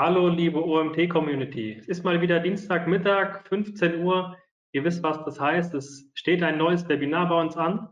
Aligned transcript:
Hallo, 0.00 0.28
liebe 0.28 0.64
OMT-Community. 0.64 1.76
Es 1.76 1.88
ist 1.88 2.04
mal 2.04 2.20
wieder 2.20 2.38
Dienstagmittag, 2.38 3.42
15 3.48 4.00
Uhr. 4.04 4.36
Ihr 4.70 4.84
wisst, 4.84 5.02
was 5.02 5.24
das 5.24 5.40
heißt. 5.40 5.74
Es 5.74 6.08
steht 6.14 6.40
ein 6.44 6.56
neues 6.56 6.88
Webinar 6.88 7.28
bei 7.28 7.40
uns 7.40 7.56
an. 7.56 7.88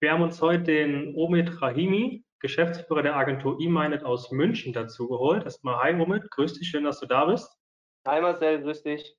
Wir 0.00 0.10
haben 0.10 0.22
uns 0.22 0.42
heute 0.42 0.64
den 0.64 1.14
Omid 1.14 1.62
Rahimi, 1.62 2.24
Geschäftsführer 2.40 3.04
der 3.04 3.14
Agentur 3.14 3.60
eMinded 3.60 4.02
aus 4.02 4.32
München, 4.32 4.72
dazu 4.72 5.06
geholt. 5.06 5.44
Erstmal, 5.44 5.80
hi 5.80 5.94
Omid, 5.94 6.28
grüß 6.32 6.54
dich, 6.54 6.66
schön, 6.66 6.82
dass 6.82 6.98
du 6.98 7.06
da 7.06 7.26
bist. 7.26 7.48
Hi 8.08 8.20
Marcel, 8.20 8.62
grüß 8.62 8.82
dich. 8.82 9.16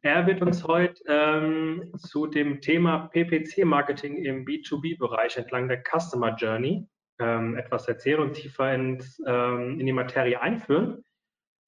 Er 0.00 0.26
wird 0.26 0.42
uns 0.42 0.66
heute 0.66 1.00
ähm, 1.06 1.92
zu 1.96 2.26
dem 2.26 2.60
Thema 2.60 3.08
PPC-Marketing 3.12 4.16
im 4.16 4.44
B2B-Bereich 4.44 5.36
entlang 5.36 5.68
der 5.68 5.80
Customer 5.84 6.34
Journey 6.34 6.88
ähm, 7.20 7.56
etwas 7.56 7.86
erzählen 7.86 8.18
und 8.18 8.32
tiefer 8.32 8.74
ins, 8.74 9.22
ähm, 9.28 9.78
in 9.78 9.86
die 9.86 9.92
Materie 9.92 10.40
einführen. 10.40 11.04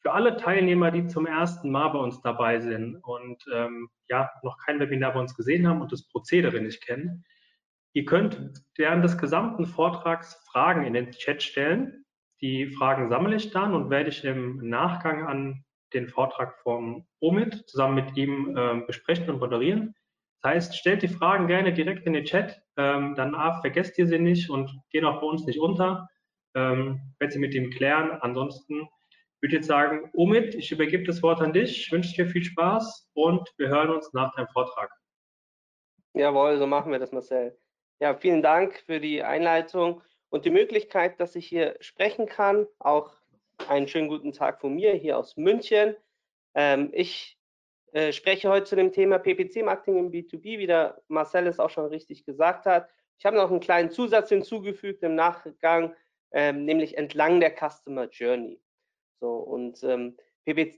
Für 0.05 0.13
alle 0.13 0.37
Teilnehmer, 0.37 0.91
die 0.91 1.07
zum 1.07 1.25
ersten 1.25 1.71
Mal 1.71 1.89
bei 1.89 1.99
uns 1.99 2.21
dabei 2.21 2.61
sind 2.61 2.97
und 2.97 3.43
ähm, 3.55 3.89
ja, 4.11 4.31
noch 4.43 4.59
kein 4.59 4.79
Webinar 4.79 5.15
bei 5.15 5.21
uns 5.21 5.35
gesehen 5.35 5.67
haben 5.67 5.81
und 5.81 5.93
das 5.93 6.07
Prozedere 6.07 6.61
nicht 6.61 6.85
kennen, 6.85 7.25
ihr 7.95 8.05
könnt 8.05 8.39
während 8.77 9.03
des 9.03 9.17
gesamten 9.17 9.65
Vortrags 9.65 10.47
Fragen 10.53 10.85
in 10.85 10.93
den 10.93 11.11
Chat 11.13 11.43
stellen. 11.43 12.05
Die 12.43 12.67
Fragen 12.67 13.09
sammle 13.09 13.37
ich 13.37 13.51
dann 13.51 13.75
und 13.75 13.89
werde 13.89 14.11
ich 14.11 14.23
im 14.27 14.69
Nachgang 14.69 15.27
an 15.27 15.65
den 15.95 16.09
Vortrag 16.09 16.59
vom 16.59 17.07
Omid 17.21 17.65
zusammen 17.67 17.95
mit 17.95 18.15
ihm 18.15 18.55
äh, 18.59 18.83
besprechen 18.87 19.31
und 19.31 19.41
moderieren. 19.41 19.95
Das 20.43 20.53
heißt, 20.53 20.77
stellt 20.77 21.01
die 21.01 21.09
Fragen 21.09 21.47
gerne 21.47 21.73
direkt 21.73 22.05
in 22.05 22.13
den 22.13 22.27
Chat, 22.27 22.61
ähm, 22.77 23.15
dann 23.15 23.35
A, 23.35 23.59
vergesst 23.63 23.99
ihr 23.99 24.07
sie 24.07 24.19
nicht 24.19 24.51
und 24.51 24.71
gehen 24.91 25.07
auch 25.07 25.23
bei 25.23 25.27
uns 25.27 25.47
nicht 25.47 25.61
unter. 25.61 26.11
Ähm, 26.55 27.15
werde 27.19 27.33
sie 27.33 27.39
mit 27.39 27.55
ihm 27.55 27.71
klären. 27.71 28.11
Ansonsten 28.21 28.87
würde 29.45 29.57
jetzt 29.57 29.67
sagen, 29.67 30.09
Omid, 30.15 30.55
ich 30.55 30.73
übergebe 30.73 31.05
das 31.05 31.23
Wort 31.23 31.43
an 31.43 31.53
dich, 31.53 31.79
ich 31.79 31.93
wünsche 31.93 32.15
dir 32.15 32.27
viel 32.27 32.43
Spaß 32.43 33.11
und 33.13 33.47
wir 33.59 33.69
hören 33.69 33.91
uns 33.91 34.11
nach 34.15 34.35
deinem 34.35 34.49
Vortrag. 34.49 34.91
Jawohl, 36.15 36.57
so 36.57 36.67
machen 36.67 36.91
wir 36.91 36.99
das, 36.99 37.13
Marcel. 37.13 37.55
Ja, 38.01 38.15
vielen 38.15 38.41
Dank 38.41 38.83
für 38.87 39.01
die 39.01 39.23
Einleitung 39.23 40.01
und 40.31 40.47
die 40.47 40.51
Möglichkeit, 40.51 41.21
dass 41.21 41.37
ich 41.37 41.47
hier 41.47 41.77
sprechen 41.81 42.25
kann. 42.25 42.67
Auch 42.79 43.15
einen 43.69 43.87
schönen 43.87 44.09
guten 44.09 44.33
Tag 44.33 44.63
von 44.63 44.75
mir 44.75 44.95
hier 44.95 45.19
aus 45.19 45.37
München. 45.37 45.95
Ähm, 46.55 46.89
ich 46.95 47.39
äh, 47.93 48.13
spreche 48.13 48.49
heute 48.49 48.65
zu 48.65 48.77
dem 48.77 48.93
Thema 48.93 49.19
PPC-Marketing 49.19 49.99
im 49.99 50.11
B2B, 50.11 50.59
wie 50.59 50.67
der 50.67 51.03
Marcel 51.09 51.47
es 51.49 51.61
auch 51.61 51.71
schon 51.71 51.85
richtig 51.85 52.25
gesagt 52.25 52.65
hat. 52.65 52.89
Ich 53.19 53.27
habe 53.27 53.37
noch 53.37 53.51
einen 53.51 53.61
kleinen 53.61 53.91
Zusatz 53.91 54.31
hinzugefügt 54.31 55.03
im 55.03 55.15
Nachgang, 55.15 55.95
ähm, 56.33 56.65
nämlich 56.65 56.97
entlang 56.97 57.41
der 57.41 57.55
Customer 57.55 58.09
Journey. 58.09 58.64
So, 59.21 59.35
und 59.37 59.83
ähm, 59.85 60.17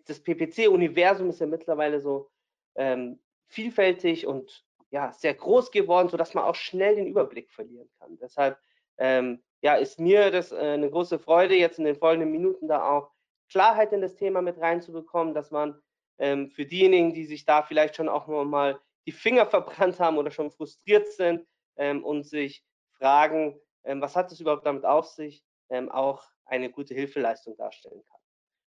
das 0.06 0.20
PPC-Universum 0.20 1.31
ist 1.31 1.41
ja 1.41 1.47
mittlerweile 1.47 2.01
so 2.01 2.31
ähm, 2.77 3.20
vielfältig 3.48 4.27
und 4.27 4.65
ja, 4.91 5.12
sehr 5.12 5.34
groß 5.34 5.70
geworden, 5.70 6.09
sodass 6.09 6.34
man 6.34 6.45
auch 6.45 6.55
schnell 6.55 6.97
den 6.97 7.06
Überblick 7.06 7.51
verlieren 7.51 7.89
kann. 7.98 8.17
Deshalb 8.19 8.59
ähm, 8.98 9.43
ja, 9.61 9.75
ist 9.75 9.98
mir 9.98 10.31
das 10.31 10.53
äh, 10.53 10.56
eine 10.56 10.91
große 10.91 11.19
Freude, 11.19 11.56
jetzt 11.56 11.78
in 11.78 11.84
den 11.84 11.97
folgenden 11.97 12.31
Minuten 12.31 12.69
da 12.69 12.89
auch 12.89 13.11
Klarheit 13.51 13.93
in 13.93 14.01
das 14.01 14.15
Thema 14.15 14.43
mit 14.43 14.59
reinzubekommen, 14.59 15.34
dass 15.34 15.50
man 15.50 15.81
ähm, 16.19 16.50
für 16.50 16.67
diejenigen, 16.67 17.12
die 17.12 17.27
sich 17.27 17.45
da 17.45 17.62
vielleicht 17.62 17.97
schon 17.97 18.09
auch 18.09 18.27
mal 18.27 18.81
die 19.06 19.12
Finger 19.12 19.47
verbrannt 19.47 19.98
haben 20.00 20.19
oder 20.19 20.31
schon 20.31 20.50
frustriert 20.50 21.09
sind 21.09 21.47
ähm, 21.77 22.05
und 22.05 22.25
sich 22.25 22.65
fragen, 22.93 23.61
ähm, 23.84 24.00
was 24.00 24.17
hat 24.17 24.33
es 24.33 24.41
überhaupt 24.41 24.67
damit 24.67 24.84
auf 24.84 25.06
sich, 25.06 25.45
ähm, 25.69 25.91
auch 25.91 26.25
eine 26.45 26.71
gute 26.71 26.95
Hilfeleistung 26.95 27.56
darstellen 27.56 28.03
kann. 28.09 28.21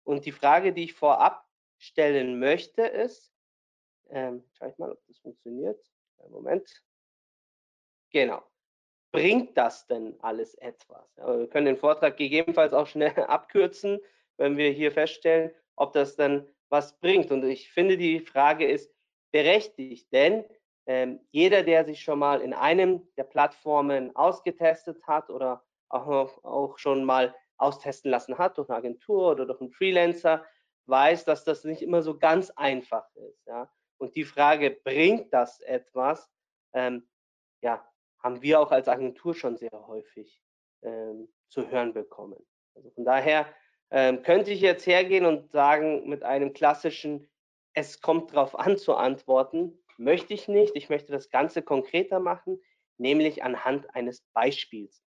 Und 0.06 0.24
die 0.24 0.32
Frage, 0.32 0.72
die 0.72 0.84
ich 0.84 0.94
vorab 0.94 1.46
stellen 1.78 2.39
möchte, 2.39 2.83
ist, 2.83 3.33
ähm, 4.08 4.44
schau 4.52 4.68
ich 4.68 4.78
mal, 4.78 4.92
ob 4.92 5.05
das 5.06 5.18
funktioniert. 5.18 5.84
Einen 6.18 6.33
Moment. 6.33 6.83
Genau 8.11 8.42
bringt 9.16 9.56
das 9.56 9.86
denn 9.86 10.14
alles 10.20 10.55
etwas? 10.56 11.16
Ja, 11.16 11.39
wir 11.39 11.48
können 11.48 11.66
den 11.66 11.78
Vortrag 11.78 12.18
gegebenenfalls 12.18 12.74
auch 12.74 12.86
schnell 12.86 13.14
abkürzen, 13.28 13.98
wenn 14.36 14.58
wir 14.58 14.70
hier 14.70 14.92
feststellen, 14.92 15.52
ob 15.77 15.95
das 15.95 16.16
dann 16.16 16.46
was 16.68 16.98
bringt. 17.00 17.30
Und 17.30 17.42
ich 17.45 17.70
finde, 17.70 17.96
die 17.96 18.20
Frage 18.20 18.66
ist 18.66 18.92
berechtigt, 19.33 20.12
denn 20.12 20.45
ähm, 20.84 21.20
jeder, 21.30 21.62
der 21.62 21.86
sich 21.86 22.02
schon 22.02 22.18
mal 22.18 22.42
in 22.42 22.52
einem 22.52 23.08
der 23.16 23.24
Plattformen 23.24 24.14
ausgetestet 24.14 25.02
hat 25.06 25.30
oder 25.30 25.64
auch, 25.89 26.45
auch 26.45 26.78
schon 26.78 27.02
mal 27.05 27.34
austesten 27.58 28.11
lassen 28.11 28.39
hat 28.39 28.58
durch 28.58 28.68
eine 28.68 28.78
Agentur 28.78 29.30
oder 29.33 29.46
durch 29.46 29.61
einen 29.61 29.70
Freelancer, 29.70 30.44
weiß, 30.86 31.24
dass 31.24 31.44
das 31.44 31.64
nicht 31.64 31.83
immer 31.83 32.02
so 32.02 32.18
ganz 32.18 32.50
einfach 32.50 33.08
ist. 33.14 33.46
Ja? 33.46 33.70
Und 33.98 34.14
die 34.17 34.24
Frage, 34.24 34.70
bringt 34.70 35.33
das 35.33 35.61
etwas? 35.61 36.30
Ähm, 36.72 37.08
ja, 37.62 37.86
haben 38.22 38.42
wir 38.42 38.61
auch 38.61 38.70
als 38.70 38.89
Agentur 38.89 39.34
schon 39.34 39.56
sehr 39.56 39.70
häufig 39.72 40.40
ähm, 40.83 41.28
zu 41.48 41.68
hören 41.70 41.92
bekommen. 41.92 42.45
Also 42.74 42.90
von 42.90 43.05
daher 43.05 43.46
ähm, 43.90 44.22
könnte 44.22 44.50
ich 44.50 44.61
jetzt 44.61 44.86
hergehen 44.86 45.24
und 45.24 45.50
sagen, 45.50 46.08
mit 46.08 46.22
einem 46.22 46.52
klassischen, 46.52 47.28
es 47.72 48.00
kommt 48.00 48.34
drauf 48.34 48.58
an 48.58 48.77
zu 48.77 48.95
antworten, 48.95 49.78
möchte 49.96 50.34
ich 50.34 50.48
nicht. 50.48 50.74
Ich 50.77 50.89
möchte 50.89 51.12
das 51.12 51.30
Ganze 51.30 51.62
konkreter 51.62 52.20
machen, 52.20 52.61
nämlich 52.98 53.42
anhand 53.42 53.95
eines 53.95 54.22
Beispiels. 54.34 55.02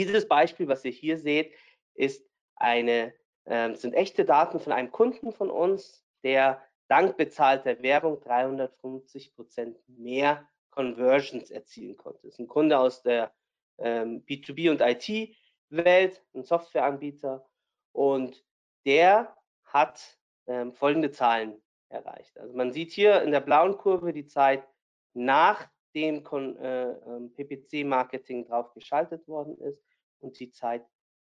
Dieses 0.00 0.26
Beispiel, 0.26 0.66
was 0.66 0.82
ihr 0.86 0.92
hier 0.92 1.18
seht, 1.18 1.52
ist 1.92 2.26
eine, 2.56 3.12
äh, 3.44 3.74
sind 3.74 3.92
echte 3.92 4.24
Daten 4.24 4.58
von 4.58 4.72
einem 4.72 4.90
Kunden 4.90 5.30
von 5.30 5.50
uns, 5.50 6.02
der 6.24 6.62
dank 6.88 7.18
bezahlter 7.18 7.82
Werbung 7.82 8.18
350 8.18 9.34
Prozent 9.34 9.76
mehr 9.88 10.48
Conversions 10.70 11.50
erzielen 11.50 11.98
konnte. 11.98 12.20
Das 12.22 12.32
ist 12.32 12.38
ein 12.38 12.48
Kunde 12.48 12.78
aus 12.78 13.02
der 13.02 13.30
ähm, 13.76 14.24
B2B 14.24 14.70
und 14.70 14.80
IT-Welt, 14.80 16.24
ein 16.32 16.44
Softwareanbieter 16.44 17.46
und 17.92 18.42
der 18.86 19.36
hat 19.64 20.18
ähm, 20.46 20.72
folgende 20.72 21.10
Zahlen 21.10 21.60
erreicht. 21.90 22.38
Also 22.38 22.56
man 22.56 22.72
sieht 22.72 22.92
hier 22.92 23.20
in 23.20 23.32
der 23.32 23.40
blauen 23.40 23.76
Kurve 23.76 24.14
die 24.14 24.26
Zeit 24.26 24.66
nach 25.12 25.68
dem 25.94 26.24
äh, 26.24 26.90
ähm, 26.90 27.34
PPC-Marketing 27.34 28.46
drauf 28.46 28.72
geschaltet 28.72 29.28
worden 29.28 29.58
ist 29.58 29.89
und 30.20 30.38
die 30.38 30.50
Zeit 30.50 30.86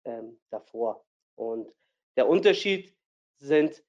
ähm, 0.06 0.40
davor. 0.50 1.06
Und 1.36 1.74
der 2.16 2.28
Unterschied 2.28 2.96
sind, 3.38 3.84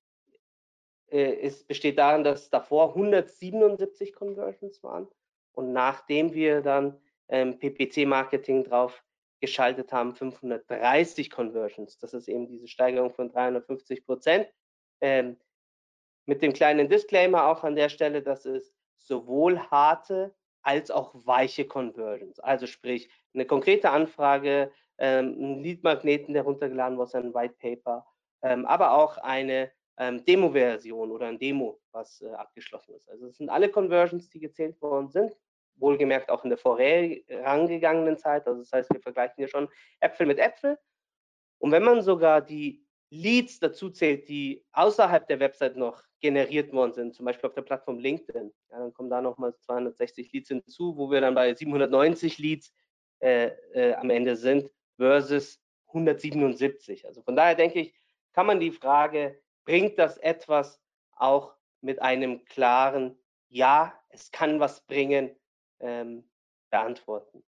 äh, 1.11 1.33
ist, 1.33 1.67
besteht 1.67 1.99
darin, 1.99 2.25
dass 2.25 2.51
davor 2.51 2.91
177 2.91 4.13
Conversions 4.13 4.83
waren 4.83 5.09
und 5.53 5.73
nachdem 5.73 6.35
wir 6.35 6.61
dann 6.61 7.01
ähm, 7.29 7.59
PPC-Marketing 7.59 8.65
drauf 8.65 9.03
geschaltet 9.41 9.93
haben, 9.93 10.15
530 10.15 11.31
Conversions. 11.31 11.99
Das 11.99 12.13
ist 12.13 12.29
eben 12.29 12.49
diese 12.49 12.69
Steigerung 12.69 13.13
von 13.13 13.31
350 13.31 14.05
Prozent. 14.05 14.49
Ähm, 15.01 15.37
mit 16.27 16.43
dem 16.43 16.53
kleinen 16.53 16.89
Disclaimer 16.89 17.47
auch 17.47 17.65
an 17.65 17.77
der 17.77 17.89
Stelle, 17.89 18.23
dass 18.23 18.45
es 18.45 18.75
sowohl 18.99 19.59
harte 19.71 20.35
als 20.63 20.91
auch 20.91 21.15
weiche 21.15 21.67
Conversions. 21.67 22.41
Also 22.41 22.67
sprich, 22.67 23.09
eine 23.33 23.47
konkrete 23.47 23.91
Anfrage, 23.91 24.71
ähm, 24.99 25.37
ein 25.39 25.63
Lead-Magneten, 25.63 26.35
der 26.35 26.43
runtergeladen 26.43 26.99
wurde, 26.99 27.19
ein 27.19 27.35
White 27.35 27.55
Paper, 27.59 28.07
ähm, 28.43 28.67
aber 28.67 28.93
auch 28.93 29.19
eine 29.19 29.71
ähm, 29.99 30.25
Demo-Version 30.25 31.11
oder 31.11 31.27
ein 31.27 31.39
Demo, 31.39 31.81
was 31.93 32.21
äh, 32.21 32.29
abgeschlossen 32.31 32.95
ist. 32.95 33.09
Also 33.09 33.27
es 33.27 33.37
sind 33.39 33.49
alle 33.49 33.69
Conversions, 33.69 34.29
die 34.29 34.41
gezählt 34.41 34.81
worden 34.81 35.09
sind 35.09 35.37
wohlgemerkt 35.81 36.31
auch 36.31 36.45
in 36.45 36.51
der 36.51 36.59
vorangegangenen 36.59 38.17
Zeit. 38.17 38.47
Also 38.47 38.61
das 38.61 38.73
heißt, 38.73 38.93
wir 38.93 39.00
vergleichen 39.00 39.35
hier 39.37 39.49
schon 39.49 39.69
Äpfel 40.00 40.27
mit 40.27 40.39
Äpfel. 40.39 40.79
Und 41.59 41.73
wenn 41.73 41.83
man 41.83 42.03
sogar 42.03 42.41
die 42.41 42.85
Leads 43.11 43.59
dazu 43.59 43.91
zählt, 43.91 44.29
die 44.29 44.65
außerhalb 44.73 45.27
der 45.27 45.41
Website 45.41 45.77
noch 45.77 46.03
generiert 46.21 46.73
worden 46.73 46.93
sind, 46.93 47.15
zum 47.15 47.25
Beispiel 47.25 47.49
auf 47.49 47.55
der 47.55 47.62
Plattform 47.62 47.99
LinkedIn, 47.99 48.53
ja, 48.71 48.79
dann 48.79 48.93
kommen 48.93 49.11
da 49.11 49.21
nochmal 49.21 49.55
260 49.61 50.33
Leads 50.33 50.49
hinzu, 50.49 50.97
wo 50.97 51.11
wir 51.11 51.21
dann 51.21 51.35
bei 51.35 51.55
790 51.55 52.39
Leads 52.39 52.73
äh, 53.21 53.51
äh, 53.73 53.94
am 53.94 54.11
Ende 54.11 54.37
sind 54.37 54.71
versus 54.99 55.61
177. 55.89 57.06
Also 57.06 57.23
von 57.23 57.37
daher 57.37 57.55
denke 57.55 57.81
ich, 57.81 57.95
kann 58.35 58.47
man 58.47 58.61
die 58.61 58.71
Frage, 58.71 59.41
bringt 59.65 59.99
das 59.99 60.19
etwas 60.19 60.81
auch 61.17 61.55
mit 61.81 62.00
einem 62.03 62.45
klaren 62.45 63.19
Ja, 63.49 63.99
es 64.11 64.31
kann 64.31 64.61
was 64.61 64.85
bringen, 64.87 65.35
ähm, 65.81 66.29
beantworten. 66.71 67.43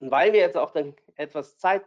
Und 0.00 0.10
weil 0.10 0.32
wir 0.32 0.40
jetzt 0.40 0.56
auch 0.56 0.70
dann 0.70 0.94
etwas 1.16 1.58
Zeit 1.58 1.84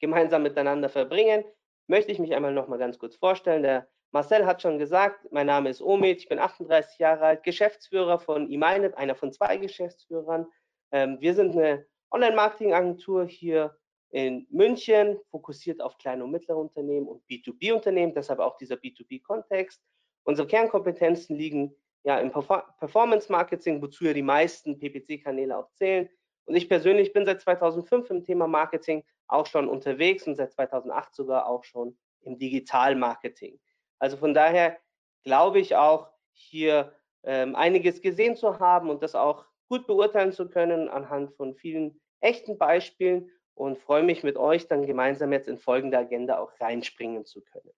gemeinsam 0.00 0.42
miteinander 0.42 0.88
verbringen, 0.88 1.44
möchte 1.86 2.12
ich 2.12 2.18
mich 2.18 2.34
einmal 2.34 2.52
noch 2.52 2.68
mal 2.68 2.78
ganz 2.78 2.98
kurz 2.98 3.16
vorstellen. 3.16 3.62
Der 3.62 3.88
Marcel 4.10 4.46
hat 4.46 4.62
schon 4.62 4.78
gesagt, 4.78 5.30
mein 5.30 5.46
Name 5.46 5.70
ist 5.70 5.80
Omid, 5.80 6.18
ich 6.18 6.28
bin 6.28 6.38
38 6.38 6.98
Jahre 6.98 7.24
alt, 7.24 7.42
Geschäftsführer 7.44 8.18
von 8.18 8.50
eMinded, 8.50 8.96
einer 8.96 9.14
von 9.14 9.32
zwei 9.32 9.56
Geschäftsführern. 9.56 10.46
Ähm, 10.90 11.18
wir 11.20 11.34
sind 11.34 11.56
eine 11.56 11.86
Online-Marketing-Agentur 12.10 13.26
hier 13.26 13.76
in 14.12 14.46
München, 14.50 15.18
fokussiert 15.30 15.80
auf 15.80 15.96
kleine 15.96 16.24
und 16.24 16.30
mittlere 16.30 16.58
Unternehmen 16.58 17.08
und 17.08 17.24
B2B-Unternehmen, 17.28 18.14
deshalb 18.14 18.40
auch 18.40 18.58
dieser 18.58 18.76
B2B-Kontext. 18.76 19.82
Unsere 20.24 20.46
Kernkompetenzen 20.46 21.36
liegen 21.36 21.74
ja 22.04 22.18
im 22.18 22.30
Performance-Marketing, 22.30 23.80
wozu 23.80 24.04
ja 24.04 24.12
die 24.12 24.22
meisten 24.22 24.78
PPC-Kanäle 24.78 25.56
auch 25.56 25.70
zählen. 25.72 26.10
Und 26.44 26.56
ich 26.56 26.68
persönlich 26.68 27.12
bin 27.12 27.24
seit 27.24 27.40
2005 27.40 28.10
im 28.10 28.24
Thema 28.24 28.46
Marketing 28.46 29.02
auch 29.28 29.46
schon 29.46 29.66
unterwegs 29.66 30.26
und 30.26 30.36
seit 30.36 30.52
2008 30.52 31.14
sogar 31.14 31.46
auch 31.46 31.64
schon 31.64 31.96
im 32.20 32.38
Digital-Marketing. 32.38 33.58
Also 33.98 34.18
von 34.18 34.34
daher 34.34 34.76
glaube 35.24 35.58
ich 35.58 35.74
auch 35.74 36.10
hier 36.32 36.92
ähm, 37.22 37.54
einiges 37.54 38.02
gesehen 38.02 38.36
zu 38.36 38.58
haben 38.58 38.90
und 38.90 39.02
das 39.02 39.14
auch 39.14 39.46
gut 39.68 39.86
beurteilen 39.86 40.32
zu 40.32 40.50
können 40.50 40.90
anhand 40.90 41.32
von 41.34 41.54
vielen 41.54 41.98
echten 42.20 42.58
Beispielen 42.58 43.30
und 43.54 43.78
freue 43.78 44.02
mich 44.02 44.22
mit 44.22 44.36
euch 44.36 44.68
dann 44.68 44.86
gemeinsam 44.86 45.32
jetzt 45.32 45.48
in 45.48 45.58
folgende 45.58 45.98
Agenda 45.98 46.38
auch 46.38 46.52
reinspringen 46.60 47.24
zu 47.24 47.42
können. 47.42 47.72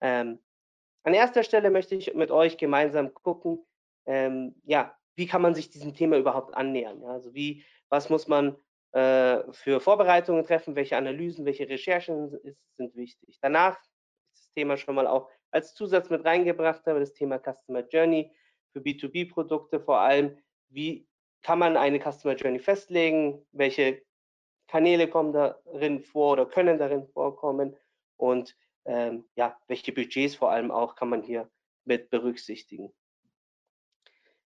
Ähm, 0.00 0.38
an 1.04 1.14
erster 1.14 1.42
Stelle 1.42 1.70
möchte 1.70 1.94
ich 1.94 2.14
mit 2.14 2.30
euch 2.30 2.58
gemeinsam 2.58 3.14
gucken, 3.14 3.64
ähm, 4.06 4.54
ja, 4.64 4.96
wie 5.16 5.26
kann 5.26 5.42
man 5.42 5.54
sich 5.54 5.70
diesem 5.70 5.94
Thema 5.94 6.16
überhaupt 6.16 6.54
annähern? 6.54 7.02
Ja? 7.02 7.08
Also 7.08 7.34
wie, 7.34 7.64
was 7.88 8.10
muss 8.10 8.28
man 8.28 8.56
äh, 8.92 9.42
für 9.52 9.80
Vorbereitungen 9.80 10.44
treffen, 10.44 10.76
welche 10.76 10.96
Analysen, 10.96 11.44
welche 11.44 11.68
Recherchen 11.68 12.32
ist, 12.42 12.58
sind 12.76 12.94
wichtig. 12.96 13.38
Danach 13.42 13.78
ist 14.32 14.46
das 14.46 14.52
Thema 14.54 14.76
schon 14.76 14.94
mal 14.94 15.06
auch 15.06 15.28
als 15.50 15.74
Zusatz 15.74 16.10
mit 16.10 16.24
reingebracht, 16.24 16.86
aber 16.86 17.00
das 17.00 17.14
Thema 17.14 17.38
Customer 17.38 17.86
Journey 17.86 18.32
für 18.72 18.80
B2B-Produkte 18.80 19.80
vor 19.80 20.00
allem, 20.00 20.38
wie 20.68 21.06
kann 21.42 21.58
man 21.58 21.76
eine 21.76 22.00
Customer 22.00 22.34
Journey 22.34 22.58
festlegen, 22.58 23.46
welche 23.52 24.02
Kanäle 24.68 25.08
kommen 25.08 25.32
darin 25.32 26.00
vor 26.00 26.32
oder 26.34 26.46
können 26.46 26.78
darin 26.78 27.06
vorkommen 27.08 27.76
und 28.16 28.56
ähm, 28.84 29.24
ja, 29.34 29.58
welche 29.66 29.92
Budgets 29.92 30.34
vor 30.34 30.50
allem 30.50 30.70
auch 30.70 30.94
kann 30.94 31.08
man 31.08 31.22
hier 31.22 31.50
mit 31.84 32.10
berücksichtigen. 32.10 32.92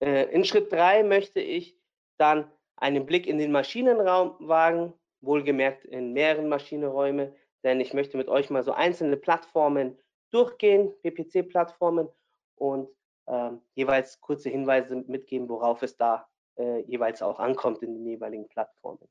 Äh, 0.01 0.25
in 0.35 0.45
Schritt 0.45 0.73
3 0.73 1.05
möchte 1.05 1.41
ich 1.41 1.79
dann 2.19 2.51
einen 2.77 3.07
Blick 3.07 3.27
in 3.27 3.39
den 3.39 3.53
Maschinenraum 3.53 4.37
wagen, 4.41 4.93
wohlgemerkt 5.21 5.85
in 5.85 6.13
mehreren 6.13 6.49
Maschinenräume, 6.49 7.35
denn 7.63 7.81
ich 7.81 7.95
möchte 7.95 8.17
mit 8.17 8.29
euch 8.29 8.51
mal 8.51 8.63
so 8.63 8.73
einzelne 8.73 9.17
Plattformen 9.17 9.99
durchgehen, 10.31 10.93
PPC-Plattformen 11.03 12.09
und 12.57 12.89
ähm, 13.27 13.61
jeweils 13.75 14.21
kurze 14.21 14.51
Hinweise 14.51 14.97
mitgeben, 15.07 15.49
worauf 15.49 15.83
es 15.83 15.97
da 15.97 16.29
äh, 16.57 16.81
jeweils 16.83 17.23
auch 17.23 17.39
ankommt 17.39 17.83
in 17.83 17.95
den 17.95 18.07
jeweiligen 18.07 18.49
Plattformen. 18.49 19.09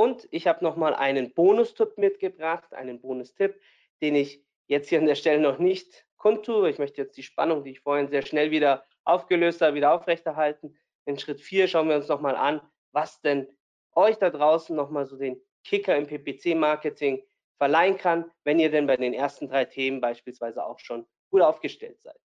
Und 0.00 0.28
ich 0.30 0.46
habe 0.46 0.64
nochmal 0.64 0.94
einen 0.94 1.34
Bonustipp 1.34 1.98
mitgebracht, 1.98 2.72
einen 2.72 3.00
Bonustipp, 3.00 3.60
den 4.00 4.14
ich 4.14 4.40
jetzt 4.68 4.88
hier 4.88 5.00
an 5.00 5.06
der 5.06 5.16
Stelle 5.16 5.40
noch 5.40 5.58
nicht 5.58 6.06
kundtue. 6.18 6.70
Ich 6.70 6.78
möchte 6.78 7.02
jetzt 7.02 7.16
die 7.16 7.24
Spannung, 7.24 7.64
die 7.64 7.72
ich 7.72 7.80
vorhin 7.80 8.08
sehr 8.08 8.24
schnell 8.24 8.52
wieder 8.52 8.86
aufgelöst 9.02 9.60
habe, 9.60 9.74
wieder 9.74 9.92
aufrechterhalten. 9.92 10.76
In 11.04 11.18
Schritt 11.18 11.40
4 11.40 11.66
schauen 11.66 11.88
wir 11.88 11.96
uns 11.96 12.06
nochmal 12.06 12.36
an, 12.36 12.60
was 12.92 13.20
denn 13.22 13.48
euch 13.96 14.16
da 14.18 14.30
draußen 14.30 14.76
nochmal 14.76 15.04
so 15.04 15.16
den 15.16 15.42
Kicker 15.64 15.96
im 15.96 16.06
PPC-Marketing 16.06 17.24
verleihen 17.56 17.96
kann, 17.96 18.30
wenn 18.44 18.60
ihr 18.60 18.70
denn 18.70 18.86
bei 18.86 18.96
den 18.96 19.14
ersten 19.14 19.48
drei 19.48 19.64
Themen 19.64 20.00
beispielsweise 20.00 20.64
auch 20.64 20.78
schon 20.78 21.08
gut 21.30 21.42
aufgestellt 21.42 22.00
seid. 22.00 22.20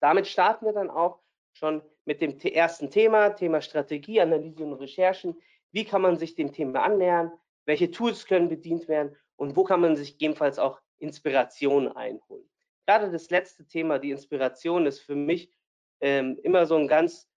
Damit 0.00 0.26
starten 0.26 0.66
wir 0.66 0.72
dann 0.72 0.90
auch 0.90 1.20
schon 1.52 1.80
mit 2.04 2.20
dem 2.20 2.40
ersten 2.40 2.90
Thema, 2.90 3.30
Thema 3.30 3.60
Strategie, 3.60 4.20
Analyse 4.20 4.64
und 4.64 4.72
Recherchen. 4.74 5.40
Wie 5.74 5.84
kann 5.84 6.02
man 6.02 6.16
sich 6.18 6.36
dem 6.36 6.52
Thema 6.52 6.84
annähern? 6.84 7.32
Welche 7.66 7.90
Tools 7.90 8.26
können 8.26 8.48
bedient 8.48 8.86
werden? 8.86 9.16
Und 9.34 9.56
wo 9.56 9.64
kann 9.64 9.80
man 9.80 9.96
sich 9.96 10.12
gegebenenfalls 10.12 10.60
auch 10.60 10.80
Inspiration 10.98 11.88
einholen? 11.88 12.48
Gerade 12.86 13.10
das 13.10 13.28
letzte 13.30 13.66
Thema, 13.66 13.98
die 13.98 14.12
Inspiration, 14.12 14.86
ist 14.86 15.00
für 15.00 15.16
mich 15.16 15.52
ähm, 16.00 16.38
immer 16.44 16.66
so 16.66 16.76
ein 16.76 16.86
ganz 16.86 17.28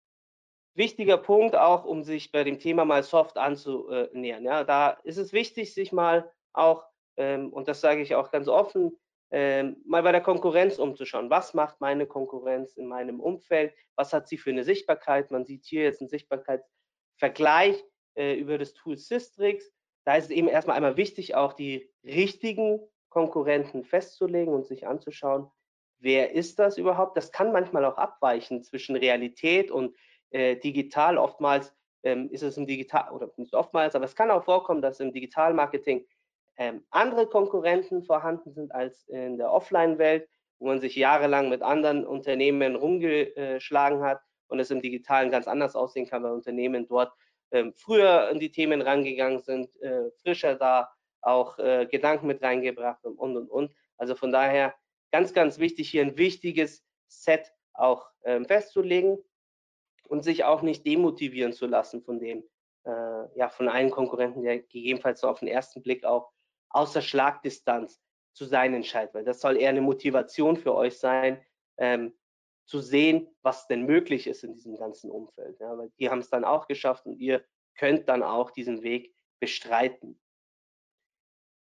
wichtiger 0.75 1.17
Punkt, 1.17 1.56
auch 1.56 1.87
um 1.87 2.03
sich 2.03 2.31
bei 2.31 2.44
dem 2.44 2.59
Thema 2.59 2.85
mal 2.85 3.03
soft 3.03 3.38
anzunähern. 3.38 4.44
Ja, 4.44 4.65
da 4.65 4.91
ist 5.05 5.17
es 5.17 5.32
wichtig, 5.32 5.73
sich 5.73 5.91
mal 5.93 6.31
auch, 6.53 6.85
ähm, 7.17 7.50
und 7.55 7.69
das 7.69 7.81
sage 7.81 8.03
ich 8.03 8.17
auch 8.17 8.31
ganz 8.31 8.49
offen, 8.49 8.99
ähm, 9.31 9.79
mal 9.87 10.03
bei 10.03 10.12
der 10.12 10.21
Konkurrenz 10.21 10.79
umzuschauen. 10.79 11.31
Was 11.31 11.55
macht 11.55 11.81
meine 11.81 12.06
Konkurrenz 12.06 12.77
in 12.77 12.87
meinem 12.87 13.19
Umfeld? 13.19 13.73
Was 13.94 14.12
hat 14.12 14.29
sie 14.29 14.37
für 14.37 14.50
eine 14.50 14.62
Sichtbarkeit? 14.62 15.31
Man 15.31 15.47
sieht 15.47 15.65
hier 15.65 15.85
jetzt 15.85 16.03
einen 16.03 16.11
Sichtbarkeitsvergleich 16.11 17.82
äh, 18.17 18.35
über 18.35 18.59
das 18.59 18.75
Tool 18.75 18.97
Systrix. 18.97 19.73
Da 20.05 20.17
ist 20.17 20.25
es 20.25 20.31
eben 20.31 20.49
erstmal 20.49 20.77
einmal 20.77 20.97
wichtig, 20.97 21.35
auch 21.35 21.53
die 21.53 21.91
richtigen 22.05 22.81
Konkurrenten 23.09 23.85
festzulegen 23.85 24.53
und 24.53 24.67
sich 24.67 24.87
anzuschauen, 24.87 25.51
wer 25.99 26.33
ist 26.33 26.59
das 26.59 26.79
überhaupt? 26.79 27.17
Das 27.17 27.33
kann 27.33 27.53
manchmal 27.53 27.85
auch 27.85 27.97
abweichen 27.97 28.63
zwischen 28.63 28.97
Realität 28.97 29.71
und 29.71 29.97
äh, 30.31 30.57
digital. 30.57 31.19
Oftmals 31.19 31.75
ähm, 32.03 32.29
ist 32.31 32.43
es 32.43 32.57
im 32.57 32.67
Digital, 32.67 33.11
oder 33.13 33.31
nicht 33.37 33.55
oftmals, 33.55 33.95
aber 33.95 34.05
es 34.05 34.15
kann 34.15 34.31
auch 34.31 34.45
vorkommen, 34.45 34.83
dass 34.83 35.01
im 35.01 35.13
Digitalmarketing 35.13 36.07
ähm, 36.59 36.85
andere 36.91 37.27
Konkurrenten 37.27 38.03
vorhanden 38.03 38.53
sind 38.53 38.75
als 38.75 39.09
in 39.09 39.39
der 39.39 39.53
Offline-Welt, 39.53 40.29
wo 40.59 40.69
man 40.69 40.81
sich 40.81 40.97
jahrelang 40.97 41.49
mit 41.49 41.63
anderen 41.63 42.07
Unternehmen 42.07 42.77
rumgeschlagen 42.77 44.03
hat 44.03 44.21
und 44.49 44.61
es 44.61 44.71
im 44.71 44.81
Digitalen 44.81 45.31
ganz 45.31 45.49
anders 45.49 45.77
aussehen 45.77 46.07
kann, 46.07 46.23
weil 46.23 46.33
Unternehmen 46.33 46.87
dort 46.87 47.13
früher 47.76 48.31
in 48.31 48.40
die 48.40 48.50
Themen 48.50 48.82
rangegangen 48.82 49.40
sind, 49.40 49.75
äh, 49.81 50.10
frischer 50.22 50.56
da 50.56 50.90
auch 51.22 51.58
äh, 51.58 51.87
Gedanken 51.87 52.26
mit 52.26 52.43
reingebracht 52.43 53.04
und, 53.04 53.19
und, 53.19 53.37
und, 53.37 53.50
und. 53.50 53.72
Also 53.96 54.14
von 54.14 54.32
daher 54.32 54.75
ganz, 55.12 55.32
ganz 55.32 55.58
wichtig, 55.58 55.90
hier 55.90 56.02
ein 56.02 56.16
wichtiges 56.19 56.84
Set 57.08 57.52
auch 57.75 58.10
ähm, 58.25 58.46
festzulegen 58.46 59.19
und 60.08 60.22
sich 60.22 60.44
auch 60.44 60.62
nicht 60.62 60.87
demotivieren 60.87 61.52
zu 61.52 61.66
lassen 61.66 62.02
von 62.02 62.20
dem, 62.20 62.44
äh, 62.84 63.38
ja, 63.38 63.48
von 63.48 63.69
einem 63.69 63.90
Konkurrenten, 63.90 64.43
der 64.43 64.58
gegebenenfalls 64.60 65.20
so 65.20 65.28
auf 65.28 65.40
den 65.40 65.48
ersten 65.48 65.82
Blick 65.82 66.04
auch 66.04 66.31
außer 66.70 67.02
Schlagdistanz 67.02 68.00
zu 68.32 68.44
sein 68.44 68.75
entscheidet, 68.75 69.14
weil 69.14 69.25
das 69.25 69.40
soll 69.40 69.56
eher 69.56 69.70
eine 69.70 69.81
Motivation 69.81 70.56
für 70.56 70.75
euch 70.75 70.98
sein, 70.98 71.43
ähm, 71.78 72.12
zu 72.67 72.81
sehen, 72.81 73.29
was 73.43 73.67
denn 73.69 73.87
möglich 73.87 74.27
ist 74.27 74.45
in 74.45 74.55
diesem 74.55 74.77
ganzen 74.77 75.11
Umfeld. 75.11 75.59
Ja, 75.61 75.79
weil 75.79 75.91
die 75.99 76.11
haben 76.11 76.19
es 76.19 76.31
dann 76.31 76.45
auch 76.45 76.67
geschafft 76.67 77.07
und 77.07 77.19
ihr 77.19 77.45
könnt 77.77 78.09
dann 78.09 78.23
auch 78.23 78.51
diesen 78.51 78.83
Weg 78.83 79.15
bestreiten. 79.41 80.20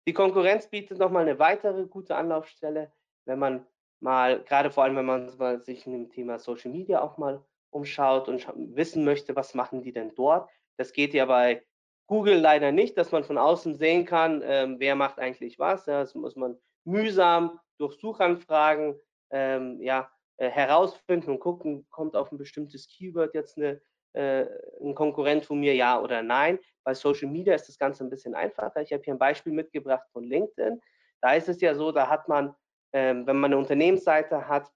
Die 0.06 0.14
Konkurrenz 0.14 0.68
bietet 0.68 0.98
nochmal 0.98 1.22
eine 1.22 1.38
weitere 1.38 1.86
gute 1.86 2.16
Anlaufstelle, 2.16 2.92
wenn 3.26 3.38
man 3.38 3.66
mal, 4.00 4.42
gerade 4.44 4.70
vor 4.70 4.84
allem, 4.84 4.96
wenn 4.96 5.04
man 5.04 5.60
sich 5.60 5.86
in 5.86 5.92
dem 5.92 6.10
Thema 6.10 6.38
Social 6.38 6.70
Media 6.70 7.02
auch 7.02 7.18
mal 7.18 7.44
umschaut 7.70 8.28
und 8.28 8.46
wissen 8.74 9.04
möchte, 9.04 9.36
was 9.36 9.54
machen 9.54 9.82
die 9.82 9.92
denn 9.92 10.14
dort. 10.14 10.48
Das 10.78 10.92
geht 10.92 11.12
ja 11.12 11.26
bei 11.26 11.62
Google 12.06 12.38
leider 12.38 12.72
nicht, 12.72 12.96
dass 12.96 13.12
man 13.12 13.24
von 13.24 13.36
außen 13.36 13.74
sehen 13.74 14.06
kann, 14.06 14.42
ähm, 14.42 14.76
wer 14.78 14.94
macht 14.94 15.18
eigentlich 15.18 15.58
was. 15.58 15.84
Ja, 15.84 16.00
das 16.00 16.14
muss 16.14 16.36
man 16.36 16.58
mühsam 16.84 17.60
durch 17.76 17.98
Suchanfragen 17.98 18.98
ähm, 19.30 19.80
ja, 19.82 20.10
äh, 20.38 20.48
herausfinden 20.48 21.30
und 21.30 21.40
gucken, 21.40 21.86
kommt 21.90 22.16
auf 22.16 22.32
ein 22.32 22.38
bestimmtes 22.38 22.88
Keyword 22.88 23.34
jetzt 23.34 23.58
eine, 23.58 23.80
äh, 24.14 24.46
ein 24.80 24.94
Konkurrent 24.94 25.44
von 25.44 25.60
mir, 25.60 25.74
ja 25.74 26.00
oder 26.00 26.22
nein. 26.22 26.58
Bei 26.84 26.94
Social 26.94 27.28
Media 27.28 27.54
ist 27.54 27.68
das 27.68 27.78
Ganze 27.78 28.04
ein 28.04 28.10
bisschen 28.10 28.34
einfacher. 28.34 28.80
Ich 28.80 28.92
habe 28.92 29.02
hier 29.04 29.14
ein 29.14 29.18
Beispiel 29.18 29.52
mitgebracht 29.52 30.06
von 30.12 30.24
LinkedIn. 30.24 30.80
Da 31.20 31.34
ist 31.34 31.48
es 31.48 31.60
ja 31.60 31.74
so, 31.74 31.92
da 31.92 32.08
hat 32.08 32.28
man, 32.28 32.54
ähm, 32.92 33.26
wenn 33.26 33.36
man 33.36 33.52
eine 33.52 33.58
Unternehmensseite 33.58 34.48
hat, 34.48 34.70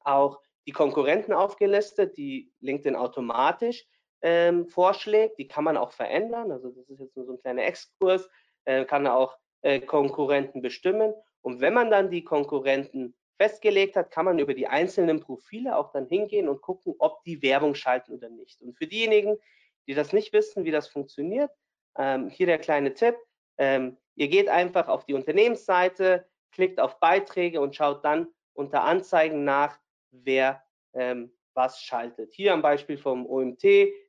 auch 0.00 0.40
die 0.66 0.72
Konkurrenten 0.72 1.32
aufgelistet, 1.32 2.16
die 2.16 2.52
LinkedIn 2.60 2.96
automatisch 2.96 3.86
ähm, 4.22 4.68
vorschlägt. 4.68 5.38
Die 5.38 5.48
kann 5.48 5.64
man 5.64 5.76
auch 5.76 5.92
verändern. 5.92 6.52
Also 6.52 6.70
das 6.70 6.88
ist 6.88 7.00
jetzt 7.00 7.16
nur 7.16 7.26
so 7.26 7.32
ein 7.32 7.40
kleiner 7.40 7.64
Exkurs. 7.64 8.28
Äh, 8.64 8.84
kann 8.84 9.06
auch 9.06 9.36
äh, 9.62 9.80
Konkurrenten 9.80 10.62
bestimmen. 10.62 11.12
Und 11.42 11.60
wenn 11.60 11.74
man 11.74 11.90
dann 11.90 12.10
die 12.10 12.22
Konkurrenten 12.22 13.16
festgelegt 13.40 13.96
hat, 13.96 14.10
kann 14.10 14.26
man 14.26 14.38
über 14.38 14.52
die 14.52 14.66
einzelnen 14.66 15.20
Profile 15.20 15.74
auch 15.74 15.92
dann 15.92 16.06
hingehen 16.06 16.46
und 16.46 16.60
gucken, 16.60 16.94
ob 16.98 17.24
die 17.24 17.40
Werbung 17.40 17.74
schalten 17.74 18.12
oder 18.12 18.28
nicht. 18.28 18.60
Und 18.60 18.76
für 18.76 18.86
diejenigen, 18.86 19.38
die 19.86 19.94
das 19.94 20.12
nicht 20.12 20.34
wissen, 20.34 20.66
wie 20.66 20.70
das 20.70 20.88
funktioniert, 20.88 21.50
ähm, 21.96 22.28
hier 22.28 22.44
der 22.44 22.58
kleine 22.58 22.92
Tipp. 22.92 23.16
Ähm, 23.56 23.96
ihr 24.14 24.28
geht 24.28 24.50
einfach 24.50 24.88
auf 24.88 25.06
die 25.06 25.14
Unternehmensseite, 25.14 26.26
klickt 26.52 26.78
auf 26.78 27.00
Beiträge 27.00 27.62
und 27.62 27.74
schaut 27.74 28.04
dann 28.04 28.28
unter 28.52 28.84
Anzeigen 28.84 29.42
nach, 29.44 29.78
wer 30.10 30.62
ähm, 30.92 31.32
was 31.54 31.80
schaltet. 31.80 32.34
Hier 32.34 32.52
am 32.52 32.60
Beispiel 32.60 32.98
vom 32.98 33.24
OMT, 33.24 33.64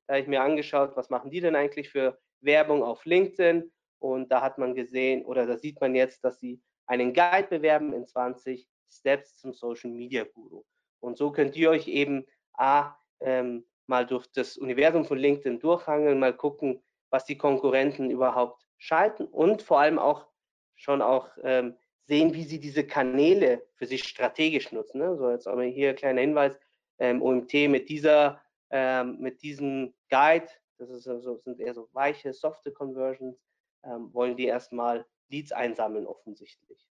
da 0.08 0.16
habe 0.16 0.20
ich 0.20 0.28
mir 0.28 0.42
angeschaut, 0.42 0.98
was 0.98 1.10
machen 1.10 1.32
die 1.32 1.40
denn 1.40 1.56
eigentlich 1.56 1.90
für 1.90 2.20
Werbung 2.42 2.84
auf 2.84 3.06
LinkedIn 3.06 3.72
und 4.00 4.30
da 4.30 4.42
hat 4.42 4.58
man 4.58 4.76
gesehen 4.76 5.24
oder 5.24 5.46
da 5.46 5.58
sieht 5.58 5.80
man 5.80 5.96
jetzt, 5.96 6.26
dass 6.26 6.42
sie 6.42 6.62
einen 6.86 7.14
Guide 7.14 7.48
bewerben 7.48 7.94
in 7.94 8.06
20 8.06 8.68
Steps 8.92 9.38
zum 9.38 9.54
Social 9.54 9.92
Media 9.92 10.24
Guru. 10.24 10.64
Und 11.00 11.18
so 11.18 11.32
könnt 11.32 11.56
ihr 11.56 11.70
euch 11.70 11.88
eben 11.88 12.26
A, 12.54 12.96
ähm, 13.20 13.66
mal 13.88 14.06
durch 14.06 14.28
das 14.28 14.58
Universum 14.58 15.06
von 15.06 15.18
LinkedIn 15.18 15.60
durchhangeln, 15.60 16.20
mal 16.20 16.36
gucken, 16.36 16.82
was 17.10 17.26
die 17.26 17.38
Konkurrenten 17.38 18.10
überhaupt 18.10 18.66
schalten 18.78 19.26
und 19.26 19.62
vor 19.62 19.80
allem 19.80 20.00
auch 20.00 20.28
schon 20.76 21.02
auch 21.02 21.30
ähm, 21.44 21.76
sehen, 22.08 22.34
wie 22.34 22.44
sie 22.44 22.60
diese 22.60 22.86
Kanäle 22.86 23.66
für 23.76 23.86
sich 23.86 24.04
strategisch 24.04 24.72
nutzen. 24.72 25.00
Ne? 25.00 25.16
So 25.18 25.30
jetzt 25.30 25.48
aber 25.48 25.64
hier 25.64 25.90
ein 25.90 25.96
kleiner 25.96 26.22
Hinweis, 26.22 26.54
ähm, 27.00 27.22
OMT 27.22 27.68
mit 27.70 27.90
dieser, 27.90 28.42
ähm, 28.70 29.20
mit 29.20 29.42
diesem 29.44 29.94
Guide, 30.10 30.48
das 30.78 30.90
ist 30.90 31.08
also, 31.08 31.38
sind 31.38 31.60
eher 31.60 31.74
so 31.74 31.90
weiche, 31.94 32.34
softe 32.34 32.72
Conversions, 32.72 33.38
ähm, 33.84 34.14
wollen 34.14 34.36
die 34.36 34.46
erstmal 34.46 35.06
Leads 35.30 35.52
einsammeln 35.52 36.08
offensichtlich. 36.08 36.91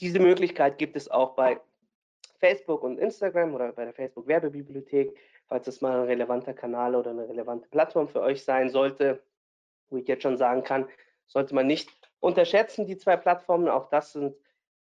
Diese 0.00 0.18
Möglichkeit 0.18 0.78
gibt 0.78 0.96
es 0.96 1.10
auch 1.10 1.34
bei 1.34 1.60
Facebook 2.38 2.82
und 2.82 2.98
Instagram 2.98 3.54
oder 3.54 3.72
bei 3.72 3.84
der 3.84 3.94
Facebook 3.94 4.26
Werbebibliothek, 4.26 5.16
falls 5.46 5.66
das 5.66 5.80
mal 5.80 6.00
ein 6.00 6.06
relevanter 6.06 6.54
Kanal 6.54 6.94
oder 6.94 7.10
eine 7.10 7.28
relevante 7.28 7.68
Plattform 7.68 8.08
für 8.08 8.20
euch 8.20 8.42
sein 8.44 8.70
sollte, 8.70 9.22
wo 9.90 9.96
ich 9.96 10.08
jetzt 10.08 10.22
schon 10.22 10.36
sagen 10.36 10.64
kann, 10.64 10.88
sollte 11.26 11.54
man 11.54 11.66
nicht 11.66 11.90
unterschätzen, 12.20 12.86
die 12.86 12.96
zwei 12.96 13.16
Plattformen. 13.16 13.68
Auch 13.68 13.88
das 13.90 14.12
sind 14.12 14.34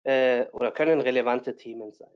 äh, 0.03 0.47
oder 0.51 0.71
können 0.71 1.01
relevante 1.01 1.55
Themen 1.55 1.91
sein. 1.91 2.11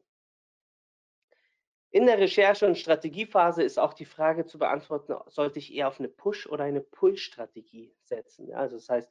In 1.92 2.08
der 2.08 2.18
Recherche- 2.18 2.66
und 2.66 2.78
Strategiephase 2.78 3.64
ist 3.64 3.78
auch 3.78 3.94
die 3.94 4.06
Frage 4.06 4.46
zu 4.46 4.58
beantworten, 4.58 5.16
sollte 5.28 5.60
ich 5.60 5.74
eher 5.74 5.88
auf 5.88 6.00
eine 6.00 6.10
Push- 6.10 6.48
oder 6.48 6.66
eine 6.66 6.82
Pull-Strategie 6.82 7.96
setzen? 8.04 8.54
Also 8.54 8.76
das 8.76 8.90
heißt, 8.90 9.10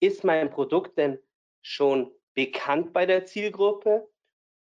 ist 0.00 0.24
mein 0.24 0.50
Produkt 0.50 0.96
denn 0.96 1.18
schon 1.60 2.10
bekannt 2.34 2.92
bei 2.92 3.06
der 3.06 3.26
Zielgruppe 3.26 4.08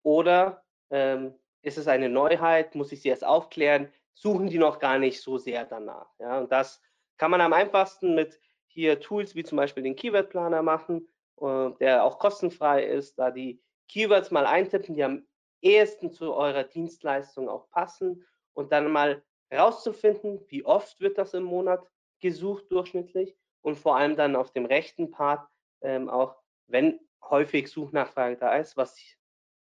oder 0.04 0.64
ähm, 0.90 1.34
ist 1.62 1.78
es 1.78 1.88
eine 1.88 2.10
Neuheit? 2.10 2.76
Muss 2.76 2.92
ich 2.92 3.02
sie 3.02 3.10
erst 3.10 3.26
aufklären? 3.26 3.92
Suchen 4.14 4.48
die 4.48 4.58
noch 4.58 4.80
gar 4.80 5.00
nicht 5.00 5.22
so 5.22 5.38
sehr 5.38 5.66
danach? 5.66 6.10
Ja, 6.20 6.40
und 6.40 6.52
das 6.52 6.82
kann 7.18 7.32
man 7.32 7.42
am 7.42 7.54
einfachsten 7.54 8.16
mit 8.16 8.40
hier 8.68 9.00
Tools 9.00 9.36
wie 9.36 9.44
zum 9.44 9.58
Beispiel 9.58 9.84
den 9.84 9.96
Keyword 9.96 10.30
Planer 10.30 10.62
machen, 10.62 11.08
äh, 11.40 11.70
der 11.80 12.04
auch 12.04 12.20
kostenfrei 12.20 12.84
ist, 12.84 13.20
da 13.20 13.32
die 13.32 13.62
Keywords 13.88 14.32
mal 14.32 14.46
eintippen, 14.46 14.96
die 14.96 15.04
am 15.04 15.28
ehesten 15.62 16.12
zu 16.12 16.34
eurer 16.34 16.64
Dienstleistung 16.64 17.50
auch 17.50 17.70
passen 17.70 18.26
und 18.54 18.72
dann 18.72 18.92
mal 18.92 19.24
herauszufinden, 19.50 20.44
wie 20.48 20.66
oft 20.66 21.00
wird 21.00 21.18
das 21.18 21.34
im 21.34 21.44
Monat 21.44 21.86
gesucht 22.22 22.72
durchschnittlich 22.72 23.36
und 23.62 23.78
vor 23.78 23.98
allem 23.98 24.16
dann 24.16 24.36
auf 24.36 24.52
dem 24.52 24.66
rechten 24.66 25.12
Part 25.12 25.48
ähm, 25.82 26.10
auch, 26.10 26.36
wenn 26.68 27.00
häufig 27.24 27.70
Suchnachfrage 27.70 28.38
da 28.38 28.56
ist, 28.58 28.78
was, 28.78 28.98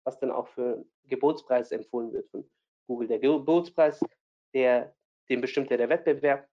was 0.04 0.20
dann 0.20 0.32
auch 0.32 0.48
für 0.48 0.86
Gebotspreis 1.06 1.72
empfohlen 1.72 2.14
wird 2.14 2.30
von 2.30 2.50
Google. 2.88 3.08
Der 3.08 3.20
Gebotspreis, 3.20 4.00
der, 4.54 4.96
den 5.30 5.42
bestimmt 5.42 5.70
ja 5.72 5.78
der 5.78 5.90
Wettbewerb, 5.90 6.48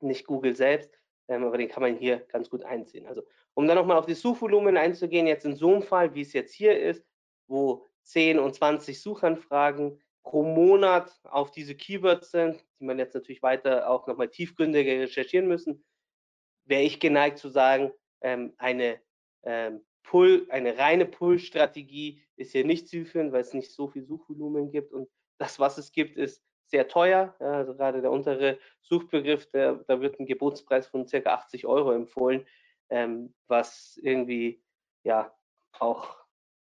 nicht 0.00 0.26
Google 0.26 0.54
selbst 0.54 0.96
ähm, 1.28 1.44
aber 1.44 1.58
den 1.58 1.68
kann 1.68 1.82
man 1.82 1.96
hier 1.96 2.20
ganz 2.28 2.50
gut 2.50 2.64
einsehen. 2.64 3.06
Also 3.06 3.22
um 3.54 3.66
dann 3.66 3.76
nochmal 3.76 3.98
auf 3.98 4.06
die 4.06 4.14
Suchvolumen 4.14 4.76
einzugehen, 4.76 5.26
jetzt 5.26 5.44
in 5.44 5.56
so 5.56 5.72
einem 5.72 5.82
Fall, 5.82 6.14
wie 6.14 6.20
es 6.20 6.32
jetzt 6.32 6.54
hier 6.54 6.78
ist, 6.78 7.04
wo 7.48 7.86
10 8.02 8.38
und 8.38 8.54
20 8.54 9.00
Suchanfragen 9.00 10.00
pro 10.22 10.42
Monat 10.42 11.12
auf 11.24 11.50
diese 11.50 11.74
Keywords 11.74 12.30
sind, 12.30 12.64
die 12.80 12.84
man 12.84 12.98
jetzt 12.98 13.14
natürlich 13.14 13.42
weiter 13.42 13.88
auch 13.88 14.06
nochmal 14.06 14.28
tiefgründiger 14.28 14.92
recherchieren 14.92 15.48
müssen, 15.48 15.84
wäre 16.64 16.82
ich 16.82 17.00
geneigt 17.00 17.38
zu 17.38 17.48
sagen, 17.48 17.92
ähm, 18.20 18.54
eine 18.58 19.00
ähm, 19.44 19.84
Pull, 20.06 20.46
eine 20.50 20.78
reine 20.78 21.04
Pull-Strategie 21.04 22.22
ist 22.36 22.52
hier 22.52 22.64
nicht 22.64 22.88
zielführend, 22.88 23.32
weil 23.32 23.40
es 23.40 23.54
nicht 23.54 23.72
so 23.72 23.88
viel 23.88 24.04
Suchvolumen 24.04 24.70
gibt 24.70 24.92
und 24.92 25.08
das, 25.38 25.58
was 25.58 25.78
es 25.78 25.90
gibt, 25.92 26.16
ist 26.16 26.42
sehr 26.66 26.88
teuer. 26.88 27.34
Ja, 27.40 27.52
also 27.52 27.74
gerade 27.74 28.00
der 28.00 28.12
untere 28.12 28.58
Suchbegriff, 28.82 29.50
der, 29.50 29.84
da 29.88 30.00
wird 30.00 30.18
ein 30.18 30.26
Gebotspreis 30.26 30.86
von 30.86 31.06
circa 31.08 31.34
80 31.34 31.66
Euro 31.66 31.92
empfohlen, 31.92 32.46
ähm, 32.88 33.34
was 33.48 33.98
irgendwie 34.00 34.62
ja 35.02 35.36
auch 35.72 36.16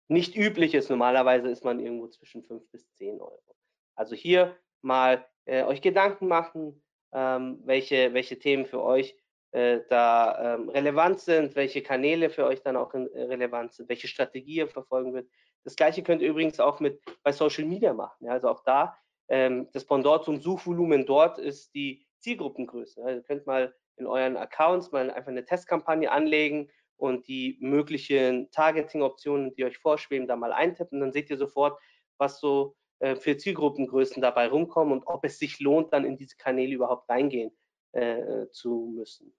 nicht 0.08 0.36
üblich 0.36 0.74
ist. 0.74 0.88
Normalerweise 0.88 1.48
ist 1.48 1.64
man 1.64 1.80
irgendwo 1.80 2.06
zwischen 2.06 2.44
5 2.44 2.70
bis 2.70 2.92
10 2.94 3.20
Euro. 3.20 3.56
Also 3.96 4.14
hier 4.14 4.56
mal 4.82 5.26
äh, 5.46 5.64
euch 5.64 5.82
Gedanken 5.82 6.28
machen, 6.28 6.80
ähm, 7.12 7.60
welche, 7.64 8.14
welche 8.14 8.38
Themen 8.38 8.66
für 8.66 8.82
euch 8.82 9.16
äh, 9.56 9.80
da 9.88 10.56
ähm, 10.56 10.68
relevant 10.68 11.20
sind, 11.20 11.56
welche 11.56 11.82
Kanäle 11.82 12.28
für 12.28 12.44
euch 12.44 12.62
dann 12.62 12.76
auch 12.76 12.92
in, 12.92 13.10
äh, 13.12 13.22
relevant 13.22 13.72
sind, 13.72 13.88
welche 13.88 14.06
Strategie 14.06 14.56
ihr 14.56 14.68
verfolgen 14.68 15.14
wird. 15.14 15.28
Das 15.64 15.76
gleiche 15.76 16.02
könnt 16.02 16.20
ihr 16.20 16.28
übrigens 16.28 16.60
auch 16.60 16.78
mit 16.78 17.00
bei 17.22 17.32
Social 17.32 17.64
Media 17.64 17.94
machen. 17.94 18.26
Ja, 18.26 18.32
also 18.32 18.50
auch 18.50 18.62
da 18.64 18.98
ähm, 19.28 19.68
das 19.72 19.86
Pendant 19.86 20.24
zum 20.24 20.40
Suchvolumen 20.40 21.06
dort 21.06 21.38
ist 21.38 21.74
die 21.74 22.06
Zielgruppengröße. 22.20 23.02
Also 23.02 23.20
ihr 23.20 23.24
könnt 23.24 23.46
mal 23.46 23.74
in 23.96 24.06
euren 24.06 24.36
Accounts 24.36 24.92
mal 24.92 25.10
einfach 25.10 25.30
eine 25.30 25.46
Testkampagne 25.46 26.10
anlegen 26.10 26.70
und 26.98 27.26
die 27.26 27.56
möglichen 27.60 28.50
Targeting-Optionen, 28.50 29.54
die 29.54 29.64
euch 29.64 29.78
vorschweben, 29.78 30.28
da 30.28 30.36
mal 30.36 30.52
eintippen. 30.52 31.00
Dann 31.00 31.12
seht 31.12 31.30
ihr 31.30 31.38
sofort, 31.38 31.80
was 32.18 32.40
so 32.40 32.76
äh, 32.98 33.16
für 33.16 33.38
Zielgruppengrößen 33.38 34.20
dabei 34.20 34.48
rumkommen 34.48 34.92
und 34.92 35.06
ob 35.06 35.24
es 35.24 35.38
sich 35.38 35.60
lohnt, 35.60 35.94
dann 35.94 36.04
in 36.04 36.18
diese 36.18 36.36
Kanäle 36.36 36.74
überhaupt 36.74 37.08
reingehen 37.08 37.56
äh, 37.92 38.48
zu 38.50 38.92
müssen. 38.94 39.34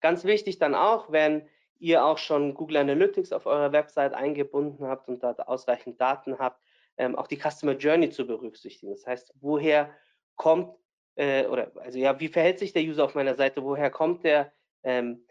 Ganz 0.00 0.24
wichtig 0.24 0.58
dann 0.58 0.74
auch, 0.74 1.10
wenn 1.10 1.48
ihr 1.78 2.04
auch 2.04 2.18
schon 2.18 2.54
Google 2.54 2.78
Analytics 2.78 3.32
auf 3.32 3.46
eurer 3.46 3.72
Website 3.72 4.14
eingebunden 4.14 4.86
habt 4.86 5.08
und 5.08 5.22
da 5.22 5.32
ausreichend 5.32 6.00
Daten 6.00 6.38
habt, 6.38 6.62
ähm, 6.96 7.16
auch 7.16 7.26
die 7.26 7.38
Customer 7.38 7.72
Journey 7.72 8.10
zu 8.10 8.26
berücksichtigen. 8.26 8.92
Das 8.92 9.06
heißt, 9.06 9.34
woher 9.40 9.90
kommt 10.36 10.74
äh, 11.16 11.46
oder 11.46 11.72
also 11.76 11.98
ja, 11.98 12.18
wie 12.20 12.28
verhält 12.28 12.58
sich 12.58 12.72
der 12.72 12.82
User 12.82 13.04
auf 13.04 13.14
meiner 13.14 13.34
Seite? 13.34 13.62
Woher 13.62 13.90
kommt 13.90 14.24
der? 14.24 14.52
Ähm, 14.82 15.26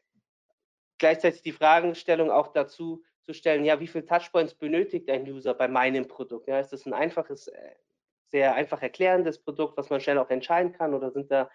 gleichzeitig 0.98 1.42
die 1.42 1.52
Fragestellung 1.52 2.32
auch 2.32 2.50
dazu 2.50 3.04
zu 3.22 3.34
stellen, 3.34 3.66
ja, 3.66 3.80
wie 3.80 3.88
viele 3.88 4.06
Touchpoints 4.06 4.56
benötigt 4.56 5.10
ein 5.10 5.28
User 5.28 5.54
bei 5.54 5.68
meinem 5.68 6.08
Produkt? 6.08 6.48
Ja, 6.48 6.60
ist 6.60 6.74
das 6.74 6.86
ein 6.86 6.94
einfaches, 6.94 7.48
äh, 7.48 7.72
sehr 8.28 8.56
einfach 8.56 8.82
erklärendes 8.82 9.40
Produkt, 9.40 9.78
was 9.78 9.90
man 9.90 10.02
schnell 10.02 10.18
auch 10.18 10.30
entscheiden 10.30 10.74
kann 10.74 10.94
oder 10.94 11.12
sind 11.12 11.32
da 11.32 11.50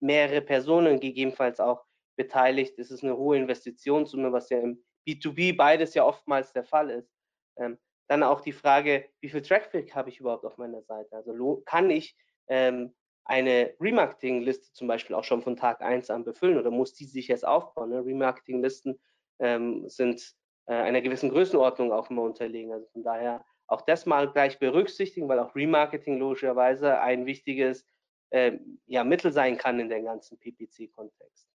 mehrere 0.00 0.40
Personen 0.40 1.00
gegebenenfalls 1.00 1.60
auch 1.60 1.84
beteiligt? 2.16 2.78
Ist 2.78 2.90
es 2.90 3.02
eine 3.02 3.16
hohe 3.16 3.36
Investitionssumme, 3.36 4.32
was 4.32 4.50
ja 4.50 4.58
im 4.60 4.82
B2B 5.06 5.56
beides 5.56 5.94
ja 5.94 6.04
oftmals 6.04 6.52
der 6.52 6.64
Fall 6.64 6.90
ist? 6.90 7.10
Ähm, 7.56 7.78
dann 8.08 8.22
auch 8.22 8.40
die 8.40 8.52
Frage, 8.52 9.06
wie 9.20 9.28
viel 9.28 9.42
Traffic 9.42 9.94
habe 9.94 10.10
ich 10.10 10.20
überhaupt 10.20 10.44
auf 10.44 10.58
meiner 10.58 10.82
Seite? 10.82 11.16
Also 11.16 11.62
kann 11.64 11.90
ich 11.90 12.16
ähm, 12.48 12.94
eine 13.24 13.74
Remarketing-Liste 13.80 14.72
zum 14.74 14.88
Beispiel 14.88 15.16
auch 15.16 15.24
schon 15.24 15.42
von 15.42 15.56
Tag 15.56 15.80
1 15.80 16.10
an 16.10 16.24
befüllen 16.24 16.58
oder 16.58 16.70
muss 16.70 16.94
die 16.94 17.06
sich 17.06 17.28
jetzt 17.28 17.46
aufbauen? 17.46 17.90
Ne? 17.90 18.04
Remarketing-Listen 18.04 19.00
ähm, 19.38 19.88
sind 19.88 20.34
äh, 20.66 20.74
einer 20.74 21.00
gewissen 21.00 21.30
Größenordnung 21.30 21.92
auch 21.92 22.10
immer 22.10 22.22
unterlegen. 22.22 22.72
Also 22.72 22.86
von 22.88 23.02
daher 23.02 23.44
auch 23.66 23.80
das 23.80 24.04
mal 24.04 24.30
gleich 24.30 24.58
berücksichtigen, 24.58 25.28
weil 25.28 25.38
auch 25.38 25.54
Remarketing 25.54 26.18
logischerweise 26.18 27.00
ein 27.00 27.24
wichtiges 27.24 27.86
äh, 28.30 28.58
ja, 28.86 29.04
Mittel 29.04 29.32
sein 29.32 29.56
kann 29.56 29.80
in 29.80 29.88
dem 29.88 30.04
ganzen 30.04 30.38
PPC-Kontext. 30.38 31.48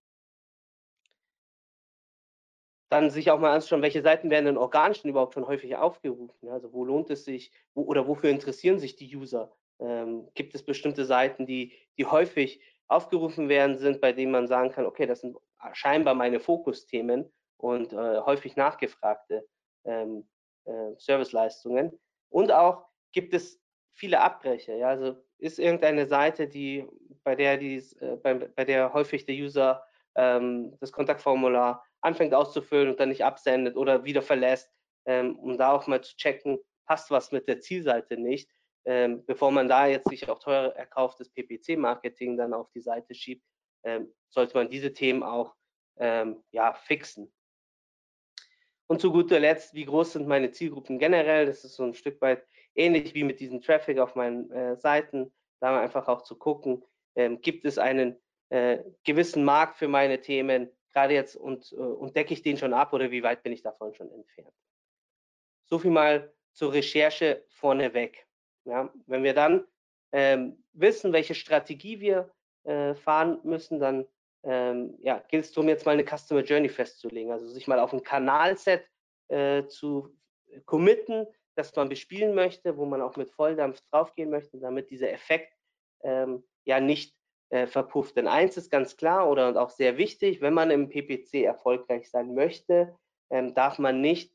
Dann 2.91 3.11
sich 3.11 3.31
auch 3.31 3.39
mal 3.39 3.53
anschauen, 3.53 3.83
welche 3.83 4.03
Seiten 4.03 4.31
werden 4.31 4.47
denn 4.47 4.57
organisch 4.57 5.03
denn 5.03 5.11
überhaupt 5.11 5.35
schon 5.35 5.47
häufig 5.47 5.77
aufgerufen? 5.77 6.49
Also 6.49 6.73
wo 6.73 6.85
lohnt 6.85 7.11
es 7.11 7.25
sich 7.25 7.53
wo, 7.75 7.83
oder 7.83 8.09
wofür 8.09 8.31
interessieren 8.31 8.79
sich 8.79 8.97
die 8.97 9.15
User? 9.15 9.53
Ähm, 9.79 10.29
gibt 10.35 10.55
es 10.55 10.63
bestimmte 10.65 11.05
Seiten, 11.05 11.47
die, 11.47 11.73
die 11.99 12.07
häufig 12.07 12.61
aufgerufen 12.89 13.49
werden 13.49 13.77
sind, 13.77 14.01
bei 14.01 14.13
denen 14.13 14.33
man 14.33 14.47
sagen 14.47 14.71
kann, 14.71 14.87
okay, 14.87 15.07
das 15.07 15.21
sind 15.21 15.37
scheinbar 15.73 16.15
meine 16.15 16.41
Fokusthemen 16.41 17.31
und 17.59 17.93
äh, 17.93 18.21
häufig 18.21 18.57
nachgefragte 18.57 19.47
ähm, 19.85 20.27
äh, 20.65 20.95
Serviceleistungen. 20.97 21.99
Und 22.31 22.51
auch 22.51 22.87
gibt 23.13 23.35
es 23.35 23.61
viele 23.93 24.21
Abbrecher. 24.21 24.77
Ja? 24.77 24.89
Also 24.89 25.17
ist 25.39 25.59
irgendeine 25.59 26.07
Seite, 26.07 26.49
die 26.49 26.87
bei 27.25 27.35
der 27.35 27.59
die, 27.59 27.77
äh, 28.01 28.17
bei, 28.17 28.35
bei 28.35 28.65
der 28.65 28.93
häufig 28.93 29.27
der 29.27 29.35
User 29.35 29.85
ähm, 30.15 30.77
das 30.81 30.93
Kontaktformular 30.93 31.85
anfängt 32.01 32.35
auszufüllen 32.35 32.91
und 32.91 33.01
dann 33.01 33.09
nicht 33.09 33.25
absendet 33.25 33.77
oder 33.77 34.05
wieder 34.05 34.23
verlässt, 34.23 34.71
ähm, 35.07 35.39
um 35.39 35.59
da 35.59 35.73
auch 35.73 35.87
mal 35.87 36.03
zu 36.03 36.17
checken, 36.17 36.59
passt 36.87 37.11
was 37.11 37.33
mit 37.33 37.49
der 37.49 37.61
Zielseite 37.61 38.17
nicht, 38.17 38.51
ähm, 38.85 39.25
bevor 39.27 39.51
man 39.51 39.69
da 39.69 39.87
jetzt 39.87 40.09
sich 40.09 40.29
auch 40.29 40.39
teuer 40.39 40.73
erkauftes 40.75 41.31
PPC-Marketing 41.31 42.37
dann 42.37 42.55
auf 42.55 42.71
die 42.71 42.81
Seite 42.81 43.15
schiebt, 43.15 43.45
ähm, 43.85 44.13
sollte 44.31 44.57
man 44.57 44.71
diese 44.71 44.93
Themen 44.93 45.23
auch 45.23 45.55
ähm, 45.99 46.43
ja, 46.53 46.73
fixen. 46.75 47.33
Und 48.87 49.01
zu 49.01 49.13
guter 49.13 49.39
Letzt, 49.39 49.75
wie 49.75 49.85
groß 49.85 50.15
sind 50.15 50.27
meine 50.27 50.51
Zielgruppen 50.51 50.99
generell? 50.99 51.47
Das 51.47 51.65
ist 51.65 51.75
so 51.75 51.85
ein 51.85 51.95
Stück 51.95 52.21
weit 52.23 52.47
ähnlich 52.75 53.15
wie 53.15 53.25
mit 53.25 53.41
diesem 53.41 53.61
Traffic 53.61 53.99
auf 53.99 54.15
meinen 54.15 54.51
äh, 54.51 54.77
Seiten, 54.77 55.31
da 55.61 55.79
einfach 55.79 56.09
auch 56.09 56.23
zu 56.23 56.39
gucken, 56.39 56.85
ähm, 57.17 57.41
gibt 57.43 57.67
es 57.67 57.77
einen 57.77 58.17
äh, 58.49 58.79
gewissen 59.05 59.45
Markt 59.45 59.77
für 59.77 59.89
meine 59.89 60.21
Themen, 60.21 60.71
gerade 60.99 61.15
jetzt 61.15 61.37
und, 61.37 61.73
äh, 61.73 61.77
und 61.77 62.17
decke 62.17 62.35
ich 62.35 62.43
den 62.43 62.57
schon 62.57 62.75
ab 62.75 62.93
oder 62.93 63.11
wie 63.11 63.23
weit 63.23 63.43
bin 63.43 63.53
ich 63.53 63.63
davon 63.63 63.95
schon 63.95 64.11
entfernt. 64.11 64.55
So 65.67 65.79
viel 65.79 65.91
mal 65.91 66.33
zur 66.53 66.73
Recherche 66.73 67.45
vorneweg. 67.49 68.27
Ja, 68.65 68.93
wenn 69.07 69.23
wir 69.23 69.35
dann 69.35 69.65
ähm, 70.13 70.63
wissen, 70.73 71.13
welche 71.13 71.35
Strategie 71.35 72.01
wir 72.01 72.31
äh, 72.65 72.95
fahren 72.95 73.39
müssen, 73.45 73.79
dann 73.79 74.07
ähm, 74.43 74.99
ja, 75.01 75.23
gilt 75.29 75.45
es 75.45 75.53
darum, 75.53 75.69
jetzt 75.69 75.87
mal 75.87 75.93
eine 75.93 76.05
Customer 76.05 76.43
Journey 76.43 76.69
festzulegen. 76.69 77.33
Also 77.33 77.47
sich 77.47 77.67
mal 77.67 77.79
auf 77.79 77.93
ein 77.93 78.03
Kanalset 78.03 78.85
äh, 79.29 79.67
zu 79.67 80.17
committen, 80.65 81.27
das 81.55 81.75
man 81.77 81.89
bespielen 81.89 82.35
möchte, 82.35 82.77
wo 82.77 82.85
man 82.85 83.03
auch 83.03 83.17
mit 83.17 83.31
Volldampf 83.31 83.81
draufgehen 83.91 84.31
möchte, 84.31 84.59
damit 84.59 84.91
dieser 84.91 85.11
Effekt 85.11 85.55
ähm, 86.03 86.45
ja 86.65 86.81
nicht 86.81 87.18
äh, 87.51 87.67
verpufft. 87.67 88.17
Denn 88.17 88.29
eins 88.29 88.57
ist 88.57 88.71
ganz 88.71 88.97
klar 88.97 89.29
oder 89.31 89.61
auch 89.61 89.71
sehr 89.71 89.97
wichtig, 89.97 90.41
wenn 90.41 90.55
man 90.55 90.71
im 90.71 90.89
PPC 90.89 91.45
erfolgreich 91.45 92.11
sein 92.11 92.35
möchte, 92.35 92.95
ähm, 93.31 93.55
darf 93.55 93.79
man 93.79 94.01
nicht 94.01 94.35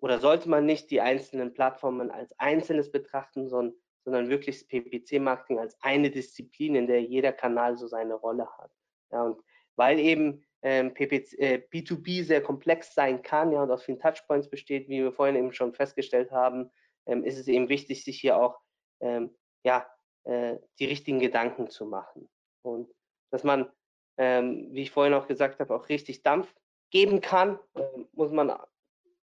oder 0.00 0.18
sollte 0.20 0.48
man 0.48 0.64
nicht 0.64 0.90
die 0.90 1.00
einzelnen 1.00 1.52
Plattformen 1.52 2.10
als 2.10 2.38
Einzelnes 2.38 2.90
betrachten, 2.92 3.48
sondern, 3.48 3.74
sondern 4.04 4.28
wirklich 4.28 4.58
das 4.58 4.68
PPC-Marketing 4.68 5.58
als 5.58 5.76
eine 5.80 6.10
Disziplin, 6.10 6.74
in 6.74 6.86
der 6.86 7.02
jeder 7.02 7.32
Kanal 7.32 7.76
so 7.76 7.86
seine 7.86 8.14
Rolle 8.14 8.48
hat. 8.58 8.70
Ja, 9.10 9.24
und 9.24 9.42
weil 9.76 9.98
eben 9.98 10.44
ähm, 10.62 10.92
PPC, 10.94 11.38
äh, 11.38 11.62
B2B 11.72 12.24
sehr 12.24 12.42
komplex 12.42 12.94
sein 12.94 13.22
kann 13.22 13.52
ja, 13.52 13.62
und 13.62 13.70
aus 13.70 13.84
vielen 13.84 14.00
Touchpoints 14.00 14.48
besteht, 14.48 14.88
wie 14.88 15.02
wir 15.02 15.12
vorhin 15.12 15.36
eben 15.36 15.52
schon 15.52 15.72
festgestellt 15.72 16.30
haben, 16.30 16.70
ähm, 17.06 17.24
ist 17.24 17.38
es 17.38 17.48
eben 17.48 17.68
wichtig, 17.68 18.04
sich 18.04 18.20
hier 18.20 18.36
auch 18.36 18.60
ähm, 19.00 19.34
ja, 19.64 19.86
äh, 20.24 20.56
die 20.78 20.86
richtigen 20.86 21.20
Gedanken 21.20 21.70
zu 21.70 21.86
machen. 21.86 22.28
Und 22.68 22.94
dass 23.30 23.44
man, 23.44 23.70
ähm, 24.16 24.68
wie 24.72 24.82
ich 24.82 24.90
vorhin 24.90 25.14
auch 25.14 25.26
gesagt 25.26 25.60
habe, 25.60 25.74
auch 25.74 25.88
richtig 25.88 26.22
Dampf 26.22 26.54
geben 26.90 27.20
kann, 27.20 27.58
äh, 27.74 27.82
muss 28.12 28.30
man 28.30 28.56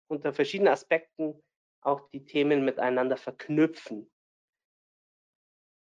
unter 0.07 0.33
verschiedenen 0.33 0.73
Aspekten 0.73 1.41
auch 1.81 2.09
die 2.09 2.25
Themen 2.25 2.63
miteinander 2.65 3.17
verknüpfen. 3.17 4.09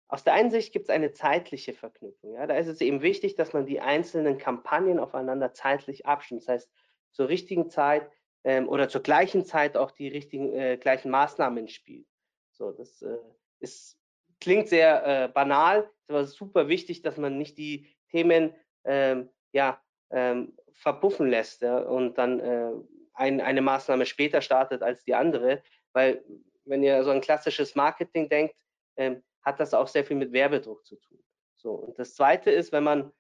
Aus 0.10 0.24
der 0.24 0.34
einen 0.34 0.51
Sicht 0.51 0.72
gibt 0.72 0.86
es 0.86 0.89
eine 0.89 1.12
zeitliche 1.12 1.74
Verknüpfung. 1.74 2.34
Ja? 2.34 2.48
Da 2.48 2.56
ist 2.56 2.68
es 2.68 2.80
eben 2.80 3.01
wichtig, 3.01 3.36
dass 3.36 3.54
man 3.54 3.66
die 3.66 3.82
einzelnen 3.82 4.38
Kampagnen 4.38 5.00
aufeinander 5.00 5.54
zeitlich 5.54 6.06
abstimmt. 6.06 6.42
Das 6.42 6.48
heißt, 6.48 6.72
zur 7.12 7.27
richtigen 7.27 7.70
Zeit 7.70 8.10
ähm, 8.44 8.70
oder 8.70 8.88
zur 8.88 9.01
gleichen 9.01 9.44
Zeit 9.44 9.75
auch 9.75 9.92
die 9.92 10.08
richtigen 10.08 10.54
äh, 10.54 10.77
gleichen 10.77 11.12
Maßnahmen 11.12 11.68
spielt. 11.68 12.08
So, 12.51 12.72
das 12.72 13.01
äh, 13.01 13.18
ist, 13.60 14.00
klingt 14.39 14.67
sehr 14.67 15.06
äh, 15.06 15.27
banal, 15.27 15.89
ist 16.01 16.10
aber 16.10 16.25
super 16.25 16.67
wichtig, 16.67 17.01
dass 17.01 17.17
man 17.17 17.38
nicht 17.38 17.58
die 17.58 17.88
Themen 18.10 18.56
ähm, 18.86 19.29
ja, 19.51 19.82
ähm, 20.12 20.58
verpuffen 20.72 21.29
lässt 21.29 21.62
ja, 21.62 21.79
und 21.79 22.17
dann 22.17 22.39
äh, 22.39 22.72
ein, 23.13 23.41
eine 23.41 23.62
Maßnahme 23.62 24.06
später 24.06 24.41
startet 24.41 24.84
als 24.84 25.03
die 25.03 25.15
andere, 25.15 25.63
weil 25.94 26.24
wenn 26.65 26.84
ihr 26.84 27.03
so 27.03 27.12
ein 27.12 27.22
klassisches 27.22 27.75
Marketing 27.75 28.29
denkt, 28.29 28.56
ähm, 28.98 29.24
hat 29.41 29.60
das 29.60 29.74
auch 29.74 29.88
sehr 29.88 30.06
viel 30.06 30.17
mit 30.17 30.32
Werbedruck 30.34 30.86
zu 30.86 30.98
tun. 30.98 31.24
So, 31.56 31.72
und 31.72 31.98
das 31.98 32.15
zweite 32.15 32.51
ist, 32.51 32.72
wenn 32.72 32.84
man 32.84 33.12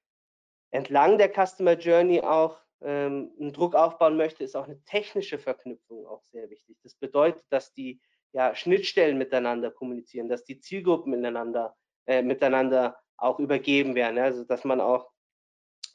entlang 0.71 1.17
der 1.17 1.31
Customer 1.33 1.73
Journey 1.73 2.21
auch 2.21 2.59
ähm, 2.81 3.31
einen 3.39 3.53
Druck 3.53 3.73
aufbauen 3.75 4.17
möchte, 4.17 4.43
ist 4.43 4.55
auch 4.55 4.65
eine 4.65 4.83
technische 4.83 5.39
Verknüpfung 5.39 6.05
auch 6.05 6.23
sehr 6.23 6.49
wichtig. 6.49 6.77
Das 6.83 6.93
bedeutet, 6.95 7.45
dass 7.49 7.73
die 7.73 7.99
ja, 8.33 8.55
Schnittstellen 8.55 9.17
miteinander 9.17 9.71
kommunizieren, 9.71 10.29
dass 10.29 10.43
die 10.43 10.59
Zielgruppen 10.59 11.11
miteinander, 11.11 11.75
äh, 12.05 12.21
miteinander 12.21 12.97
auch 13.17 13.39
übergeben 13.39 13.95
werden. 13.95 14.19
Also 14.19 14.43
dass 14.43 14.63
man 14.63 14.81
auch 14.81 15.09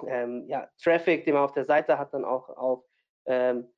ähm, 0.07 0.47
ja, 0.49 0.69
Traffic, 0.83 1.25
den 1.25 1.35
man 1.35 1.45
auf 1.45 1.53
der 1.53 1.65
Seite 1.65 1.99
hat, 1.99 2.13
dann 2.15 2.25
auch 2.25 2.49
auf 2.49 2.85
ähm, 3.27 3.69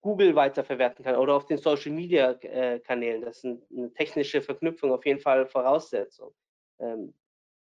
Google 0.00 0.34
weiterverwerten 0.34 1.04
kann 1.04 1.16
oder 1.16 1.34
auf 1.34 1.46
den 1.46 1.58
Social 1.58 1.92
Media 1.92 2.30
äh, 2.42 2.78
Kanälen. 2.80 3.22
Das 3.22 3.38
ist 3.38 3.44
eine 3.44 3.92
technische 3.92 4.40
Verknüpfung 4.40 4.92
auf 4.92 5.04
jeden 5.04 5.20
Fall 5.20 5.46
Voraussetzung. 5.46 6.32
Ähm, 6.78 7.14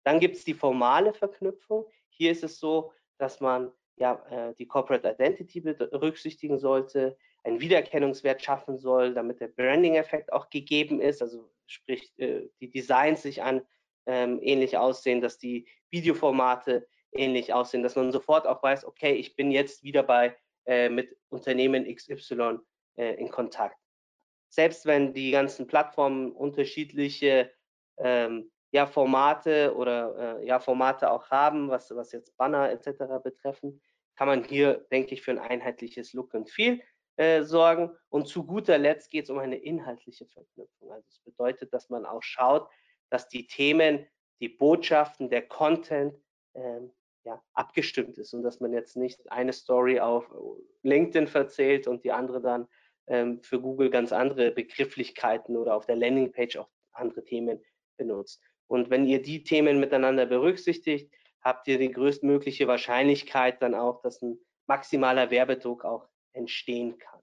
dann 0.03 0.19
gibt 0.19 0.35
es 0.35 0.43
die 0.43 0.53
formale 0.53 1.13
Verknüpfung. 1.13 1.85
Hier 2.09 2.31
ist 2.31 2.43
es 2.43 2.59
so, 2.59 2.91
dass 3.17 3.39
man 3.39 3.71
ja 3.95 4.23
äh, 4.29 4.53
die 4.55 4.67
Corporate 4.67 5.09
Identity 5.09 5.61
berücksichtigen 5.61 6.59
sollte, 6.59 7.17
einen 7.47 7.61
Wiedererkennungswert 7.61 8.43
schaffen 8.43 8.77
soll, 8.77 9.13
damit 9.13 9.39
der 9.39 9.47
Branding-Effekt 9.47 10.31
auch 10.33 10.49
gegeben 10.49 11.01
ist. 11.01 11.21
Also 11.21 11.49
sprich, 11.65 12.11
äh, 12.17 12.49
die 12.59 12.69
Designs 12.69 13.21
sich 13.21 13.41
an 13.41 13.61
ähm, 14.05 14.39
ähnlich 14.41 14.77
aussehen, 14.77 15.21
dass 15.21 15.37
die 15.37 15.67
Videoformate 15.89 16.87
ähnlich 17.11 17.53
aussehen, 17.53 17.83
dass 17.83 17.95
man 17.95 18.11
sofort 18.11 18.45
auch 18.45 18.61
weiß, 18.61 18.85
okay, 18.85 19.13
ich 19.13 19.35
bin 19.35 19.51
jetzt 19.51 19.83
wieder 19.83 20.03
bei 20.03 20.35
äh, 20.65 20.89
mit 20.89 21.15
Unternehmen 21.29 21.85
XY 21.93 22.59
äh, 22.97 23.13
in 23.15 23.29
Kontakt. 23.29 23.77
Selbst 24.49 24.85
wenn 24.85 25.13
die 25.13 25.31
ganzen 25.31 25.67
Plattformen 25.67 26.31
unterschiedliche 26.31 27.51
ähm, 27.97 28.51
ja, 28.71 28.85
Formate 28.85 29.73
oder 29.75 30.39
äh, 30.39 30.45
ja, 30.45 30.59
Formate 30.59 31.09
auch 31.09 31.29
haben, 31.31 31.69
was, 31.69 31.93
was 31.95 32.11
jetzt 32.11 32.35
Banner 32.37 32.69
etc. 32.69 33.23
betreffen, 33.23 33.81
kann 34.15 34.27
man 34.27 34.43
hier, 34.43 34.85
denke 34.91 35.13
ich, 35.13 35.21
für 35.21 35.31
ein 35.31 35.39
einheitliches 35.39 36.13
Look 36.13 36.33
and 36.35 36.49
Feel 36.49 36.81
äh, 37.17 37.43
sorgen. 37.43 37.95
Und 38.09 38.27
zu 38.27 38.45
guter 38.45 38.77
Letzt 38.77 39.11
geht 39.11 39.25
es 39.25 39.29
um 39.29 39.39
eine 39.39 39.57
inhaltliche 39.57 40.25
Verknüpfung. 40.25 40.91
Also 40.91 41.05
das 41.07 41.19
bedeutet, 41.19 41.73
dass 41.73 41.89
man 41.89 42.05
auch 42.05 42.23
schaut, 42.23 42.69
dass 43.09 43.27
die 43.27 43.47
Themen, 43.47 44.07
die 44.39 44.49
Botschaften, 44.49 45.29
der 45.29 45.47
Content 45.47 46.15
ähm, 46.53 46.91
ja, 47.23 47.41
abgestimmt 47.53 48.17
ist 48.17 48.33
und 48.33 48.43
dass 48.43 48.59
man 48.59 48.71
jetzt 48.71 48.95
nicht 48.95 49.31
eine 49.31 49.51
Story 49.51 49.99
auf 49.99 50.31
LinkedIn 50.83 51.27
verzählt 51.27 51.87
und 51.87 52.03
die 52.03 52.11
andere 52.11 52.41
dann 52.41 52.67
ähm, 53.07 53.41
für 53.41 53.59
Google 53.59 53.89
ganz 53.89 54.13
andere 54.13 54.51
Begrifflichkeiten 54.51 55.57
oder 55.57 55.75
auf 55.75 55.85
der 55.85 55.95
Landingpage 55.95 56.57
auch 56.57 56.69
andere 56.93 57.23
Themen 57.23 57.63
benutzt. 57.97 58.41
Und 58.67 58.89
wenn 58.89 59.05
ihr 59.05 59.21
die 59.21 59.43
Themen 59.43 59.79
miteinander 59.79 60.25
berücksichtigt, 60.25 61.11
habt 61.41 61.67
ihr 61.67 61.77
die 61.77 61.91
größtmögliche 61.91 62.67
Wahrscheinlichkeit 62.67 63.61
dann 63.61 63.75
auch, 63.75 64.01
dass 64.01 64.21
ein 64.21 64.39
maximaler 64.67 65.31
Werbedruck 65.31 65.85
auch 65.85 66.07
entstehen 66.37 66.97
kann. 66.97 67.19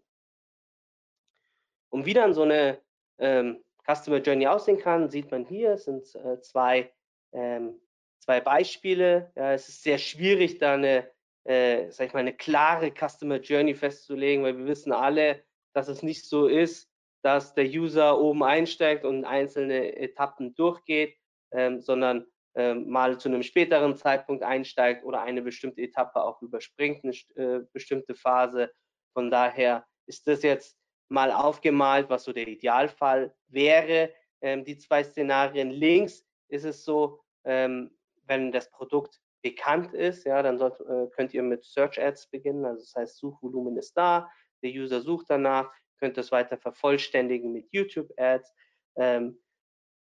Und 1.88 2.06
wie 2.06 2.14
dann 2.14 2.34
so 2.34 2.42
eine 2.42 2.80
ähm, 3.18 3.62
Customer 3.86 4.18
Journey 4.18 4.46
aussehen 4.46 4.78
kann, 4.78 5.08
sieht 5.08 5.30
man 5.30 5.44
hier, 5.44 5.72
es 5.72 5.84
sind 5.84 6.14
äh, 6.16 6.40
zwei 6.40 6.92
ähm, 7.32 7.80
zwei 8.24 8.40
Beispiele. 8.40 9.30
Ja, 9.36 9.52
es 9.52 9.68
ist 9.68 9.82
sehr 9.82 9.98
schwierig, 9.98 10.58
da 10.58 10.74
eine, 10.74 11.10
äh, 11.44 11.90
sag 11.90 12.08
ich 12.08 12.12
mal, 12.14 12.20
eine 12.20 12.34
klare 12.34 12.90
Customer 12.90 13.36
Journey 13.36 13.74
festzulegen, 13.74 14.44
weil 14.44 14.56
wir 14.58 14.66
wissen 14.66 14.92
alle, 14.92 15.44
dass 15.74 15.88
es 15.88 16.02
nicht 16.02 16.24
so 16.24 16.46
ist, 16.46 16.90
dass 17.22 17.54
der 17.54 17.66
User 17.66 18.18
oben 18.20 18.42
einsteigt 18.42 19.04
und 19.04 19.24
einzelne 19.24 19.96
Etappen 19.96 20.54
durchgeht, 20.54 21.16
ähm, 21.52 21.80
sondern 21.80 22.26
ähm, 22.54 22.88
mal 22.88 23.18
zu 23.18 23.28
einem 23.28 23.42
späteren 23.42 23.96
Zeitpunkt 23.96 24.42
einsteigt 24.42 25.04
oder 25.04 25.22
eine 25.22 25.42
bestimmte 25.42 25.82
Etappe 25.82 26.22
auch 26.22 26.40
überspringt, 26.42 27.04
eine 27.04 27.14
äh, 27.36 27.64
bestimmte 27.72 28.14
Phase. 28.14 28.72
Von 29.14 29.30
daher 29.30 29.86
ist 30.06 30.26
das 30.26 30.42
jetzt 30.42 30.76
mal 31.08 31.32
aufgemalt, 31.32 32.10
was 32.10 32.24
so 32.24 32.32
der 32.32 32.48
Idealfall 32.48 33.34
wäre. 33.48 34.12
Ähm, 34.42 34.64
die 34.64 34.76
zwei 34.76 35.02
Szenarien 35.02 35.70
links 35.70 36.26
ist 36.48 36.64
es 36.64 36.84
so, 36.84 37.20
ähm, 37.44 37.90
wenn 38.26 38.52
das 38.52 38.70
Produkt 38.70 39.20
bekannt 39.42 39.92
ist, 39.94 40.24
ja, 40.24 40.42
dann 40.42 40.58
sollt, 40.58 40.80
äh, 40.80 41.06
könnt 41.14 41.32
ihr 41.34 41.42
mit 41.42 41.64
Search 41.64 42.00
Ads 42.00 42.28
beginnen. 42.28 42.64
Also 42.64 42.80
das 42.80 42.94
heißt, 42.94 43.16
Suchvolumen 43.18 43.76
ist 43.76 43.94
da, 43.96 44.30
der 44.62 44.70
User 44.70 45.00
sucht 45.00 45.26
danach, 45.28 45.70
könnt 45.98 46.18
es 46.18 46.32
weiter 46.32 46.56
vervollständigen 46.56 47.52
mit 47.52 47.68
YouTube 47.70 48.12
Ads. 48.16 48.52
Ähm, 48.96 49.38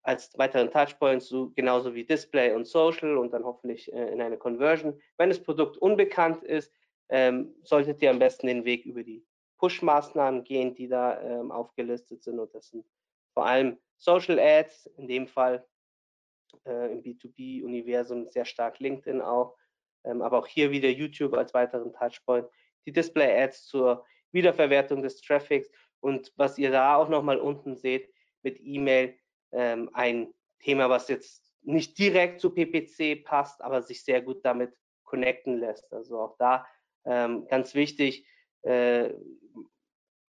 als 0.04 0.38
weiteren 0.38 0.70
Touchpoints, 0.70 1.28
so, 1.28 1.52
genauso 1.56 1.96
wie 1.96 2.06
Display 2.06 2.54
und 2.54 2.68
Social 2.68 3.18
und 3.18 3.32
dann 3.34 3.44
hoffentlich 3.44 3.92
äh, 3.92 4.12
in 4.12 4.22
eine 4.22 4.38
Conversion. 4.38 5.00
Wenn 5.18 5.30
das 5.30 5.42
Produkt 5.42 5.78
unbekannt 5.78 6.44
ist, 6.44 6.72
ähm, 7.10 7.56
solltet 7.64 8.02
ihr 8.02 8.10
am 8.10 8.20
besten 8.20 8.48
den 8.48 8.66
Weg 8.66 8.86
über 8.86 9.04
die 9.04 9.26
Push-Maßnahmen 9.58 10.44
gehen, 10.44 10.76
die 10.76 10.88
da 10.88 11.22
ähm, 11.22 11.52
aufgelistet 11.52 12.24
sind. 12.24 12.40
Und 12.40 12.54
das 12.54 12.70
sind 12.70 12.86
vor 13.34 13.46
allem 13.46 13.78
Social 13.98 14.40
Ads, 14.40 14.88
in 14.98 15.08
dem 15.08 15.28
Fall 15.28 15.66
äh, 16.66 16.92
im 16.92 17.04
B2B-Universum 17.04 18.30
sehr 18.30 18.46
stark 18.46 18.80
LinkedIn 18.80 19.22
auch, 19.22 19.58
ähm, 20.04 20.22
aber 20.22 20.40
auch 20.40 20.48
hier 20.48 20.72
wieder 20.72 20.90
YouTube 20.90 21.34
als 21.34 21.54
weiteren 21.54 21.94
Touchpoint, 21.94 22.48
die 22.86 22.92
Display-Ads 22.92 23.66
zur 23.68 24.06
Wiederverwertung 24.32 25.02
des 25.02 25.22
Traffics 25.22 25.70
und 26.00 26.32
was 26.36 26.58
ihr 26.58 26.72
da 26.72 26.96
auch 26.96 27.10
nochmal 27.10 27.40
unten 27.40 27.76
seht 27.76 28.14
mit 28.44 28.60
E-Mail, 28.62 29.18
ähm, 29.52 29.90
ein 29.94 30.34
Thema, 30.60 30.90
was 30.90 31.08
jetzt 31.08 31.54
nicht 31.62 31.98
direkt 31.98 32.42
zu 32.42 32.54
PPC 32.54 33.24
passt, 33.24 33.62
aber 33.62 33.82
sich 33.82 34.04
sehr 34.04 34.22
gut 34.22 34.46
damit 34.46 34.74
connecten 35.04 35.60
lässt. 35.60 35.92
Also 35.92 36.20
auch 36.20 36.38
da 36.38 36.68
ähm, 37.06 37.48
ganz 37.48 37.76
wichtig, 37.76 38.28
äh, 38.64 39.14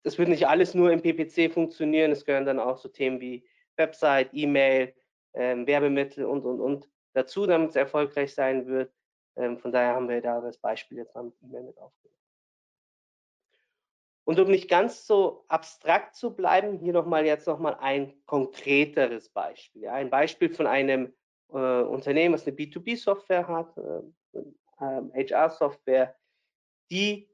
das 0.02 0.18
wird 0.18 0.28
nicht 0.28 0.48
alles 0.48 0.74
nur 0.74 0.92
im 0.92 1.02
PPC 1.02 1.52
funktionieren, 1.52 2.12
es 2.12 2.24
gehören 2.24 2.46
dann 2.46 2.58
auch 2.58 2.78
so 2.78 2.88
Themen 2.88 3.20
wie 3.20 3.46
Website, 3.76 4.30
E-Mail, 4.32 4.94
ähm, 5.34 5.66
Werbemittel 5.66 6.24
und, 6.24 6.44
und, 6.44 6.60
und 6.60 6.88
dazu, 7.12 7.46
damit 7.46 7.70
es 7.70 7.76
erfolgreich 7.76 8.34
sein 8.34 8.66
wird. 8.66 8.92
Ähm, 9.36 9.58
von 9.58 9.72
daher 9.72 9.94
haben 9.94 10.08
wir 10.08 10.20
da 10.20 10.40
das 10.40 10.58
Beispiel 10.58 10.98
jetzt 10.98 11.14
mal 11.14 11.24
mit 11.24 11.34
E-Mail 11.42 11.64
mit 11.64 11.78
aufgenommen. 11.78 12.16
Und 14.24 14.38
um 14.38 14.48
nicht 14.48 14.68
ganz 14.68 15.06
so 15.06 15.44
abstrakt 15.48 16.14
zu 16.14 16.34
bleiben, 16.34 16.78
hier 16.78 16.92
nochmal 16.92 17.26
jetzt 17.26 17.46
nochmal 17.46 17.76
ein 17.80 18.14
konkreteres 18.26 19.28
Beispiel. 19.28 19.82
Ja, 19.82 19.94
ein 19.94 20.10
Beispiel 20.10 20.50
von 20.50 20.66
einem 20.66 21.12
äh, 21.52 21.82
Unternehmen, 21.82 22.32
das 22.32 22.46
eine 22.46 22.56
B2B-Software 22.56 23.48
hat, 23.48 23.76
äh, 23.76 25.26
HR-Software, 25.26 26.14
die 26.90 27.30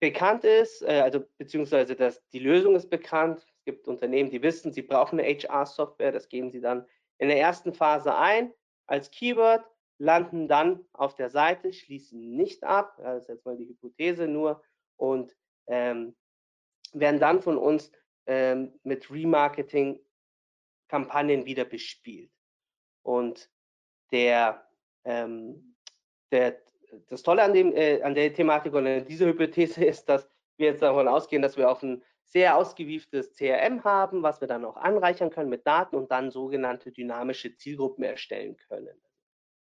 bekannt 0.00 0.44
ist, 0.44 0.82
äh, 0.82 1.00
also 1.00 1.24
beziehungsweise 1.38 1.94
das, 1.94 2.26
die 2.30 2.38
Lösung 2.38 2.74
ist 2.74 2.88
bekannt. 2.88 3.46
Es 3.58 3.64
gibt 3.64 3.86
Unternehmen, 3.86 4.30
die 4.30 4.42
wissen, 4.42 4.72
sie 4.72 4.82
brauchen 4.82 5.20
eine 5.20 5.28
HR-Software, 5.28 6.12
das 6.12 6.28
geben 6.28 6.50
sie 6.50 6.60
dann 6.60 6.86
in 7.18 7.28
der 7.28 7.38
ersten 7.38 7.74
Phase 7.74 8.16
ein 8.16 8.52
als 8.86 9.10
Keyword, 9.10 9.64
landen 9.98 10.48
dann 10.48 10.84
auf 10.94 11.14
der 11.14 11.30
Seite, 11.30 11.72
schließen 11.72 12.34
nicht 12.34 12.64
ab, 12.64 12.96
das 12.98 13.24
ist 13.24 13.28
jetzt 13.28 13.44
mal 13.44 13.56
die 13.56 13.68
Hypothese 13.68 14.26
nur, 14.26 14.62
und 14.96 15.36
ähm, 15.68 16.16
werden 16.92 17.20
dann 17.20 17.40
von 17.40 17.56
uns 17.58 17.92
ähm, 18.26 18.72
mit 18.82 19.08
Remarketing-Kampagnen 19.10 21.44
wieder 21.44 21.64
bespielt. 21.64 22.32
Und 23.02 23.48
der, 24.12 24.68
ähm, 25.04 25.76
der, 26.32 26.60
das 27.08 27.22
Tolle 27.22 27.42
an, 27.42 27.52
dem, 27.52 27.74
äh, 27.74 28.02
an 28.02 28.14
der 28.14 28.32
Thematik 28.32 28.74
und 28.74 28.86
an 28.86 29.06
dieser 29.06 29.26
Hypothese 29.26 29.84
ist, 29.84 30.08
dass 30.08 30.28
wir 30.56 30.68
jetzt 30.68 30.82
davon 30.82 31.08
ausgehen, 31.08 31.42
dass 31.42 31.56
wir 31.56 31.70
auch 31.70 31.82
ein 31.82 32.02
sehr 32.24 32.56
ausgewieftes 32.56 33.34
CRM 33.34 33.82
haben, 33.82 34.22
was 34.22 34.40
wir 34.40 34.48
dann 34.48 34.64
auch 34.64 34.76
anreichern 34.76 35.30
können 35.30 35.50
mit 35.50 35.66
Daten 35.66 35.96
und 35.96 36.10
dann 36.10 36.30
sogenannte 36.30 36.92
dynamische 36.92 37.56
Zielgruppen 37.56 38.04
erstellen 38.04 38.56
können. 38.68 39.00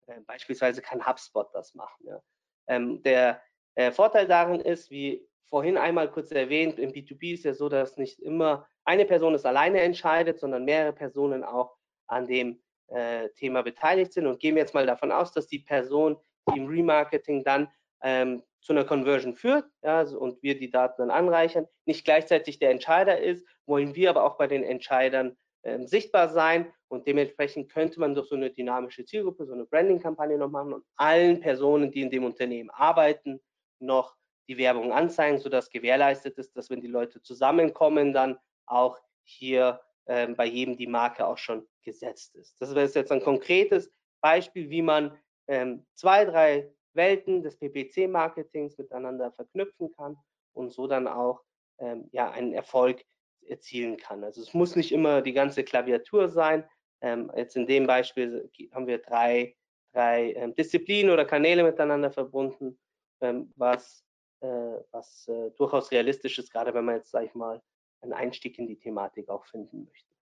Äh, 0.07 0.21
beispielsweise 0.21 0.81
kann 0.81 1.05
HubSpot 1.05 1.53
das 1.53 1.75
machen. 1.75 2.07
Ja. 2.07 2.21
Ähm, 2.67 3.03
der 3.03 3.41
äh, 3.75 3.91
Vorteil 3.91 4.27
darin 4.27 4.61
ist, 4.61 4.89
wie 4.89 5.27
vorhin 5.43 5.77
einmal 5.77 6.09
kurz 6.09 6.31
erwähnt, 6.31 6.79
im 6.79 6.91
B2B 6.91 7.33
ist 7.33 7.45
ja 7.45 7.53
so, 7.53 7.69
dass 7.69 7.97
nicht 7.97 8.19
immer 8.19 8.67
eine 8.83 9.05
Person 9.05 9.35
es 9.35 9.45
alleine 9.45 9.81
entscheidet, 9.81 10.39
sondern 10.39 10.65
mehrere 10.65 10.93
Personen 10.93 11.43
auch 11.43 11.77
an 12.07 12.25
dem 12.25 12.61
äh, 12.87 13.29
Thema 13.29 13.61
beteiligt 13.61 14.13
sind. 14.13 14.27
Und 14.27 14.39
gehen 14.39 14.55
wir 14.55 14.61
jetzt 14.61 14.73
mal 14.73 14.85
davon 14.85 15.11
aus, 15.11 15.31
dass 15.31 15.47
die 15.47 15.59
Person, 15.59 16.17
die 16.49 16.59
im 16.59 16.67
Remarketing 16.67 17.43
dann 17.43 17.69
ähm, 18.01 18.43
zu 18.61 18.73
einer 18.73 18.85
Conversion 18.85 19.35
führt 19.35 19.65
ja, 19.83 20.01
und 20.01 20.41
wir 20.41 20.57
die 20.57 20.71
Daten 20.71 20.95
dann 20.97 21.11
anreichern, 21.11 21.67
nicht 21.85 22.03
gleichzeitig 22.03 22.59
der 22.59 22.71
Entscheider 22.71 23.19
ist, 23.19 23.45
wollen 23.65 23.95
wir 23.95 24.09
aber 24.09 24.23
auch 24.23 24.37
bei 24.37 24.47
den 24.47 24.63
Entscheidern 24.63 25.37
ähm, 25.63 25.87
sichtbar 25.87 26.29
sein 26.29 26.71
und 26.87 27.07
dementsprechend 27.07 27.71
könnte 27.71 27.99
man 27.99 28.13
durch 28.15 28.29
so 28.29 28.35
eine 28.35 28.51
dynamische 28.51 29.05
Zielgruppe, 29.05 29.45
so 29.45 29.53
eine 29.53 29.65
Branding-Kampagne 29.65 30.37
noch 30.37 30.49
machen 30.49 30.73
und 30.73 30.85
allen 30.95 31.39
Personen, 31.39 31.91
die 31.91 32.01
in 32.01 32.09
dem 32.09 32.23
Unternehmen 32.23 32.69
arbeiten, 32.69 33.41
noch 33.79 34.15
die 34.47 34.57
Werbung 34.57 34.91
anzeigen, 34.91 35.39
sodass 35.39 35.69
gewährleistet 35.69 36.37
ist, 36.37 36.55
dass 36.55 36.69
wenn 36.69 36.81
die 36.81 36.87
Leute 36.87 37.21
zusammenkommen, 37.21 38.13
dann 38.13 38.37
auch 38.67 38.99
hier 39.23 39.81
ähm, 40.07 40.35
bei 40.35 40.45
jedem 40.45 40.77
die 40.77 40.87
Marke 40.87 41.25
auch 41.25 41.37
schon 41.37 41.67
gesetzt 41.83 42.35
ist. 42.35 42.59
Das 42.61 42.73
wäre 42.75 42.87
jetzt 42.87 43.11
ein 43.11 43.21
konkretes 43.21 43.91
Beispiel, 44.21 44.69
wie 44.69 44.81
man 44.81 45.17
ähm, 45.47 45.85
zwei, 45.93 46.25
drei 46.25 46.71
Welten 46.93 47.43
des 47.43 47.57
PPC-Marketings 47.57 48.77
miteinander 48.77 49.31
verknüpfen 49.31 49.91
kann 49.91 50.17
und 50.53 50.71
so 50.71 50.87
dann 50.87 51.07
auch 51.07 51.41
ähm, 51.79 52.07
ja, 52.11 52.31
einen 52.31 52.53
Erfolg 52.53 53.03
erzielen 53.47 53.97
kann. 53.97 54.23
Also 54.23 54.41
es 54.41 54.53
muss 54.53 54.75
nicht 54.75 54.91
immer 54.91 55.21
die 55.21 55.33
ganze 55.33 55.63
Klaviatur 55.63 56.29
sein. 56.29 56.67
Ähm, 57.01 57.31
jetzt 57.35 57.55
in 57.55 57.67
dem 57.67 57.85
Beispiel 57.85 58.49
haben 58.71 58.87
wir 58.87 58.99
drei, 58.99 59.55
drei 59.93 60.33
ähm, 60.33 60.55
Disziplinen 60.55 61.11
oder 61.11 61.25
Kanäle 61.25 61.63
miteinander 61.63 62.11
verbunden, 62.11 62.79
ähm, 63.21 63.51
was 63.55 64.05
äh, 64.41 64.83
was 64.91 65.27
äh, 65.27 65.51
durchaus 65.51 65.91
realistisch 65.91 66.37
ist, 66.39 66.51
gerade 66.51 66.73
wenn 66.73 66.85
man 66.85 66.97
jetzt, 66.97 67.11
sage 67.11 67.25
ich 67.25 67.33
mal, 67.33 67.61
einen 68.01 68.13
Einstieg 68.13 68.59
in 68.59 68.67
die 68.67 68.77
Thematik 68.77 69.29
auch 69.29 69.45
finden 69.45 69.85
möchte. 69.85 70.14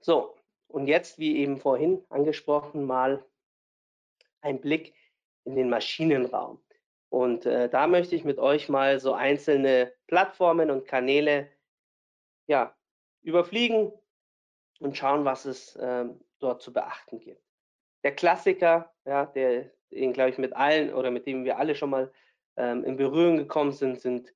So, 0.00 0.36
und 0.68 0.86
jetzt, 0.86 1.18
wie 1.18 1.38
eben 1.38 1.58
vorhin 1.58 2.04
angesprochen, 2.08 2.84
mal 2.84 3.24
ein 4.40 4.60
Blick 4.60 4.94
in 5.44 5.56
den 5.56 5.70
Maschinenraum. 5.70 6.62
Und 7.08 7.46
äh, 7.46 7.68
da 7.68 7.86
möchte 7.86 8.16
ich 8.16 8.24
mit 8.24 8.38
euch 8.38 8.68
mal 8.68 8.98
so 9.00 9.12
einzelne 9.12 9.92
Plattformen 10.06 10.70
und 10.70 10.86
Kanäle 10.86 11.48
ja, 12.46 12.76
überfliegen, 13.22 13.92
und 14.80 14.96
schauen, 14.96 15.24
was 15.24 15.44
es 15.44 15.78
ähm, 15.80 16.20
dort 16.38 16.62
zu 16.62 16.72
beachten 16.72 17.18
gibt. 17.18 17.42
Der 18.04 18.14
Klassiker, 18.14 18.92
ja, 19.04 19.26
der, 19.26 19.70
den 19.90 20.12
glaube 20.12 20.30
ich 20.30 20.38
mit 20.38 20.54
allen 20.54 20.92
oder 20.92 21.10
mit 21.10 21.26
dem 21.26 21.44
wir 21.44 21.58
alle 21.58 21.74
schon 21.74 21.90
mal 21.90 22.12
ähm, 22.56 22.84
in 22.84 22.96
Berührung 22.96 23.36
gekommen 23.36 23.72
sind, 23.72 24.00
sind 24.00 24.34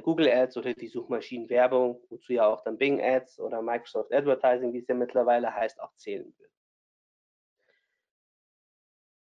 Google 0.00 0.28
Ads 0.28 0.56
oder 0.56 0.74
die 0.74 0.86
Suchmaschinenwerbung, 0.86 2.00
wozu 2.08 2.32
ja 2.32 2.46
auch 2.46 2.62
dann 2.62 2.78
Bing 2.78 3.00
Ads 3.00 3.40
oder 3.40 3.62
Microsoft 3.62 4.12
Advertising, 4.12 4.72
wie 4.72 4.78
es 4.78 4.88
ja 4.88 4.94
mittlerweile 4.94 5.52
heißt, 5.52 5.80
auch 5.80 5.92
zählen 5.96 6.32
wird. 6.38 6.52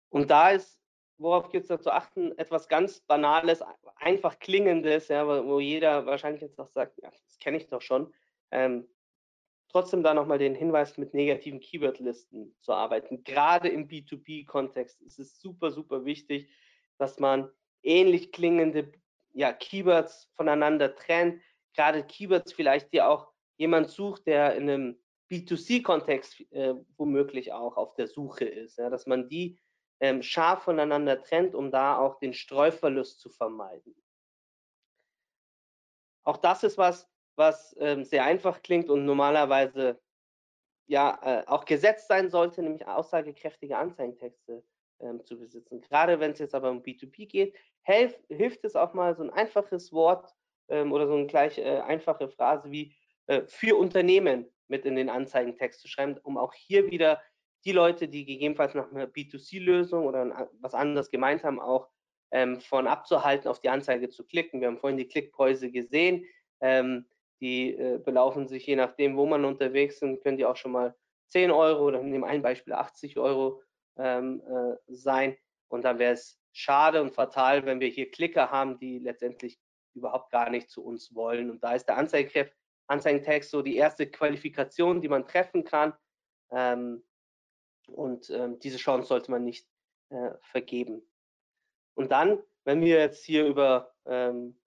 Und 0.09 0.31
da 0.31 0.51
ist, 0.51 0.81
worauf 1.17 1.49
gibt 1.49 1.63
es 1.63 1.67
da 1.67 1.79
zu 1.79 1.91
achten, 1.91 2.37
etwas 2.37 2.69
ganz 2.69 3.01
Banales, 3.01 3.61
einfach 3.97 4.39
Klingendes, 4.39 5.09
ja, 5.09 5.27
wo 5.27 5.59
jeder 5.59 6.05
wahrscheinlich 6.05 6.41
jetzt 6.41 6.57
auch 6.57 6.69
sagt, 6.69 6.97
ja, 7.01 7.09
das 7.11 7.37
kenne 7.39 7.57
ich 7.57 7.67
doch 7.67 7.81
schon. 7.81 8.13
Ähm, 8.51 8.87
trotzdem 9.67 10.03
da 10.03 10.13
nochmal 10.13 10.37
den 10.37 10.55
Hinweis, 10.55 10.97
mit 10.97 11.13
negativen 11.13 11.59
Keywordlisten 11.59 12.55
zu 12.61 12.71
arbeiten. 12.71 13.25
Gerade 13.25 13.67
im 13.67 13.89
B2B-Kontext 13.89 15.01
ist 15.01 15.19
es 15.19 15.37
super, 15.41 15.71
super 15.71 16.05
wichtig, 16.05 16.49
dass 16.97 17.19
man 17.19 17.51
ähnlich 17.83 18.31
klingende 18.31 18.93
ja, 19.35 19.51
Keywords 19.53 20.29
voneinander 20.35 20.95
trennt. 20.95 21.41
Gerade 21.75 22.03
Keywords 22.03 22.53
vielleicht, 22.53 22.91
die 22.93 23.01
auch 23.01 23.31
jemand 23.57 23.89
sucht, 23.89 24.25
der 24.27 24.55
in 24.55 24.69
einem 24.69 25.03
B2C-Kontext 25.29 26.39
äh, 26.51 26.75
womöglich 26.97 27.51
auch 27.51 27.77
auf 27.77 27.95
der 27.95 28.07
Suche 28.07 28.45
ist. 28.45 28.77
Ja, 28.77 28.89
dass 28.89 29.05
man 29.05 29.27
die 29.27 29.59
ähm, 29.99 30.23
scharf 30.23 30.63
voneinander 30.63 31.21
trennt, 31.21 31.53
um 31.53 31.69
da 31.69 31.97
auch 31.97 32.19
den 32.19 32.33
Streuverlust 32.33 33.19
zu 33.19 33.29
vermeiden. 33.29 33.95
Auch 36.23 36.37
das 36.37 36.63
ist 36.63 36.77
was, 36.77 37.09
was 37.35 37.75
ähm, 37.79 38.03
sehr 38.03 38.23
einfach 38.23 38.61
klingt 38.61 38.89
und 38.89 39.05
normalerweise 39.05 40.01
ja 40.87 41.19
äh, 41.23 41.47
auch 41.47 41.65
gesetzt 41.65 42.07
sein 42.07 42.29
sollte, 42.29 42.61
nämlich 42.61 42.87
aussagekräftige 42.87 43.77
Anzeigentexte 43.77 44.63
ähm, 44.99 45.23
zu 45.25 45.37
besitzen. 45.37 45.81
Gerade 45.81 46.19
wenn 46.19 46.31
es 46.31 46.39
jetzt 46.39 46.55
aber 46.55 46.71
um 46.71 46.81
B2B 46.81 47.27
geht, 47.27 47.55
helf, 47.85 48.15
hilft 48.29 48.65
es 48.65 48.75
auch 48.75 48.93
mal 48.93 49.15
so 49.15 49.23
ein 49.23 49.29
einfaches 49.29 49.91
Wort 49.93 50.33
ähm, 50.69 50.91
oder 50.91 51.07
so 51.07 51.13
eine 51.13 51.27
gleich 51.27 51.57
äh, 51.57 51.79
einfache 51.79 52.27
Phrase 52.27 52.71
wie 52.71 52.95
äh, 53.27 53.43
für 53.47 53.77
Unternehmen 53.77 54.47
mit 54.67 54.85
in 54.85 54.95
den 54.95 55.09
Anzeigentext 55.09 55.81
zu 55.81 55.87
schreiben, 55.87 56.17
um 56.23 56.37
auch 56.37 56.53
hier 56.53 56.89
wieder 56.89 57.21
die 57.63 57.71
Leute, 57.71 58.07
die 58.07 58.25
gegebenenfalls 58.25 58.73
nach 58.73 58.91
einer 58.91 59.07
B2C-Lösung 59.07 60.05
oder 60.05 60.49
was 60.59 60.73
anderes 60.73 61.09
gemeint 61.09 61.43
haben, 61.43 61.59
auch 61.59 61.89
ähm, 62.31 62.59
von 62.59 62.87
abzuhalten, 62.87 63.47
auf 63.47 63.59
die 63.59 63.69
Anzeige 63.69 64.09
zu 64.09 64.25
klicken. 64.25 64.61
Wir 64.61 64.67
haben 64.67 64.77
vorhin 64.77 64.97
die 64.97 65.07
Klickpreise 65.07 65.71
gesehen. 65.71 66.25
Ähm, 66.61 67.05
die 67.41 67.75
äh, 67.75 67.99
belaufen 67.99 68.47
sich 68.47 68.65
je 68.65 68.75
nachdem, 68.75 69.17
wo 69.17 69.25
man 69.25 69.45
unterwegs 69.45 70.01
ist, 70.01 70.23
können 70.23 70.37
die 70.37 70.45
auch 70.45 70.55
schon 70.55 70.71
mal 70.71 70.95
10 71.27 71.51
Euro 71.51 71.85
oder 71.85 71.99
in 71.99 72.11
dem 72.11 72.23
einen 72.23 72.43
Beispiel 72.43 72.73
80 72.73 73.17
Euro 73.17 73.61
ähm, 73.97 74.41
äh, 74.47 74.75
sein. 74.87 75.37
Und 75.67 75.83
dann 75.83 75.99
wäre 75.99 76.13
es 76.13 76.39
schade 76.51 77.01
und 77.01 77.13
fatal, 77.13 77.65
wenn 77.65 77.79
wir 77.79 77.89
hier 77.89 78.11
Klicker 78.11 78.51
haben, 78.51 78.77
die 78.79 78.99
letztendlich 78.99 79.59
überhaupt 79.93 80.31
gar 80.31 80.49
nicht 80.49 80.69
zu 80.69 80.83
uns 80.83 81.13
wollen. 81.15 81.49
Und 81.49 81.63
da 81.63 81.73
ist 81.73 81.85
der 81.85 81.97
Anzeigentext 81.97 83.51
so 83.51 83.61
die 83.61 83.75
erste 83.75 84.09
Qualifikation, 84.09 85.01
die 85.01 85.09
man 85.09 85.27
treffen 85.27 85.63
kann. 85.63 85.93
Ähm, 86.51 87.03
und 87.87 88.29
ähm, 88.29 88.59
diese 88.59 88.77
Chance 88.77 89.07
sollte 89.07 89.31
man 89.31 89.43
nicht 89.43 89.67
äh, 90.09 90.31
vergeben. 90.41 91.01
Und 91.95 92.11
dann, 92.11 92.41
wenn 92.63 92.81
wir 92.81 92.99
jetzt 92.99 93.23
hier 93.23 93.45
über 93.45 93.93
ähm, 94.05 94.59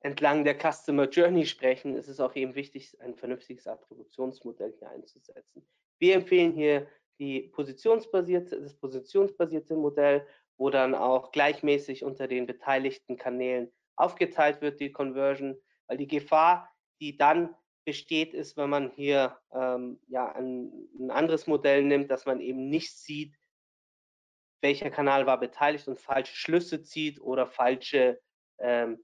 entlang 0.00 0.44
der 0.44 0.58
Customer 0.58 1.08
Journey 1.08 1.46
sprechen, 1.46 1.96
ist 1.96 2.08
es 2.08 2.20
auch 2.20 2.34
eben 2.34 2.54
wichtig, 2.54 2.98
ein 3.00 3.14
vernünftiges 3.14 3.66
Attributionsmodell 3.66 4.74
hier 4.78 4.90
einzusetzen. 4.90 5.66
Wir 5.98 6.14
empfehlen 6.16 6.52
hier 6.52 6.88
die 7.18 7.50
positionsbasierte, 7.54 8.60
das 8.60 8.74
positionsbasierte 8.74 9.76
Modell, 9.76 10.26
wo 10.56 10.70
dann 10.70 10.94
auch 10.94 11.32
gleichmäßig 11.32 12.04
unter 12.04 12.28
den 12.28 12.46
beteiligten 12.46 13.16
Kanälen 13.16 13.72
aufgeteilt 13.96 14.60
wird, 14.60 14.80
die 14.80 14.92
Conversion, 14.92 15.56
weil 15.86 15.96
die 15.96 16.08
Gefahr, 16.08 16.68
die 17.00 17.16
dann 17.16 17.54
besteht, 17.84 18.32
ist, 18.32 18.56
wenn 18.56 18.70
man 18.70 18.92
hier 18.92 19.36
ähm, 19.52 20.00
ja, 20.08 20.32
ein, 20.32 20.88
ein 20.98 21.10
anderes 21.10 21.46
Modell 21.46 21.82
nimmt, 21.84 22.10
dass 22.10 22.26
man 22.26 22.40
eben 22.40 22.68
nicht 22.68 22.96
sieht, 22.96 23.36
welcher 24.60 24.90
Kanal 24.90 25.26
war 25.26 25.40
beteiligt 25.40 25.88
und 25.88 26.00
falsche 26.00 26.36
Schlüsse 26.36 26.82
zieht 26.82 27.20
oder 27.20 27.46
falsche 27.46 28.20
ähm, 28.58 29.02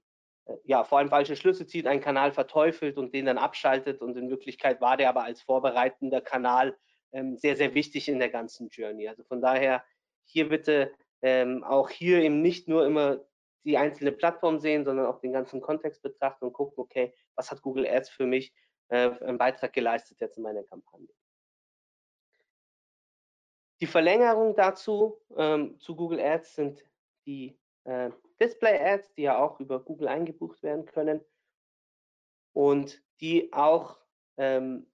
ja, 0.63 0.83
vor 0.83 0.97
allem 0.97 1.09
falsche 1.09 1.35
Schlüsse 1.35 1.65
zieht, 1.65 1.87
einen 1.87 2.01
Kanal 2.01 2.31
verteufelt 2.31 2.97
und 2.97 3.13
den 3.13 3.25
dann 3.25 3.37
abschaltet. 3.37 4.01
Und 4.01 4.17
in 4.17 4.29
Wirklichkeit 4.29 4.81
war 4.81 4.97
der 4.97 5.09
aber 5.09 5.23
als 5.23 5.41
vorbereitender 5.41 6.21
Kanal 6.21 6.77
sehr, 7.11 7.55
sehr 7.55 7.73
wichtig 7.73 8.07
in 8.07 8.19
der 8.19 8.29
ganzen 8.29 8.69
Journey. 8.69 9.07
Also 9.07 9.23
von 9.23 9.41
daher 9.41 9.83
hier 10.25 10.49
bitte 10.49 10.91
ähm, 11.21 11.63
auch 11.63 11.89
hier 11.89 12.19
eben 12.19 12.41
nicht 12.41 12.67
nur 12.67 12.85
immer 12.85 13.19
die 13.65 13.77
einzelne 13.77 14.11
Plattform 14.11 14.59
sehen, 14.59 14.85
sondern 14.85 15.05
auch 15.05 15.19
den 15.19 15.33
ganzen 15.33 15.61
Kontext 15.61 16.01
betrachten 16.01 16.45
und 16.45 16.53
gucken, 16.53 16.79
okay, 16.79 17.13
was 17.35 17.51
hat 17.51 17.61
Google 17.61 17.87
Ads 17.87 18.09
für 18.09 18.25
mich 18.25 18.53
äh, 18.89 19.09
einen 19.21 19.37
Beitrag 19.37 19.73
geleistet 19.73 20.19
jetzt 20.21 20.37
in 20.37 20.43
meiner 20.43 20.63
Kampagne. 20.63 21.09
Die 23.81 23.87
Verlängerung 23.87 24.55
dazu 24.55 25.21
ähm, 25.37 25.79
zu 25.79 25.95
Google 25.95 26.19
Ads 26.19 26.55
sind 26.55 26.85
die 27.25 27.57
äh, 27.85 28.09
Display 28.41 28.77
Ads, 28.77 29.13
die 29.13 29.23
ja 29.23 29.37
auch 29.37 29.59
über 29.59 29.79
Google 29.79 30.07
eingebucht 30.07 30.61
werden 30.63 30.85
können 30.85 31.23
und 32.53 33.01
die 33.21 33.51
auch 33.53 33.97
ähm, 34.37 34.88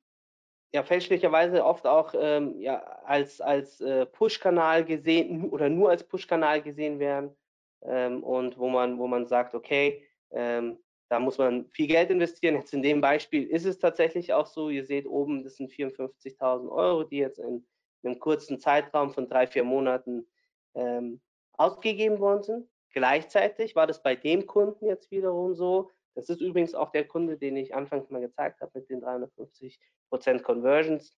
ja 0.76 0.84
fälschlicherweise 0.84 1.64
oft 1.66 1.88
auch 1.88 2.14
ähm, 2.18 2.60
ja, 2.60 2.80
als, 3.06 3.42
als 3.42 3.82
äh, 3.82 4.06
Push-Kanal 4.06 4.86
gesehen 4.86 5.50
oder 5.50 5.70
nur 5.70 5.90
als 5.90 6.04
Push-Kanal 6.04 6.62
gesehen 6.62 7.00
werden 7.00 7.36
ähm, 7.82 8.22
und 8.24 8.58
wo 8.58 8.70
man, 8.70 9.00
wo 9.00 9.08
man 9.08 9.26
sagt, 9.26 9.56
okay, 9.56 10.06
ähm, 10.32 10.78
da 11.10 11.20
muss 11.20 11.38
man 11.38 11.70
viel 11.72 11.88
Geld 11.88 12.10
investieren. 12.10 12.56
Jetzt 12.56 12.74
in 12.74 12.84
dem 12.84 13.00
Beispiel 13.00 13.48
ist 13.48 13.66
es 13.66 13.80
tatsächlich 13.80 14.34
auch 14.34 14.48
so. 14.48 14.70
Ihr 14.70 14.86
seht 14.86 15.08
oben, 15.08 15.44
das 15.44 15.56
sind 15.56 15.72
54.000 15.72 16.70
Euro, 16.70 17.04
die 17.04 17.18
jetzt 17.18 17.40
in 17.40 17.66
einem 18.04 18.20
kurzen 18.20 18.60
Zeitraum 18.60 19.12
von 19.12 19.30
drei, 19.30 19.48
vier 19.48 19.64
Monaten 19.64 20.28
ähm, 20.74 21.22
ausgegeben 21.54 22.20
worden 22.20 22.44
sind. 22.44 22.70
Gleichzeitig 22.94 23.76
war 23.76 23.88
das 23.88 24.04
bei 24.04 24.16
dem 24.16 24.46
Kunden 24.46 24.88
jetzt 24.88 25.10
wiederum 25.12 25.54
so. 25.54 25.92
Das 26.16 26.30
ist 26.30 26.42
übrigens 26.42 26.74
auch 26.74 26.92
der 26.92 27.08
Kunde, 27.08 27.38
den 27.38 27.58
ich 27.58 27.76
anfangs 27.76 28.10
mal 28.10 28.22
gezeigt 28.22 28.62
habe 28.62 28.72
mit 28.74 28.90
den 28.90 29.02
350 29.02 29.80
Prozent 30.10 30.44
Conversions, 30.44 31.16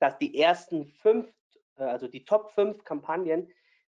dass 0.00 0.18
die 0.18 0.38
ersten 0.38 0.86
fünf, 0.86 1.32
äh, 1.76 1.84
also 1.84 2.06
die 2.06 2.24
Top 2.24 2.50
5 2.52 2.84
Kampagnen, 2.84 3.50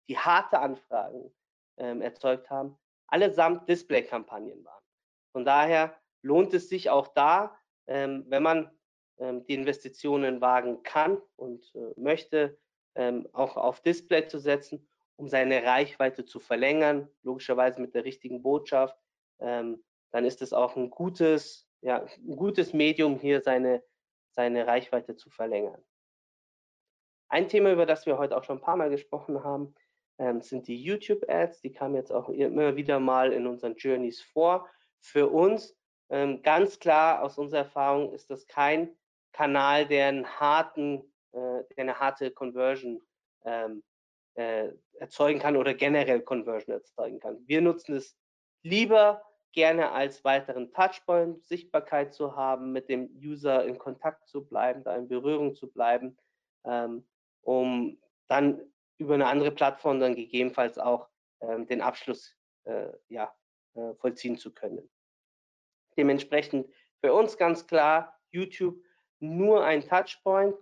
die 0.09 0.19
harte 0.19 0.59
Anfragen 0.59 1.33
ähm, 1.79 2.03
erzeugt 2.03 2.51
haben, 2.51 2.77
allesamt 3.07 3.69
Display-Kampagnen 3.69 4.65
waren. 4.65 4.85
Von 5.33 5.45
daher 5.45 5.97
lohnt 6.23 6.53
es 6.53 6.69
sich 6.69 6.91
auch 6.91 7.09
da, 7.09 7.57
ähm, 7.87 8.25
wenn 8.29 8.43
man 8.43 8.71
ähm, 9.19 9.45
die 9.47 9.55
Investitionen 9.55 10.41
wagen 10.41 10.83
kann 10.83 11.21
und 11.37 11.75
äh, 11.75 11.99
möchte, 12.01 12.59
ähm, 12.95 13.29
auch 13.33 13.57
auf 13.57 13.81
Display 13.81 14.27
zu 14.27 14.39
setzen, 14.39 14.87
um 15.17 15.29
seine 15.29 15.63
Reichweite 15.65 16.25
zu 16.25 16.41
verlängern, 16.41 17.09
logischerweise 17.23 17.81
mit 17.81 17.95
der 17.95 18.05
richtigen 18.05 18.43
Botschaft, 18.43 18.99
ähm, 19.39 19.83
dann 20.11 20.25
ist 20.25 20.43
es 20.43 20.53
auch 20.53 20.77
ein 20.77 20.91
gutes, 20.91 21.69
ja, 21.81 22.05
ein 22.05 22.37
gutes 22.37 22.73
Medium, 22.73 23.19
hier 23.19 23.41
seine, 23.41 23.83
seine 24.31 24.67
Reichweite 24.67 25.17
zu 25.17 25.31
verlängern. 25.31 25.83
Ein 27.29 27.49
Thema, 27.49 27.73
über 27.73 27.87
das 27.87 28.07
wir 28.07 28.19
heute 28.19 28.37
auch 28.37 28.45
schon 28.45 28.59
ein 28.59 28.63
paar 28.63 28.77
Mal 28.77 28.91
gesprochen 28.91 29.45
haben, 29.45 29.75
ähm, 30.19 30.43
sind 30.43 30.67
die 30.67 30.83
YouTube-Ads. 30.83 31.61
Die 31.61 31.73
kamen 31.73 31.95
jetzt 31.95 32.13
auch 32.13 32.29
immer 32.29 32.77
wieder 32.77 32.99
mal 32.99 33.33
in 33.33 33.47
unseren 33.47 33.77
Journeys 33.77 34.21
vor. 34.21 34.69
Für 34.99 35.29
uns 35.29 35.77
ähm, 36.11 36.43
ganz 36.43 36.79
klar 36.79 37.23
aus 37.23 37.39
unserer 37.39 37.61
Erfahrung 37.61 38.13
ist 38.13 38.31
das 38.31 38.47
kein 38.47 38.97
Kanal, 39.33 39.87
der, 39.87 40.09
einen 40.09 40.27
harten, 40.27 41.03
äh, 41.33 41.63
der 41.77 41.79
eine 41.79 42.01
harte 42.01 42.33
Conversion 42.33 43.01
ähm, 43.45 43.83
äh, 44.35 44.73
erzeugen 44.99 45.39
kann 45.39 45.57
oder 45.57 45.73
generell 45.73 46.21
Conversion 46.21 46.75
erzeugen 46.75 47.21
kann. 47.21 47.39
Wir 47.47 47.61
nutzen 47.61 47.95
es 47.97 48.17
lieber 48.63 49.23
gerne 49.53 49.91
als 49.93 50.25
weiteren 50.25 50.73
Touchpoint, 50.73 51.45
Sichtbarkeit 51.45 52.15
zu 52.15 52.37
haben, 52.37 52.73
mit 52.73 52.89
dem 52.89 53.11
User 53.23 53.65
in 53.65 53.79
Kontakt 53.79 54.27
zu 54.29 54.45
bleiben, 54.45 54.85
da 54.85 54.97
in 54.97 55.09
Berührung 55.09 55.55
zu 55.55 55.71
bleiben, 55.71 56.17
ähm, 56.65 57.05
um 57.43 57.99
dann 58.29 58.61
über 58.99 59.15
eine 59.15 59.27
andere 59.27 59.51
Plattform 59.51 59.99
dann 59.99 60.15
gegebenenfalls 60.15 60.79
auch 60.79 61.09
ähm, 61.41 61.67
den 61.67 61.81
Abschluss 61.81 62.37
äh, 62.65 62.93
ja, 63.09 63.35
äh, 63.75 63.95
vollziehen 63.95 64.37
zu 64.37 64.53
können. 64.53 64.89
Dementsprechend 65.97 66.69
für 67.01 67.13
uns 67.13 67.37
ganz 67.37 67.67
klar 67.67 68.21
YouTube 68.31 68.83
nur 69.19 69.65
ein 69.65 69.87
Touchpoint 69.87 70.57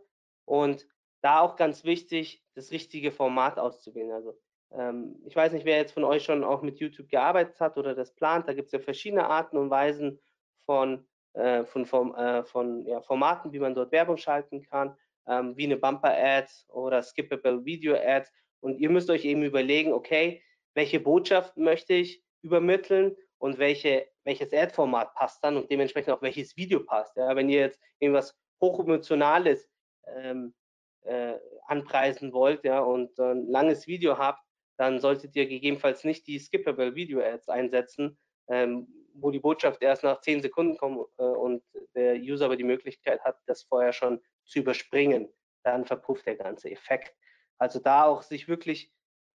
und 0.44 0.86
da 1.20 1.40
auch 1.40 1.56
ganz 1.56 1.84
wichtig, 1.84 2.44
das 2.54 2.70
richtige 2.70 3.12
Format 3.12 3.58
auszuwählen. 3.58 4.12
Also 4.12 4.38
ähm, 4.72 5.16
ich 5.26 5.34
weiß 5.34 5.52
nicht, 5.52 5.64
wer 5.64 5.76
jetzt 5.76 5.92
von 5.92 6.04
euch 6.04 6.24
schon 6.24 6.44
auch 6.44 6.62
mit 6.62 6.78
YouTube 6.78 7.08
gearbeitet 7.08 7.58
hat 7.60 7.76
oder 7.76 7.94
das 7.94 8.14
plant. 8.14 8.48
Da 8.48 8.52
gibt 8.52 8.66
es 8.66 8.72
ja 8.72 8.78
verschiedene 8.78 9.26
Arten 9.26 9.56
und 9.56 9.70
Weisen 9.70 10.20
von, 10.66 11.06
äh, 11.34 11.64
von, 11.64 11.86
von, 11.86 12.14
äh, 12.14 12.44
von 12.44 12.84
ja, 12.86 13.00
Formaten, 13.00 13.52
wie 13.52 13.58
man 13.58 13.74
dort 13.74 13.92
Werbung 13.92 14.16
schalten 14.16 14.62
kann, 14.62 14.96
ähm, 15.26 15.56
wie 15.56 15.64
eine 15.64 15.76
Bumper-Ad 15.76 16.50
oder 16.68 17.02
Skippable 17.02 17.64
Video-Ad. 17.64 18.28
Und 18.60 18.78
ihr 18.78 18.90
müsst 18.90 19.08
euch 19.10 19.24
eben 19.24 19.42
überlegen, 19.42 19.92
okay, 19.92 20.42
welche 20.74 21.00
Botschaft 21.00 21.56
möchte 21.56 21.94
ich 21.94 22.22
übermitteln 22.42 23.16
und 23.38 23.58
welche, 23.58 24.08
welches 24.24 24.52
Ad-Format 24.52 25.14
passt 25.14 25.42
dann 25.42 25.56
und 25.56 25.70
dementsprechend 25.70 26.12
auch 26.12 26.22
welches 26.22 26.56
Video 26.56 26.80
passt. 26.80 27.16
Ja, 27.16 27.34
wenn 27.34 27.48
ihr 27.48 27.60
jetzt 27.60 27.80
irgendwas 28.00 28.36
hochemotionales 28.60 29.68
ähm, 30.16 30.54
äh, 31.02 31.34
anpreisen 31.66 32.32
wollt 32.32 32.64
ja, 32.64 32.80
und 32.80 33.18
ein 33.18 33.46
langes 33.48 33.86
Video 33.86 34.18
habt, 34.18 34.42
dann 34.78 35.00
solltet 35.00 35.34
ihr 35.36 35.46
gegebenenfalls 35.46 36.04
nicht 36.04 36.26
die 36.26 36.38
Skippable 36.38 36.94
Video 36.94 37.20
Ads 37.20 37.48
einsetzen, 37.48 38.16
ähm, 38.48 38.86
wo 39.12 39.30
die 39.32 39.40
Botschaft 39.40 39.82
erst 39.82 40.04
nach 40.04 40.20
10 40.20 40.40
Sekunden 40.40 40.76
kommt 40.76 41.06
äh, 41.18 41.22
und 41.24 41.62
der 41.94 42.14
User 42.14 42.46
aber 42.46 42.56
die 42.56 42.64
Möglichkeit 42.64 43.20
hat, 43.24 43.36
das 43.46 43.64
vorher 43.64 43.92
schon 43.92 44.20
zu 44.44 44.60
überspringen. 44.60 45.28
Dann 45.64 45.84
verpufft 45.84 46.26
der 46.26 46.36
ganze 46.36 46.70
Effekt. 46.70 47.12
Also 47.58 47.80
da 47.80 48.04
auch 48.04 48.22
sich 48.22 48.46
wirklich 48.46 48.92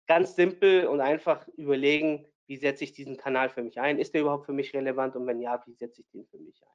ganz 0.07 0.35
simpel 0.35 0.85
und 0.87 0.99
einfach 0.99 1.47
überlegen, 1.55 2.27
wie 2.47 2.57
setze 2.57 2.83
ich 2.83 2.91
diesen 2.91 3.15
Kanal 3.15 3.49
für 3.49 3.63
mich 3.63 3.79
ein? 3.79 3.97
Ist 3.97 4.13
der 4.13 4.21
überhaupt 4.21 4.45
für 4.45 4.53
mich 4.53 4.73
relevant? 4.73 5.15
Und 5.15 5.25
wenn 5.25 5.39
ja, 5.39 5.63
wie 5.65 5.73
setze 5.73 6.01
ich 6.01 6.09
den 6.09 6.25
für 6.25 6.39
mich 6.39 6.61
ein? 6.63 6.69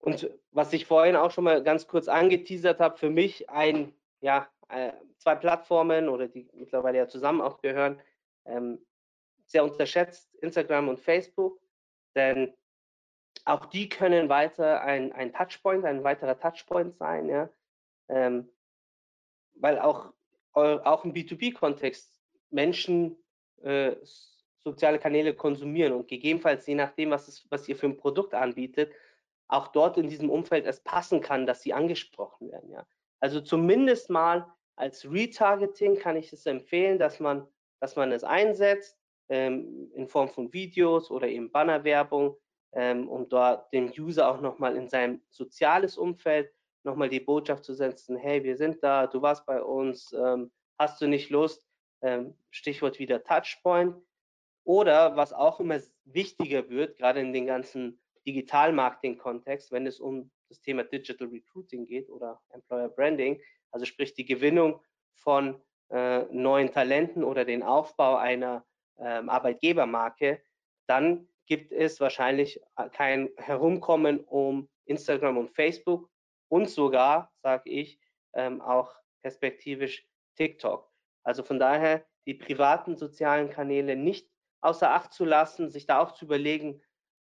Und 0.00 0.30
was 0.52 0.72
ich 0.72 0.86
vorhin 0.86 1.16
auch 1.16 1.32
schon 1.32 1.44
mal 1.44 1.62
ganz 1.62 1.86
kurz 1.86 2.08
angeteasert 2.08 2.80
habe, 2.80 2.96
für 2.96 3.10
mich 3.10 3.50
ein 3.50 3.92
ja, 4.20 4.48
zwei 5.18 5.34
Plattformen 5.34 6.08
oder 6.08 6.28
die 6.28 6.48
mittlerweile 6.52 6.98
ja 6.98 7.08
zusammen 7.08 7.40
auch 7.40 7.60
gehören, 7.60 8.00
ähm, 8.44 8.84
sehr 9.46 9.64
unterschätzt, 9.64 10.34
Instagram 10.36 10.88
und 10.88 11.00
Facebook, 11.00 11.60
denn 12.14 12.52
auch 13.44 13.66
die 13.66 13.88
können 13.88 14.28
weiter 14.28 14.82
ein, 14.82 15.12
ein 15.12 15.32
Touchpoint, 15.32 15.84
ein 15.84 16.04
weiterer 16.04 16.38
Touchpoint 16.38 16.96
sein, 16.96 17.28
ja, 17.28 17.48
ähm, 18.08 18.48
weil 19.54 19.78
auch, 19.78 20.12
auch 20.52 21.04
im 21.04 21.12
B2B-Kontext 21.12 22.20
Menschen 22.50 23.16
äh, 23.62 23.96
soziale 24.58 24.98
Kanäle 24.98 25.34
konsumieren 25.34 25.92
und 25.92 26.08
gegebenenfalls 26.08 26.66
je 26.66 26.74
nachdem, 26.74 27.10
was, 27.10 27.28
es, 27.28 27.46
was 27.50 27.68
ihr 27.68 27.76
für 27.76 27.86
ein 27.86 27.96
Produkt 27.96 28.34
anbietet, 28.34 28.92
auch 29.46 29.68
dort 29.68 29.96
in 29.96 30.08
diesem 30.08 30.30
Umfeld 30.30 30.66
es 30.66 30.80
passen 30.80 31.20
kann, 31.20 31.46
dass 31.46 31.62
sie 31.62 31.72
angesprochen 31.72 32.50
werden. 32.50 32.70
Ja. 32.70 32.86
Also 33.20 33.40
zumindest 33.40 34.10
mal 34.10 34.46
als 34.78 35.10
Retargeting 35.10 35.98
kann 35.98 36.16
ich 36.16 36.32
es 36.32 36.46
empfehlen, 36.46 36.98
dass 36.98 37.20
man, 37.20 37.46
dass 37.80 37.96
man 37.96 38.12
es 38.12 38.24
einsetzt 38.24 38.98
ähm, 39.28 39.90
in 39.94 40.08
Form 40.08 40.28
von 40.28 40.52
Videos 40.52 41.10
oder 41.10 41.28
eben 41.28 41.50
Bannerwerbung, 41.50 42.36
ähm, 42.72 43.08
um 43.08 43.28
dort 43.28 43.72
dem 43.72 43.92
User 43.98 44.28
auch 44.28 44.40
nochmal 44.40 44.76
in 44.76 44.88
sein 44.88 45.22
soziales 45.30 45.96
Umfeld 45.96 46.52
nochmal 46.84 47.08
die 47.08 47.20
Botschaft 47.20 47.64
zu 47.64 47.74
setzen, 47.74 48.16
hey, 48.16 48.42
wir 48.44 48.56
sind 48.56 48.82
da, 48.82 49.06
du 49.06 49.20
warst 49.20 49.44
bei 49.46 49.62
uns, 49.62 50.12
ähm, 50.12 50.50
hast 50.78 51.00
du 51.00 51.08
nicht 51.08 51.30
Lust, 51.30 51.66
ähm, 52.02 52.34
Stichwort 52.50 52.98
wieder 52.98 53.22
Touchpoint. 53.22 53.96
Oder 54.64 55.16
was 55.16 55.32
auch 55.32 55.60
immer 55.60 55.80
wichtiger 56.04 56.68
wird, 56.68 56.98
gerade 56.98 57.20
in 57.20 57.32
den 57.32 57.46
ganzen 57.46 57.98
Digital-Marketing-Kontext, 58.26 59.72
wenn 59.72 59.86
es 59.86 59.98
um 59.98 60.30
das 60.50 60.60
Thema 60.60 60.84
Digital 60.84 61.28
Recruiting 61.28 61.86
geht 61.86 62.10
oder 62.10 62.40
Employer 62.50 62.88
Branding, 62.88 63.40
also 63.70 63.86
sprich 63.86 64.14
die 64.14 64.24
Gewinnung 64.24 64.82
von 65.14 65.60
äh, 65.90 66.24
neuen 66.30 66.72
Talenten 66.72 67.24
oder 67.24 67.44
den 67.44 67.62
Aufbau 67.62 68.16
einer 68.16 68.64
ähm, 68.98 69.28
Arbeitgebermarke, 69.28 70.42
dann 70.86 71.28
gibt 71.46 71.72
es 71.72 72.00
wahrscheinlich 72.00 72.60
äh, 72.76 72.88
kein 72.90 73.30
Herumkommen 73.36 74.20
um 74.20 74.68
Instagram 74.84 75.38
und 75.38 75.50
Facebook 75.50 76.10
und 76.48 76.68
sogar, 76.68 77.32
sage 77.42 77.70
ich, 77.70 78.00
ähm, 78.34 78.60
auch 78.60 78.94
perspektivisch 79.22 80.06
TikTok. 80.36 80.90
Also 81.22 81.42
von 81.42 81.58
daher 81.58 82.04
die 82.26 82.34
privaten 82.34 82.96
sozialen 82.96 83.50
Kanäle 83.50 83.96
nicht 83.96 84.30
außer 84.60 84.90
Acht 84.90 85.12
zu 85.12 85.24
lassen, 85.24 85.70
sich 85.70 85.86
da 85.86 86.00
auch 86.00 86.12
zu 86.12 86.24
überlegen, 86.24 86.82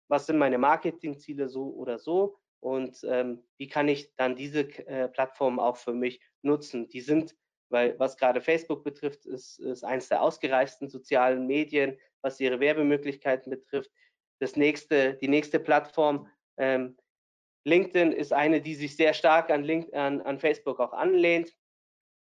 was 0.08 0.26
sind 0.26 0.38
meine 0.38 0.58
Marketingziele 0.58 1.48
so 1.48 1.74
oder 1.74 1.98
so 1.98 2.38
und 2.64 3.04
ähm, 3.04 3.44
wie 3.58 3.68
kann 3.68 3.90
ich 3.90 4.16
dann 4.16 4.38
diese 4.38 4.62
äh, 4.88 5.10
Plattformen 5.10 5.60
auch 5.60 5.76
für 5.76 5.94
mich 5.94 6.22
nutzen. 6.44 6.88
Die 6.88 7.02
sind, 7.02 7.36
weil 7.70 8.00
was 8.00 8.16
gerade 8.16 8.40
Facebook 8.40 8.86
betrifft, 8.86 9.26
ist, 9.26 9.60
ist 9.60 9.84
eines 9.84 10.08
der 10.08 10.22
ausgereiften 10.22 10.88
sozialen 10.88 11.46
Medien, 11.46 12.00
was 12.22 12.40
ihre 12.40 12.62
Werbemöglichkeiten 12.62 13.50
betrifft. 13.50 13.92
Das 14.40 14.56
nächste, 14.56 15.16
die 15.16 15.28
nächste 15.28 15.60
Plattform, 15.60 16.30
ähm, 16.56 16.98
LinkedIn 17.66 18.14
ist 18.14 18.32
eine, 18.32 18.62
die 18.62 18.76
sich 18.76 18.96
sehr 18.96 19.14
stark 19.14 19.50
an, 19.50 19.64
Link, 19.64 19.94
an, 19.94 20.22
an 20.22 20.40
Facebook 20.40 20.80
auch 20.80 20.94
anlehnt 20.94 21.54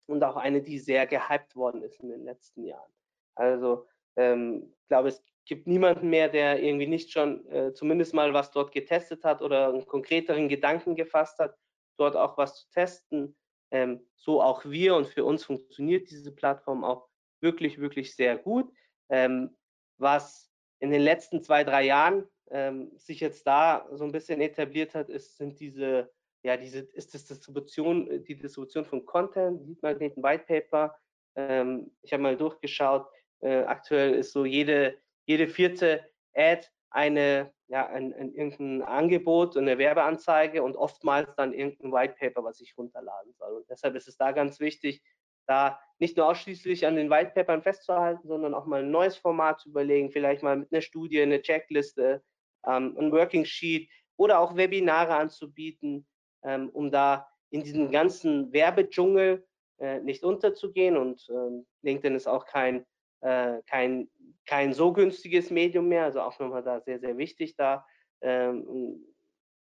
und 0.06 0.22
auch 0.22 0.36
eine, 0.36 0.62
die 0.62 0.78
sehr 0.78 1.08
gehypt 1.08 1.56
worden 1.56 1.82
ist 1.82 1.98
in 2.00 2.08
den 2.08 2.22
letzten 2.22 2.64
Jahren. 2.64 2.92
Also 3.34 3.86
ähm, 4.14 4.74
ich 4.82 4.88
glaube, 4.88 5.08
es 5.08 5.24
gibt 5.50 5.66
niemanden 5.66 6.10
mehr, 6.10 6.28
der 6.28 6.62
irgendwie 6.62 6.86
nicht 6.86 7.10
schon 7.10 7.44
äh, 7.48 7.74
zumindest 7.74 8.14
mal 8.14 8.32
was 8.32 8.52
dort 8.52 8.70
getestet 8.70 9.24
hat 9.24 9.42
oder 9.42 9.70
einen 9.70 9.84
konkreteren 9.84 10.48
Gedanken 10.48 10.94
gefasst 10.94 11.40
hat, 11.40 11.56
dort 11.98 12.14
auch 12.14 12.38
was 12.38 12.54
zu 12.54 12.70
testen. 12.70 13.36
Ähm, 13.72 14.06
so 14.14 14.40
auch 14.40 14.64
wir 14.64 14.94
und 14.94 15.08
für 15.08 15.24
uns 15.24 15.42
funktioniert 15.42 16.08
diese 16.08 16.30
Plattform 16.30 16.84
auch 16.84 17.08
wirklich, 17.40 17.80
wirklich 17.80 18.14
sehr 18.14 18.38
gut. 18.38 18.72
Ähm, 19.08 19.56
was 19.98 20.52
in 20.78 20.92
den 20.92 21.02
letzten 21.02 21.42
zwei, 21.42 21.64
drei 21.64 21.82
Jahren 21.82 22.28
ähm, 22.52 22.92
sich 22.96 23.18
jetzt 23.18 23.44
da 23.44 23.88
so 23.90 24.04
ein 24.04 24.12
bisschen 24.12 24.40
etabliert 24.40 24.94
hat, 24.94 25.08
ist, 25.08 25.36
sind 25.36 25.58
diese, 25.58 26.12
ja, 26.44 26.56
diese, 26.56 26.78
ist 26.78 27.12
das 27.12 27.24
Distribution, 27.24 28.22
die 28.22 28.36
Distribution 28.36 28.84
von 28.84 29.04
Content, 29.04 29.66
Lead 29.66 29.82
Magneten, 29.82 30.22
White 30.22 30.44
Paper. 30.46 30.96
Ähm, 31.34 31.90
ich 32.02 32.12
habe 32.12 32.22
mal 32.22 32.36
durchgeschaut, 32.36 33.08
äh, 33.40 33.64
aktuell 33.64 34.14
ist 34.14 34.30
so 34.30 34.44
jede, 34.44 34.96
jede 35.30 35.46
vierte 35.46 36.04
Ad 36.34 36.66
eine, 36.90 37.52
ja, 37.68 37.86
ein, 37.86 38.12
ein, 38.12 38.34
irgendein 38.34 38.82
Angebot, 38.82 39.56
eine 39.56 39.78
Werbeanzeige 39.78 40.60
und 40.64 40.74
oftmals 40.74 41.32
dann 41.36 41.54
irgendein 41.54 41.92
White 41.92 42.14
Paper, 42.18 42.42
was 42.42 42.60
ich 42.60 42.76
runterladen 42.76 43.32
soll. 43.38 43.52
Und 43.58 43.70
deshalb 43.70 43.94
ist 43.94 44.08
es 44.08 44.16
da 44.16 44.32
ganz 44.32 44.58
wichtig, 44.58 45.00
da 45.46 45.78
nicht 46.00 46.16
nur 46.16 46.26
ausschließlich 46.26 46.84
an 46.84 46.96
den 46.96 47.10
White 47.10 47.30
Papern 47.32 47.62
festzuhalten, 47.62 48.26
sondern 48.26 48.54
auch 48.54 48.66
mal 48.66 48.82
ein 48.82 48.90
neues 48.90 49.16
Format 49.16 49.60
zu 49.60 49.68
überlegen, 49.68 50.10
vielleicht 50.10 50.42
mal 50.42 50.56
mit 50.56 50.72
einer 50.72 50.82
Studie, 50.82 51.22
eine 51.22 51.40
Checkliste, 51.40 52.24
ähm, 52.66 52.96
ein 52.98 53.12
Working 53.12 53.44
Sheet 53.44 53.88
oder 54.16 54.40
auch 54.40 54.56
Webinare 54.56 55.14
anzubieten, 55.14 56.08
ähm, 56.42 56.70
um 56.70 56.90
da 56.90 57.28
in 57.50 57.62
diesem 57.62 57.92
ganzen 57.92 58.52
Werbedschungel 58.52 59.46
äh, 59.78 60.00
nicht 60.00 60.24
unterzugehen. 60.24 60.96
Und 60.96 61.24
ähm, 61.30 61.66
LinkedIn 61.82 62.16
ist 62.16 62.26
auch 62.26 62.46
kein 62.46 62.84
äh, 63.20 63.60
kein, 63.66 64.08
kein 64.46 64.72
so 64.72 64.92
günstiges 64.92 65.50
Medium 65.50 65.88
mehr, 65.88 66.04
also 66.04 66.20
auch 66.20 66.38
nochmal 66.38 66.62
da 66.62 66.80
sehr, 66.80 66.98
sehr 66.98 67.16
wichtig, 67.16 67.56
da 67.56 67.86
ähm, 68.20 69.04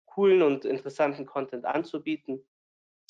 coolen 0.06 0.42
und 0.42 0.66
interessanten 0.66 1.26
Content 1.26 1.66
anzubieten. 1.66 2.46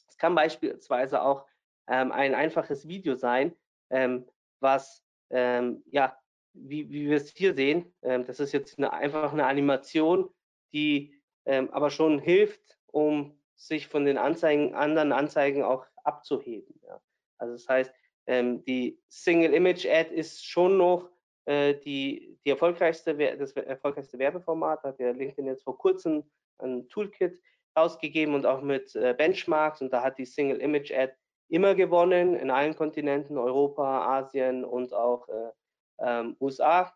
Es 0.07 0.17
kann 0.17 0.35
beispielsweise 0.35 1.21
auch 1.21 1.45
ähm, 1.87 2.11
ein 2.11 2.33
einfaches 2.33 2.87
Video 2.87 3.15
sein, 3.15 3.55
ähm, 3.89 4.25
was 4.59 5.05
ähm, 5.29 5.83
ja, 5.87 6.17
wie, 6.53 6.89
wie 6.89 7.09
wir 7.09 7.17
es 7.17 7.31
hier 7.31 7.53
sehen, 7.53 7.93
ähm, 8.01 8.25
das 8.25 8.39
ist 8.39 8.53
jetzt 8.53 8.77
eine, 8.77 8.93
einfach 8.93 9.33
eine 9.33 9.45
Animation, 9.45 10.29
die 10.73 11.13
ähm, 11.45 11.69
aber 11.71 11.89
schon 11.89 12.19
hilft, 12.19 12.79
um 12.87 13.39
sich 13.55 13.87
von 13.87 14.05
den 14.05 14.17
Anzeigen, 14.17 14.73
anderen 14.73 15.11
Anzeigen 15.11 15.63
auch 15.63 15.85
abzuheben. 16.03 16.79
Ja. 16.83 17.01
Also 17.37 17.53
das 17.53 17.67
heißt, 17.67 17.93
ähm, 18.27 18.63
die 18.65 18.99
Single 19.07 19.53
Image 19.53 19.85
Ad 19.85 20.13
ist 20.13 20.45
schon 20.45 20.77
noch 20.77 21.09
äh, 21.45 21.75
die, 21.75 22.37
die 22.45 22.49
erfolgreichste, 22.49 23.15
das 23.37 23.51
erfolgreichste 23.53 24.17
Werbeformat. 24.17 24.83
Hat 24.83 24.99
der 24.99 25.13
LinkedIn 25.13 25.47
jetzt 25.47 25.63
vor 25.63 25.77
kurzem 25.77 26.23
ein 26.59 26.87
Toolkit 26.89 27.39
rausgegeben 27.77 28.33
und 28.33 28.45
auch 28.45 28.61
mit 28.61 28.95
äh, 28.95 29.13
Benchmarks. 29.17 29.81
Und 29.81 29.91
da 29.91 30.01
hat 30.01 30.17
die 30.17 30.25
Single 30.25 30.57
Image 30.57 30.91
Ad 30.91 31.13
immer 31.49 31.75
gewonnen 31.75 32.35
in 32.35 32.49
allen 32.49 32.75
Kontinenten, 32.75 33.37
Europa, 33.37 34.17
Asien 34.17 34.65
und 34.65 34.93
auch 34.93 35.27
äh, 35.29 35.51
ähm, 35.99 36.35
USA. 36.39 36.93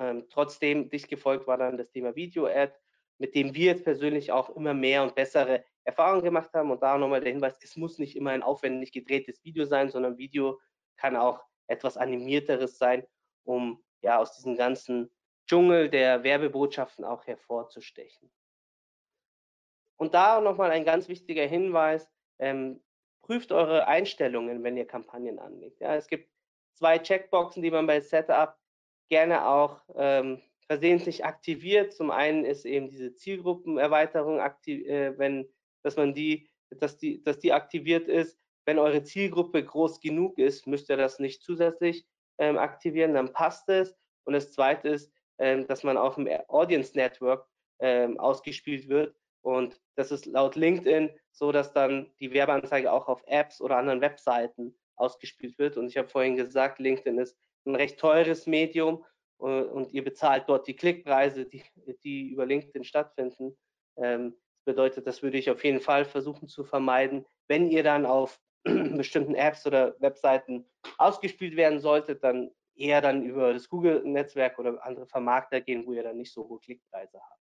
Ähm, 0.00 0.26
trotzdem 0.30 0.88
dicht 0.88 1.08
gefolgt 1.08 1.46
war 1.46 1.58
dann 1.58 1.76
das 1.76 1.90
Thema 1.90 2.14
Video 2.14 2.46
Ad, 2.46 2.72
mit 3.18 3.34
dem 3.34 3.54
wir 3.54 3.66
jetzt 3.66 3.84
persönlich 3.84 4.32
auch 4.32 4.54
immer 4.56 4.74
mehr 4.74 5.02
und 5.02 5.14
bessere 5.14 5.64
Erfahrungen 5.88 6.22
gemacht 6.22 6.52
haben. 6.52 6.70
Und 6.70 6.82
da 6.82 6.98
nochmal 6.98 7.22
der 7.22 7.32
Hinweis, 7.32 7.58
es 7.62 7.74
muss 7.76 7.98
nicht 7.98 8.14
immer 8.14 8.30
ein 8.30 8.42
aufwendig 8.42 8.92
gedrehtes 8.92 9.42
Video 9.42 9.64
sein, 9.64 9.88
sondern 9.88 10.18
Video 10.18 10.60
kann 10.96 11.16
auch 11.16 11.42
etwas 11.66 11.96
animierteres 11.96 12.76
sein, 12.76 13.06
um 13.44 13.82
ja 14.02 14.18
aus 14.18 14.36
diesem 14.36 14.56
ganzen 14.56 15.10
Dschungel 15.46 15.88
der 15.88 16.22
Werbebotschaften 16.22 17.06
auch 17.06 17.26
hervorzustechen. 17.26 18.30
Und 19.96 20.12
da 20.12 20.42
nochmal 20.42 20.70
ein 20.72 20.84
ganz 20.84 21.08
wichtiger 21.08 21.46
Hinweis, 21.46 22.06
ähm, 22.38 22.82
prüft 23.22 23.50
eure 23.50 23.88
Einstellungen, 23.88 24.62
wenn 24.62 24.76
ihr 24.76 24.86
Kampagnen 24.86 25.38
anlegt. 25.38 25.80
Ja, 25.80 25.96
es 25.96 26.06
gibt 26.06 26.30
zwei 26.74 26.98
Checkboxen, 26.98 27.62
die 27.62 27.70
man 27.70 27.86
bei 27.86 28.00
Setup 28.00 28.54
gerne 29.08 29.48
auch 29.48 29.80
ähm, 29.96 30.42
versehentlich 30.66 31.24
aktiviert. 31.24 31.94
Zum 31.94 32.10
einen 32.10 32.44
ist 32.44 32.66
eben 32.66 32.90
diese 32.90 33.14
Zielgruppenerweiterung 33.14 34.38
aktiv, 34.38 34.86
äh, 34.86 35.18
wenn 35.18 35.48
dass 35.82 35.96
man 35.96 36.14
die, 36.14 36.48
dass 36.70 36.98
die, 36.98 37.22
dass 37.22 37.38
die 37.38 37.52
aktiviert 37.52 38.08
ist. 38.08 38.38
Wenn 38.64 38.78
eure 38.78 39.02
Zielgruppe 39.02 39.64
groß 39.64 40.00
genug 40.00 40.38
ist, 40.38 40.66
müsst 40.66 40.90
ihr 40.90 40.96
das 40.96 41.18
nicht 41.18 41.42
zusätzlich 41.42 42.06
ähm, 42.38 42.58
aktivieren, 42.58 43.14
dann 43.14 43.32
passt 43.32 43.68
es. 43.68 43.94
Und 44.24 44.34
das 44.34 44.52
zweite 44.52 44.88
ist, 44.88 45.12
ähm, 45.38 45.66
dass 45.66 45.84
man 45.84 45.96
auch 45.96 46.18
im 46.18 46.28
Audience 46.48 46.96
Network 46.96 47.46
ähm, 47.80 48.18
ausgespielt 48.18 48.88
wird. 48.88 49.14
Und 49.42 49.80
das 49.94 50.10
ist 50.10 50.26
laut 50.26 50.56
LinkedIn 50.56 51.10
so, 51.32 51.52
dass 51.52 51.72
dann 51.72 52.12
die 52.20 52.32
Werbeanzeige 52.32 52.92
auch 52.92 53.08
auf 53.08 53.22
Apps 53.26 53.60
oder 53.60 53.76
anderen 53.76 54.00
Webseiten 54.00 54.76
ausgespielt 54.96 55.58
wird. 55.58 55.76
Und 55.76 55.88
ich 55.88 55.96
habe 55.96 56.08
vorhin 56.08 56.36
gesagt, 56.36 56.78
LinkedIn 56.78 57.18
ist 57.18 57.38
ein 57.64 57.76
recht 57.76 57.98
teures 57.98 58.46
Medium 58.46 59.04
äh, 59.40 59.44
und 59.44 59.92
ihr 59.92 60.04
bezahlt 60.04 60.44
dort 60.48 60.66
die 60.66 60.76
Klickpreise, 60.76 61.46
die, 61.46 61.62
die 62.04 62.30
über 62.30 62.46
LinkedIn 62.46 62.84
stattfinden. 62.84 63.56
Ähm, 63.96 64.34
bedeutet, 64.68 65.06
das 65.06 65.22
würde 65.22 65.38
ich 65.38 65.50
auf 65.50 65.64
jeden 65.64 65.80
Fall 65.80 66.04
versuchen 66.04 66.46
zu 66.46 66.62
vermeiden. 66.62 67.24
Wenn 67.48 67.70
ihr 67.70 67.82
dann 67.82 68.04
auf 68.04 68.38
bestimmten 68.64 69.34
Apps 69.34 69.66
oder 69.66 69.98
Webseiten 69.98 70.66
ausgespielt 70.98 71.56
werden 71.56 71.80
solltet, 71.80 72.22
dann 72.22 72.50
eher 72.76 73.00
dann 73.00 73.24
über 73.24 73.54
das 73.54 73.70
Google-Netzwerk 73.70 74.58
oder 74.58 74.84
andere 74.84 75.06
Vermarkter 75.06 75.62
gehen, 75.62 75.86
wo 75.86 75.94
ihr 75.94 76.02
dann 76.02 76.18
nicht 76.18 76.32
so 76.34 76.46
hohe 76.46 76.60
Klickpreise 76.60 77.18
habt. 77.18 77.42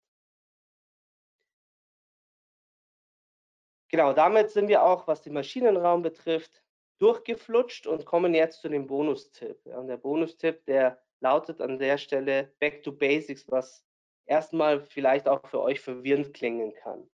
Genau, 3.88 4.12
damit 4.12 4.50
sind 4.50 4.68
wir 4.68 4.82
auch, 4.82 5.06
was 5.06 5.22
den 5.22 5.32
Maschinenraum 5.32 6.02
betrifft, 6.02 6.62
durchgeflutscht 6.98 7.86
und 7.86 8.04
kommen 8.04 8.34
jetzt 8.34 8.60
zu 8.60 8.68
dem 8.68 8.86
Bonustipp. 8.86 9.64
Ja, 9.64 9.78
und 9.78 9.86
der 9.86 9.96
Bonustipp, 9.96 10.64
der 10.66 11.02
lautet 11.20 11.62
an 11.62 11.78
der 11.78 11.96
Stelle 11.96 12.52
Back 12.60 12.82
to 12.82 12.92
Basics, 12.92 13.50
was 13.50 13.86
erstmal 14.26 14.82
vielleicht 14.82 15.26
auch 15.26 15.46
für 15.46 15.60
euch 15.60 15.80
verwirrend 15.80 16.34
klingen 16.34 16.74
kann. 16.74 17.08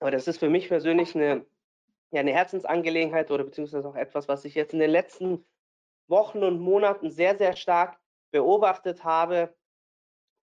Aber 0.00 0.10
das 0.10 0.28
ist 0.28 0.38
für 0.38 0.48
mich 0.48 0.68
persönlich 0.68 1.14
eine, 1.14 1.44
ja, 2.10 2.20
eine 2.20 2.32
Herzensangelegenheit 2.32 3.30
oder 3.30 3.44
beziehungsweise 3.44 3.88
auch 3.88 3.96
etwas, 3.96 4.28
was 4.28 4.44
ich 4.44 4.54
jetzt 4.54 4.72
in 4.72 4.78
den 4.78 4.90
letzten 4.90 5.44
Wochen 6.06 6.42
und 6.42 6.60
Monaten 6.60 7.10
sehr, 7.10 7.36
sehr 7.36 7.56
stark 7.56 7.98
beobachtet 8.30 9.04
habe, 9.04 9.54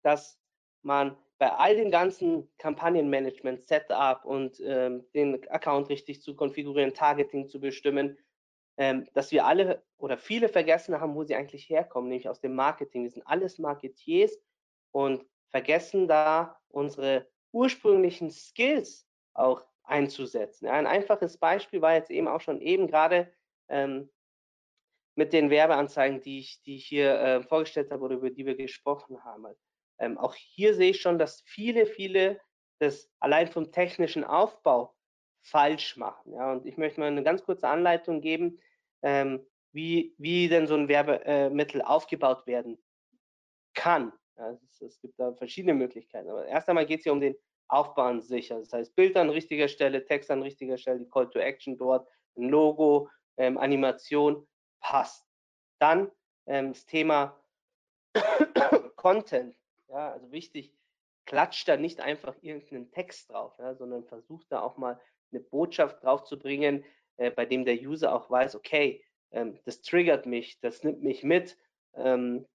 dass 0.03 0.39
man 0.81 1.17
bei 1.37 1.51
all 1.51 1.75
den 1.75 1.91
ganzen 1.91 2.49
Kampagnenmanagement, 2.57 3.61
Setup 3.61 4.23
und 4.23 4.59
ähm, 4.61 5.05
den 5.13 5.47
Account 5.49 5.89
richtig 5.89 6.21
zu 6.21 6.35
konfigurieren, 6.35 6.93
Targeting 6.93 7.47
zu 7.47 7.59
bestimmen, 7.59 8.17
ähm, 8.77 9.07
dass 9.13 9.31
wir 9.31 9.45
alle 9.45 9.83
oder 9.97 10.17
viele 10.17 10.49
vergessen 10.49 10.99
haben, 10.99 11.15
wo 11.15 11.23
sie 11.23 11.35
eigentlich 11.35 11.69
herkommen, 11.69 12.09
nämlich 12.09 12.29
aus 12.29 12.39
dem 12.39 12.55
Marketing. 12.55 13.03
Wir 13.03 13.11
sind 13.11 13.27
alles 13.27 13.57
Marketiers 13.57 14.37
und 14.91 15.25
vergessen 15.49 16.07
da 16.07 16.59
unsere 16.69 17.27
ursprünglichen 17.51 18.31
Skills 18.31 19.07
auch 19.35 19.63
einzusetzen. 19.83 20.67
Ein 20.67 20.87
einfaches 20.87 21.37
Beispiel 21.37 21.81
war 21.81 21.93
jetzt 21.93 22.09
eben 22.09 22.27
auch 22.27 22.41
schon 22.41 22.61
eben 22.61 22.87
gerade 22.87 23.31
ähm, 23.69 24.09
mit 25.15 25.31
den 25.31 25.49
Werbeanzeigen, 25.49 26.21
die 26.21 26.39
ich, 26.39 26.61
die 26.63 26.77
ich 26.77 26.85
hier 26.85 27.19
äh, 27.19 27.43
vorgestellt 27.43 27.91
habe 27.91 28.03
oder 28.03 28.15
über 28.15 28.29
die 28.29 28.45
wir 28.45 28.55
gesprochen 28.55 29.23
haben. 29.23 29.45
Ähm, 29.99 30.17
auch 30.17 30.35
hier 30.35 30.73
sehe 30.73 30.91
ich 30.91 31.01
schon, 31.01 31.19
dass 31.19 31.41
viele, 31.41 31.85
viele 31.85 32.39
das 32.79 33.09
allein 33.19 33.47
vom 33.47 33.71
technischen 33.71 34.23
Aufbau 34.23 34.93
falsch 35.41 35.95
machen. 35.95 36.33
Ja, 36.33 36.51
und 36.51 36.65
ich 36.65 36.77
möchte 36.77 36.99
mal 36.99 37.07
eine 37.07 37.23
ganz 37.23 37.43
kurze 37.43 37.67
Anleitung 37.67 38.21
geben, 38.21 38.59
ähm, 39.03 39.45
wie, 39.71 40.15
wie 40.17 40.49
denn 40.49 40.67
so 40.67 40.75
ein 40.75 40.87
Werbemittel 40.87 41.81
aufgebaut 41.81 42.47
werden 42.47 42.81
kann. 43.73 44.11
Ja, 44.37 44.51
es, 44.51 44.81
es, 44.81 44.99
gibt 44.99 45.19
da 45.19 45.33
verschiedene 45.33 45.73
Möglichkeiten. 45.73 46.29
Aber 46.29 46.45
erst 46.45 46.67
einmal 46.67 46.85
geht 46.85 46.99
es 46.99 47.03
hier 47.03 47.13
um 47.13 47.21
den 47.21 47.35
Aufbau 47.67 48.03
an 48.03 48.21
sich. 48.21 48.51
Also 48.51 48.63
das 48.63 48.73
heißt, 48.73 48.95
Bild 48.95 49.17
an 49.17 49.29
richtiger 49.29 49.67
Stelle, 49.67 50.05
Text 50.05 50.31
an 50.31 50.41
richtiger 50.41 50.77
Stelle, 50.77 50.99
die 50.99 51.09
Call 51.09 51.29
to 51.29 51.39
Action 51.39 51.77
dort, 51.77 52.07
ein 52.37 52.49
Logo, 52.49 53.09
ähm, 53.37 53.57
Animation, 53.57 54.47
passt. 54.79 55.25
Dann 55.79 56.11
ähm, 56.47 56.73
das 56.73 56.85
Thema 56.85 57.39
Content. 58.95 59.55
Ja, 59.89 60.11
also 60.13 60.31
wichtig, 60.31 60.73
klatscht 61.25 61.67
da 61.67 61.77
nicht 61.77 62.01
einfach 62.01 62.35
irgendeinen 62.41 62.91
Text 62.91 63.31
drauf, 63.31 63.55
ja, 63.59 63.75
sondern 63.75 64.03
versucht 64.05 64.51
da 64.51 64.61
auch 64.61 64.77
mal 64.77 64.99
eine 65.31 65.41
Botschaft 65.41 66.03
drauf 66.03 66.23
zu 66.23 66.37
bringen, 66.37 66.85
äh, 67.17 67.31
bei 67.31 67.45
dem 67.45 67.65
der 67.65 67.75
User 67.75 68.13
auch 68.13 68.29
weiß, 68.29 68.55
okay, 68.55 69.03
ähm, 69.31 69.59
das 69.65 69.81
triggert 69.81 70.25
mich, 70.25 70.59
das 70.59 70.83
nimmt 70.83 71.03
mich 71.03 71.23
mit, 71.23 71.57
ähm, 71.95 72.47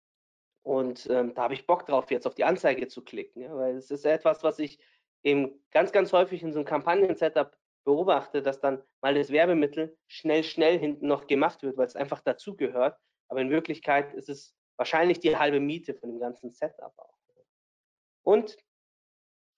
Und 0.62 1.08
ähm, 1.10 1.34
da 1.34 1.42
habe 1.44 1.54
ich 1.54 1.66
Bock 1.66 1.86
drauf, 1.86 2.10
jetzt 2.10 2.26
auf 2.26 2.34
die 2.34 2.44
Anzeige 2.44 2.86
zu 2.88 3.02
klicken, 3.02 3.42
ja, 3.42 3.54
weil 3.56 3.76
es 3.76 3.90
ist 3.90 4.04
etwas, 4.04 4.42
was 4.44 4.58
ich 4.58 4.78
eben 5.22 5.62
ganz, 5.70 5.92
ganz 5.92 6.12
häufig 6.12 6.42
in 6.42 6.52
so 6.52 6.58
einem 6.58 6.66
Kampagnen-Setup 6.66 7.56
beobachte, 7.84 8.42
dass 8.42 8.60
dann 8.60 8.82
mal 9.00 9.14
das 9.14 9.30
Werbemittel 9.30 9.96
schnell, 10.06 10.44
schnell 10.44 10.78
hinten 10.78 11.06
noch 11.06 11.26
gemacht 11.26 11.62
wird, 11.62 11.76
weil 11.76 11.86
es 11.86 11.96
einfach 11.96 12.20
dazugehört. 12.20 12.98
Aber 13.28 13.40
in 13.40 13.50
Wirklichkeit 13.50 14.12
ist 14.14 14.28
es 14.28 14.54
wahrscheinlich 14.76 15.20
die 15.20 15.36
halbe 15.36 15.60
Miete 15.60 15.94
von 15.94 16.10
dem 16.10 16.20
ganzen 16.20 16.52
Setup 16.52 16.92
auch. 16.96 17.14
Und 18.22 18.56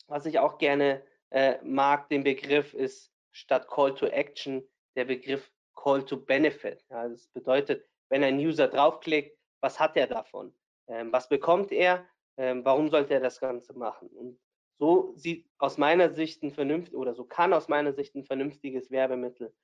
was 0.07 0.27
ich 0.27 0.39
auch 0.39 0.59
gerne 0.59 1.03
äh, 1.31 1.59
mag, 1.63 2.09
den 2.09 2.25
Begriff 2.25 2.75
ist 2.75 3.13
statt 3.31 3.69
Call 3.69 3.95
to 3.95 4.07
Action 4.07 4.63
der 4.95 5.07
Begriff 5.07 5.51
Call 5.75 6.05
to 6.05 6.17
Benefit. 6.17 6.85
Ja, 6.91 7.09
das 7.09 7.29
bedeutet, 7.29 7.85
wenn 8.09 8.23
ein 8.23 8.39
User 8.39 8.69
draufklickt, 8.69 9.39
was 9.61 9.81
hat 9.81 9.97
er 9.97 10.07
davon? 10.07 10.55
Ähm, 10.89 11.13
was 11.13 11.29
bekommt 11.29 11.73
er? 11.73 12.07
Ähm, 12.37 12.65
warum 12.65 12.91
sollte 12.91 13.15
er 13.15 13.21
das 13.21 13.41
Ganze 13.41 13.73
machen? 13.75 14.09
Und 14.09 14.39
so 14.79 15.13
sieht 15.17 15.49
aus 15.59 15.79
meiner 15.79 16.11
Sicht 16.11 16.43
ein 16.43 16.51
vernünftig 16.51 16.97
oder 16.97 17.15
so 17.15 17.25
kann 17.25 17.53
aus 17.53 17.69
meiner 17.69 17.93
Sicht 17.93 18.15
ein 18.15 18.25
vernünftiges 18.25 18.91
Werbemittel 18.91 19.55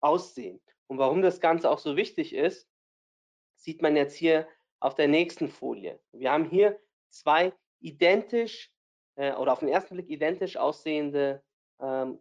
aussehen. 0.00 0.60
Und 0.86 0.98
warum 0.98 1.22
das 1.22 1.40
Ganze 1.40 1.70
auch 1.70 1.78
so 1.78 1.96
wichtig 1.96 2.34
ist, 2.34 2.68
sieht 3.56 3.82
man 3.82 3.96
jetzt 3.96 4.14
hier 4.14 4.46
auf 4.80 4.94
der 4.94 5.08
nächsten 5.08 5.48
Folie. 5.48 5.98
Wir 6.12 6.30
haben 6.30 6.48
hier 6.48 6.78
zwei 7.08 7.52
identisch 7.80 8.70
äh, 9.16 9.32
oder 9.34 9.52
auf 9.52 9.60
den 9.60 9.68
ersten 9.68 9.94
Blick 9.94 10.08
identisch 10.08 10.56
aussehende 10.56 11.42
ähm, 11.80 12.18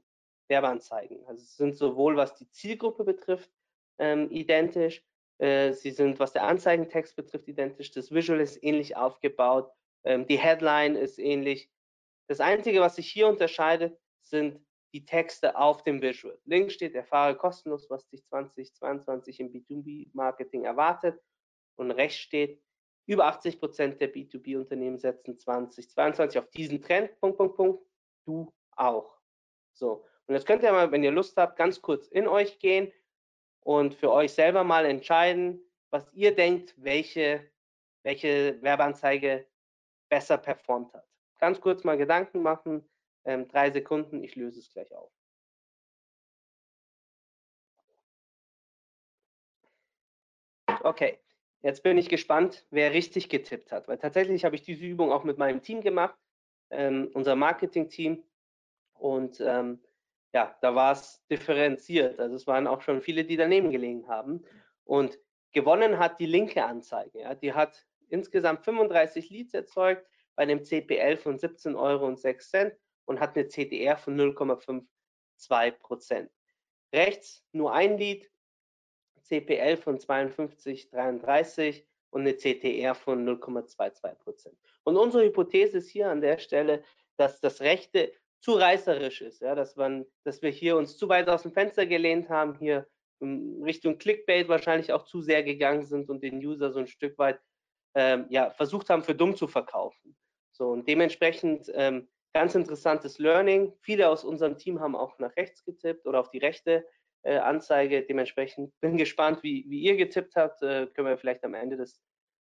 Werbeanzeigen. 0.47 1.25
Also 1.25 1.43
es 1.43 1.55
sind 1.57 1.75
sowohl 1.75 2.15
was 2.15 2.35
die 2.35 2.49
Zielgruppe 2.49 3.03
betrifft 3.03 3.51
ähm, 3.97 4.29
identisch, 4.31 5.03
äh, 5.37 5.73
sie 5.73 5.91
sind 5.91 6.19
was 6.19 6.33
der 6.33 6.43
Anzeigentext 6.43 7.15
betrifft 7.15 7.47
identisch, 7.47 7.91
das 7.91 8.11
Visual 8.11 8.39
ist 8.39 8.61
ähnlich 8.63 8.95
aufgebaut, 8.95 9.71
ähm, 10.05 10.25
die 10.27 10.37
Headline 10.37 10.95
ist 10.95 11.19
ähnlich. 11.19 11.69
Das 12.27 12.39
Einzige, 12.39 12.79
was 12.79 12.95
sich 12.95 13.11
hier 13.11 13.27
unterscheidet, 13.27 13.99
sind 14.21 14.63
die 14.93 15.05
Texte 15.05 15.57
auf 15.57 15.83
dem 15.83 16.01
Visual. 16.01 16.39
Links 16.45 16.73
steht, 16.73 16.95
erfahre 16.95 17.35
kostenlos, 17.35 17.89
was 17.89 18.07
dich 18.07 18.23
2022 18.25 19.41
im 19.41 19.51
B2B-Marketing 19.51 20.63
erwartet. 20.63 21.19
Und 21.75 21.91
rechts 21.91 22.19
steht, 22.19 22.61
über 23.05 23.25
80 23.25 23.59
Prozent 23.59 24.01
der 24.01 24.13
B2B-Unternehmen 24.13 24.97
setzen 24.97 25.37
2022 25.37 26.39
auf 26.39 26.49
diesen 26.51 26.81
Trend, 26.81 27.19
Punkt, 27.19 27.37
Punkt, 27.37 27.55
Punkt. 27.57 27.83
Du 28.25 28.53
auch. 28.71 29.19
So. 29.73 30.05
Und 30.27 30.33
jetzt 30.33 30.47
könnt 30.47 30.63
ihr 30.63 30.71
mal, 30.71 30.91
wenn 30.91 31.03
ihr 31.03 31.11
Lust 31.11 31.37
habt, 31.37 31.57
ganz 31.57 31.81
kurz 31.81 32.07
in 32.07 32.27
euch 32.27 32.57
gehen 32.59 32.91
und 33.59 33.93
für 33.93 34.11
euch 34.11 34.33
selber 34.33 34.63
mal 34.63 34.85
entscheiden, 34.85 35.61
was 35.91 36.11
ihr 36.13 36.33
denkt, 36.33 36.73
welche, 36.77 37.47
welche 38.03 38.61
Werbeanzeige 38.61 39.45
besser 40.09 40.37
performt 40.37 40.93
hat. 40.93 41.05
Ganz 41.39 41.59
kurz 41.61 41.83
mal 41.83 41.97
Gedanken 41.97 42.41
machen, 42.41 42.87
ähm, 43.25 43.47
drei 43.47 43.71
Sekunden, 43.71 44.23
ich 44.23 44.35
löse 44.35 44.59
es 44.59 44.69
gleich 44.69 44.93
auf. 44.93 45.11
Okay, 50.81 51.19
jetzt 51.61 51.81
bin 51.81 51.97
ich 51.97 52.09
gespannt, 52.09 52.65
wer 52.69 52.93
richtig 52.93 53.29
getippt 53.29 53.71
hat, 53.71 53.87
weil 53.87 53.97
tatsächlich 53.97 54.45
habe 54.45 54.55
ich 54.55 54.61
diese 54.61 54.85
Übung 54.85 55.11
auch 55.11 55.23
mit 55.23 55.37
meinem 55.37 55.63
Team 55.63 55.81
gemacht, 55.81 56.17
ähm, 56.69 57.09
unser 57.13 57.35
Marketing-Team 57.35 58.23
und 58.93 59.39
ähm, 59.39 59.81
ja, 60.35 60.53
da 60.61 60.75
war 60.75 60.91
es 60.91 61.25
differenziert. 61.31 62.19
Also 62.19 62.35
es 62.35 62.45
waren 62.45 62.67
auch 62.67 62.81
schon 62.81 63.01
viele, 63.01 63.23
die 63.23 63.37
daneben 63.37 63.71
gelegen 63.71 64.07
haben. 64.09 64.43
Und 64.83 65.17
gewonnen 65.53 65.97
hat 65.97 66.19
die 66.19 66.25
linke 66.25 66.65
Anzeige. 66.65 67.21
Ja. 67.21 67.35
Die 67.35 67.53
hat 67.53 67.87
insgesamt 68.09 68.63
35 68.63 69.29
Leads 69.29 69.53
erzeugt 69.53 70.07
bei 70.35 70.43
einem 70.43 70.63
CPL 70.63 71.17
von 71.17 71.37
17,06 71.37 71.75
Euro 71.75 72.73
und 73.05 73.19
hat 73.19 73.35
eine 73.35 73.47
CTR 73.47 73.97
von 73.97 74.19
0,52 74.19 75.71
Prozent. 75.79 76.31
Rechts 76.93 77.43
nur 77.51 77.73
ein 77.73 77.97
Lead, 77.97 78.29
CPL 79.21 79.77
von 79.77 79.97
52,33 79.97 81.83
und 82.11 82.21
eine 82.21 82.35
CTR 82.35 82.95
von 82.95 83.27
0,22 83.27 84.15
Prozent. 84.15 84.57
Und 84.83 84.97
unsere 84.97 85.25
Hypothese 85.25 85.79
ist 85.79 85.89
hier 85.89 86.09
an 86.09 86.21
der 86.21 86.37
Stelle, 86.37 86.83
dass 87.17 87.39
das 87.39 87.61
rechte 87.61 88.11
zu 88.39 88.53
reißerisch 88.53 89.21
ist, 89.21 89.41
ja, 89.41 89.55
dass 89.55 89.75
man, 89.75 90.05
dass 90.23 90.41
wir 90.41 90.51
hier 90.51 90.77
uns 90.77 90.97
zu 90.97 91.09
weit 91.09 91.27
aus 91.29 91.41
dem 91.41 91.51
Fenster 91.51 91.85
gelehnt 91.85 92.29
haben, 92.29 92.55
hier 92.59 92.87
Richtung 93.21 93.97
Clickbait 93.97 94.47
wahrscheinlich 94.47 94.93
auch 94.93 95.05
zu 95.05 95.21
sehr 95.21 95.41
gegangen 95.43 95.85
sind 95.85 96.09
und 96.09 96.21
den 96.21 96.37
User 96.37 96.71
so 96.71 96.79
ein 96.79 96.87
Stück 96.87 97.17
weit 97.17 97.39
ähm, 97.95 98.25
ja, 98.29 98.51
versucht 98.51 98.89
haben, 98.89 99.03
für 99.03 99.15
dumm 99.15 99.35
zu 99.35 99.47
verkaufen. 99.47 100.15
So 100.51 100.69
und 100.69 100.87
dementsprechend 100.87 101.71
ähm, 101.73 102.07
ganz 102.33 102.53
interessantes 102.53 103.17
Learning. 103.17 103.73
Viele 103.81 104.09
aus 104.09 104.25
unserem 104.25 104.57
Team 104.57 104.81
haben 104.81 104.95
auch 104.95 105.17
nach 105.19 105.35
rechts 105.37 105.63
getippt 105.63 106.05
oder 106.05 106.19
auf 106.19 106.29
die 106.29 106.37
rechte 106.37 106.85
äh, 107.23 107.37
Anzeige. 107.37 108.03
Dementsprechend 108.03 108.73
bin 108.81 108.97
gespannt, 108.97 109.41
wie, 109.41 109.65
wie 109.69 109.79
ihr 109.79 109.95
getippt 109.95 110.35
habt. 110.35 110.61
Äh, 110.61 110.87
können 110.87 111.07
wir 111.07 111.17
vielleicht 111.17 111.43
am 111.45 111.53
Ende 111.53 111.77
des 111.77 112.01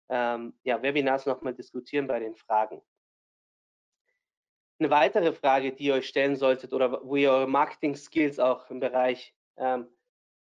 ähm, 0.09 0.53
ja, 0.63 0.81
Webinars 0.81 1.27
nochmal 1.27 1.53
diskutieren 1.53 2.07
bei 2.07 2.19
den 2.19 2.35
Fragen. 2.35 2.81
Eine 4.79 4.89
weitere 4.89 5.31
Frage, 5.31 5.71
die 5.71 5.85
ihr 5.85 5.93
euch 5.93 6.07
stellen 6.07 6.35
solltet 6.35 6.73
oder 6.73 7.01
wo 7.03 7.15
ihr 7.15 7.31
eure 7.31 7.47
Marketing-Skills 7.47 8.39
auch 8.39 8.69
im 8.69 8.79
Bereich 8.79 9.33
ähm, 9.57 9.87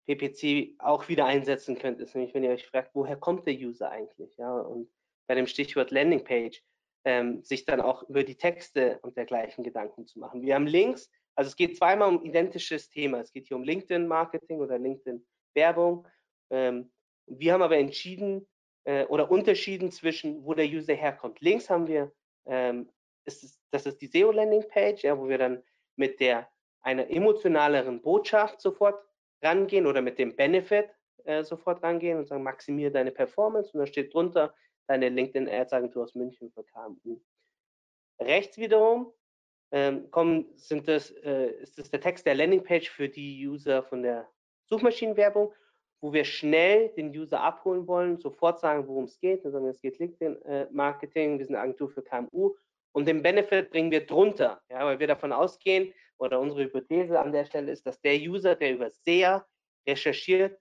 PPC 0.06 0.74
auch 0.78 1.08
wieder 1.08 1.26
einsetzen 1.26 1.78
könnt, 1.78 2.00
ist 2.00 2.14
nämlich, 2.14 2.34
wenn 2.34 2.44
ihr 2.44 2.50
euch 2.50 2.66
fragt, 2.66 2.94
woher 2.94 3.16
kommt 3.16 3.46
der 3.46 3.54
User 3.54 3.90
eigentlich? 3.90 4.36
Ja, 4.36 4.52
und 4.58 4.90
bei 5.26 5.34
dem 5.34 5.46
Stichwort 5.46 5.90
Landingpage 5.90 6.62
ähm, 7.04 7.42
sich 7.42 7.64
dann 7.64 7.80
auch 7.80 8.02
über 8.08 8.24
die 8.24 8.36
Texte 8.36 8.98
und 9.02 9.16
dergleichen 9.16 9.64
Gedanken 9.64 10.06
zu 10.06 10.18
machen. 10.18 10.42
Wir 10.42 10.54
haben 10.54 10.66
Links, 10.66 11.10
also 11.34 11.48
es 11.48 11.56
geht 11.56 11.76
zweimal 11.76 12.08
um 12.08 12.24
identisches 12.24 12.88
Thema. 12.88 13.20
Es 13.20 13.32
geht 13.32 13.46
hier 13.46 13.56
um 13.56 13.64
LinkedIn-Marketing 13.64 14.60
oder 14.60 14.78
LinkedIn-Werbung. 14.78 16.06
Ähm, 16.50 16.92
wir 17.26 17.52
haben 17.52 17.62
aber 17.62 17.78
entschieden 17.78 18.46
äh, 18.84 19.04
oder 19.06 19.30
unterschieden 19.30 19.90
zwischen, 19.90 20.44
wo 20.44 20.54
der 20.54 20.66
User 20.66 20.94
herkommt. 20.94 21.40
Links 21.40 21.70
haben 21.70 21.86
wir 21.86 22.12
ähm, 22.46 22.90
ist 23.24 23.58
das 23.70 23.86
ist 23.86 24.00
die 24.00 24.06
SEO-Landing-Page, 24.06 25.02
ja, 25.02 25.18
wo 25.18 25.28
wir 25.28 25.38
dann 25.38 25.62
mit 25.96 26.20
der 26.20 26.48
einer 26.82 27.08
emotionaleren 27.10 28.02
Botschaft 28.02 28.60
sofort 28.60 29.02
rangehen 29.44 29.86
oder 29.86 30.02
mit 30.02 30.18
dem 30.18 30.34
Benefit 30.34 30.88
äh, 31.24 31.44
sofort 31.44 31.82
rangehen 31.82 32.18
und 32.18 32.26
sagen, 32.26 32.42
maximiere 32.42 32.90
deine 32.90 33.10
Performance 33.10 33.72
und 33.72 33.80
da 33.80 33.86
steht 33.86 34.12
drunter 34.12 34.54
deine 34.86 35.08
LinkedIn-Ads-Agentur 35.08 36.02
aus 36.04 36.14
München 36.14 36.50
für 36.50 36.64
KMU. 36.64 37.20
Rechts 38.20 38.58
wiederum 38.58 39.12
ähm, 39.72 40.10
kommen, 40.10 40.46
sind 40.56 40.88
das, 40.88 41.10
äh, 41.10 41.50
ist 41.62 41.78
das 41.78 41.90
der 41.90 42.00
Text 42.00 42.26
der 42.26 42.34
Landingpage 42.34 42.90
für 42.90 43.08
die 43.08 43.46
User 43.46 43.82
von 43.82 44.02
der 44.02 44.28
Suchmaschinenwerbung, 44.66 45.52
wo 46.00 46.12
wir 46.12 46.24
schnell 46.24 46.90
den 46.90 47.08
User 47.16 47.40
abholen 47.40 47.86
wollen, 47.86 48.18
sofort 48.18 48.60
sagen, 48.60 48.86
worum 48.86 49.04
es 49.04 49.18
geht. 49.18 49.42
Sagen, 49.42 49.66
es 49.66 49.80
geht 49.80 49.98
LinkedIn-Marketing, 49.98 51.36
äh, 51.36 51.38
wir 51.38 51.46
sind 51.46 51.54
eine 51.54 51.64
Agentur 51.64 51.88
für 51.88 52.02
KMU 52.02 52.54
und 52.92 53.08
den 53.08 53.22
Benefit 53.22 53.70
bringen 53.70 53.90
wir 53.90 54.06
drunter, 54.06 54.62
ja, 54.70 54.84
weil 54.84 55.00
wir 55.00 55.06
davon 55.06 55.32
ausgehen, 55.32 55.92
oder 56.24 56.40
unsere 56.40 56.64
Hypothese 56.64 57.20
an 57.20 57.32
der 57.32 57.44
Stelle 57.44 57.72
ist, 57.72 57.86
dass 57.86 58.00
der 58.00 58.16
User, 58.16 58.54
der 58.56 58.72
über 58.72 58.90
SEA 58.90 59.46
recherchiert, 59.86 60.58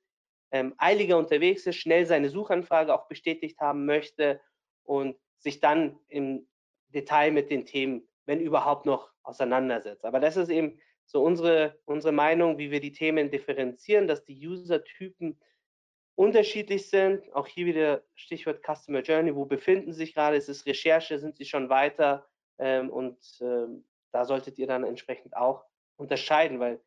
ähm, 0.51 0.75
eiliger 0.77 1.17
unterwegs 1.17 1.65
ist, 1.65 1.77
schnell 1.77 2.05
seine 2.05 2.29
Suchanfrage 2.29 2.93
auch 2.93 3.07
bestätigt 3.07 3.59
haben 3.59 3.85
möchte 3.85 4.39
und 4.83 5.17
sich 5.39 5.59
dann 5.59 5.99
im 6.07 6.47
Detail 6.89 7.31
mit 7.31 7.49
den 7.49 7.65
Themen, 7.65 8.07
wenn 8.25 8.39
überhaupt 8.39 8.85
noch, 8.85 9.11
auseinandersetzt. 9.23 10.03
Aber 10.03 10.19
das 10.19 10.35
ist 10.35 10.49
eben 10.49 10.79
so 11.05 11.23
unsere, 11.23 11.79
unsere 11.85 12.11
Meinung, 12.11 12.57
wie 12.57 12.71
wir 12.71 12.81
die 12.81 12.91
Themen 12.91 13.31
differenzieren, 13.31 14.07
dass 14.07 14.25
die 14.25 14.47
User-Typen 14.47 15.39
unterschiedlich 16.15 16.89
sind. 16.89 17.33
Auch 17.33 17.47
hier 17.47 17.65
wieder 17.65 18.03
Stichwort 18.15 18.61
Customer 18.63 19.01
Journey. 19.01 19.33
Wo 19.33 19.45
befinden 19.45 19.93
Sie 19.93 19.99
sich 19.99 20.13
gerade? 20.13 20.35
Ist 20.35 20.49
es 20.49 20.65
Recherche? 20.65 21.19
Sind 21.19 21.37
Sie 21.37 21.45
schon 21.45 21.69
weiter? 21.69 22.27
Ähm, 22.59 22.89
und 22.89 23.17
ähm, 23.41 23.85
da 24.13 24.25
solltet 24.25 24.57
ihr 24.59 24.67
dann 24.67 24.83
entsprechend 24.83 25.35
auch 25.35 25.65
unterscheiden, 25.97 26.59
weil 26.59 26.79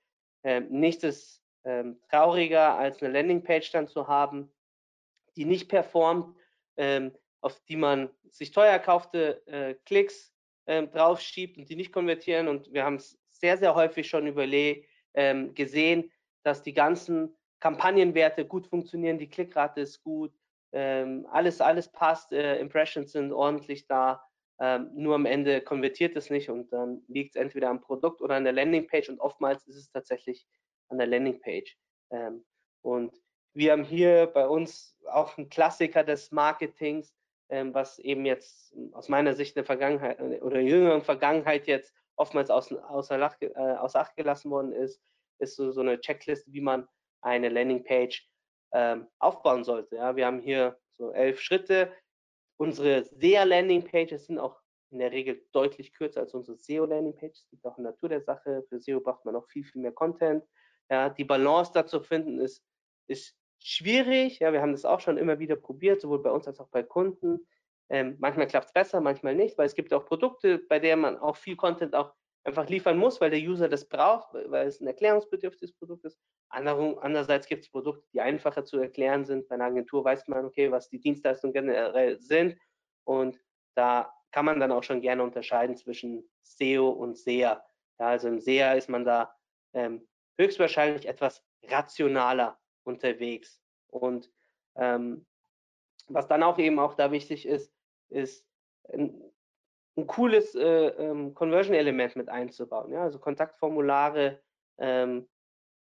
ähm, 0.43 0.69
nichts 0.71 1.05
ist 1.05 1.43
ähm, 1.65 2.01
trauriger, 2.09 2.79
als 2.79 3.03
eine 3.03 3.13
Landingpage 3.13 3.71
dann 3.73 3.89
zu 3.89 4.09
haben, 4.09 4.53
die 5.37 5.45
nicht 5.45 5.69
performt, 5.69 6.35
ähm, 6.77 7.13
auf 7.41 7.61
die 7.69 7.77
man 7.77 8.11
sich 8.31 8.53
teuer 8.53 8.71
erkaufte 8.71 9.47
äh, 9.47 9.75
Klicks 9.85 10.33
ähm, 10.67 10.91
draufschiebt 10.91 11.59
und 11.59 11.69
die 11.69 11.77
nicht 11.77 11.93
konvertieren. 11.93 12.49
Und 12.49 12.73
wir 12.73 12.85
haben 12.85 12.97
es 12.97 13.19
sehr, 13.31 13.59
sehr 13.59 13.75
häufig 13.75 14.09
schon 14.09 14.27
überlegt, 14.27 14.89
gesehen, 15.55 16.13
dass 16.43 16.63
die 16.63 16.75
ganzen 16.75 17.35
Kampagnenwerte 17.61 18.45
gut 18.45 18.67
funktionieren, 18.67 19.19
die 19.19 19.31
Klickrate 19.31 19.81
ist 19.81 20.03
gut, 20.03 20.31
ähm, 20.73 21.27
alles, 21.31 21.61
alles 21.61 21.89
passt, 21.91 22.33
äh, 22.33 22.59
Impressions 22.59 23.13
sind 23.13 23.33
ordentlich 23.33 23.87
da, 23.87 24.23
ähm, 24.59 24.91
nur 24.95 25.15
am 25.15 25.27
Ende 25.27 25.61
konvertiert 25.61 26.17
es 26.17 26.31
nicht 26.31 26.49
und 26.49 26.73
dann 26.73 27.03
liegt 27.09 27.37
es 27.37 27.41
entweder 27.41 27.69
am 27.69 27.81
Produkt 27.81 28.23
oder 28.23 28.37
an 28.37 28.45
der 28.45 28.53
Landingpage 28.53 29.09
und 29.11 29.21
oftmals 29.21 29.67
ist 29.67 29.77
es 29.77 29.91
tatsächlich 29.91 30.47
an 30.89 30.99
der 30.99 31.07
Landingpage. 31.07 31.77
Ähm, 32.11 32.45
und 32.83 33.15
wir 33.55 33.73
haben 33.73 33.85
hier 33.85 34.27
bei 34.27 34.47
uns 34.47 34.97
auch 35.11 35.37
einen 35.37 35.49
Klassiker 35.49 36.05
des 36.05 36.31
Marketings, 36.33 37.15
ähm, 37.49 37.75
was 37.75 37.99
eben 37.99 38.25
jetzt 38.25 38.75
aus 38.93 39.09
meiner 39.09 39.35
Sicht 39.35 39.57
in 39.57 39.61
der 39.61 39.67
Vergangenheit 39.67 40.21
oder 40.43 40.61
jüngeren 40.61 41.03
Vergangenheit 41.03 41.67
jetzt 41.67 41.95
oftmals 42.17 42.51
aus, 42.51 42.73
außer, 42.73 43.19
äh, 43.41 43.55
außer 43.55 44.01
Acht 44.01 44.17
gelassen 44.17 44.51
worden 44.51 44.73
ist, 44.73 45.03
ist 45.39 45.57
so, 45.57 45.71
so 45.71 45.81
eine 45.81 46.01
Checkliste, 46.01 46.53
wie 46.53 46.61
man 46.61 46.89
eine 47.21 47.49
Landingpage 47.49 48.29
ähm, 48.73 49.07
aufbauen 49.19 49.65
sollte. 49.65 49.97
Ja, 49.97 50.17
wir 50.17 50.27
haben 50.27 50.41
hier 50.41 50.79
so 50.93 51.13
elf 51.13 51.41
Schritte. 51.41 51.93
Unsere 52.59 53.05
SEA-Landingpages 53.05 54.27
sind 54.27 54.39
auch 54.39 54.61
in 54.91 54.99
der 55.01 55.13
Regel 55.13 55.45
deutlich 55.53 55.93
kürzer 55.93 56.21
als 56.21 56.35
unsere 56.35 56.57
SEO-Landingpages. 56.57 57.43
Das 57.43 57.53
liegt 57.53 57.67
auch 57.67 57.79
in 57.79 57.85
der 57.85 57.93
Natur 57.93 58.09
der 58.09 58.23
Sache. 58.23 58.65
Für 58.69 58.81
SEO 58.81 59.01
braucht 59.01 59.25
man 59.25 59.35
noch 59.35 59.47
viel, 59.49 59.65
viel 59.65 59.83
mehr 59.83 59.93
Content. 59.93 60.45
Ja, 60.89 61.11
die 61.11 61.25
Balance 61.25 61.73
dazu 61.75 62.01
finden 62.01 62.39
ist, 62.39 62.65
ist 63.09 63.37
schwierig. 63.59 64.39
Ja, 64.39 64.53
wir 64.53 64.63
haben 64.63 64.73
das 64.73 64.85
auch 64.85 65.01
schon 65.01 65.19
immer 65.19 65.39
wieder 65.39 65.57
probiert, 65.57 66.01
sowohl 66.01 66.23
bei 66.23 66.31
uns 66.31 66.47
als 66.47 66.61
auch 66.61 66.69
bei 66.69 66.83
Kunden. 66.83 67.47
Ähm, 67.89 68.17
manchmal 68.19 68.47
klappt 68.47 68.67
es 68.67 68.73
besser, 68.73 69.01
manchmal 69.01 69.35
nicht, 69.35 69.59
weil 69.59 69.67
es 69.67 69.75
gibt 69.75 69.93
auch 69.93 70.07
Produkte, 70.07 70.59
bei 70.59 70.79
denen 70.79 71.03
man 71.03 71.19
auch 71.19 71.37
viel 71.37 71.57
Content 71.57 71.95
auch 71.95 72.15
einfach 72.47 72.69
liefern 72.69 72.97
muss, 72.97 73.21
weil 73.21 73.31
der 73.31 73.41
User 73.41 73.69
das 73.69 73.89
braucht, 73.89 74.33
weil 74.33 74.69
es 74.69 74.81
ein 74.81 74.87
erklärungsbedürftiges 74.87 75.73
Produkt 75.75 76.05
ist. 76.05 76.19
Andererseits 76.49 77.49
gibt 77.49 77.65
es 77.65 77.71
Produkte, 77.71 78.07
die 78.13 78.21
einfacher 78.21 78.65
zu 78.65 78.79
erklären 78.79 79.25
sind. 79.25 79.49
Bei 79.49 79.57
einer 79.57 79.65
Agentur 79.65 80.05
weiß 80.05 80.29
man, 80.29 80.45
okay, 80.45 80.71
was 80.71 80.89
die 80.89 81.01
Dienstleistungen 81.01 81.53
generell 81.53 82.21
sind. 82.21 82.57
Und 83.05 83.39
da 83.75 84.13
kann 84.31 84.45
man 84.45 84.61
dann 84.61 84.73
auch 84.73 84.85
schon 84.85 85.01
gerne 85.01 85.23
unterscheiden 85.23 85.77
zwischen 85.77 86.29
SEO 86.43 86.89
und 86.89 87.19
SEA. 87.19 87.65
Ja, 87.99 88.07
also 88.09 88.29
im 88.29 88.41
SEA 88.41 88.75
ist 88.75 88.89
man 88.89 89.05
da 89.05 89.35
ähm, 89.73 90.07
höchstwahrscheinlich 90.39 91.07
etwas 91.07 91.45
rationaler 91.65 92.59
unterwegs. 92.85 93.61
Und 93.89 94.31
ähm, 94.77 95.27
was 96.09 96.29
dann 96.29 96.43
auch 96.43 96.59
eben 96.59 96.79
auch 96.79 96.95
da 96.95 97.11
wichtig 97.11 97.47
ist, 97.47 97.75
ist 98.09 98.47
ein, 99.97 100.07
cooles 100.07 100.55
äh, 100.55 100.89
ähm, 100.89 101.35
Conversion-Element 101.35 102.17
mit 102.17 102.29
einzubauen. 102.29 102.93
Ja? 102.93 103.03
Also 103.03 103.19
Kontaktformulare 103.19 104.41
ähm, 104.79 105.27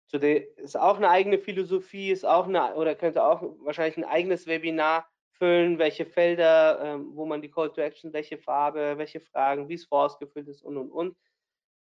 zu 0.08 0.18
der, 0.18 0.56
ist 0.58 0.78
auch 0.78 0.96
eine 0.96 1.10
eigene 1.10 1.38
Philosophie, 1.38 2.10
ist 2.10 2.24
auch 2.24 2.46
eine 2.46 2.74
oder 2.74 2.94
könnte 2.94 3.24
auch 3.24 3.42
wahrscheinlich 3.60 3.96
ein 3.96 4.04
eigenes 4.04 4.46
Webinar 4.46 5.08
füllen, 5.32 5.78
welche 5.78 6.06
Felder, 6.06 6.80
ähm, 6.82 7.10
wo 7.14 7.26
man 7.26 7.42
die 7.42 7.50
Call 7.50 7.72
to 7.72 7.80
Action, 7.80 8.12
welche 8.12 8.38
Farbe, 8.38 8.96
welche 8.96 9.20
Fragen, 9.20 9.68
wie 9.68 9.74
es 9.74 9.84
vorausgefüllt 9.84 10.48
ist 10.48 10.62
und 10.62 10.76
und 10.76 10.90
und. 10.90 11.16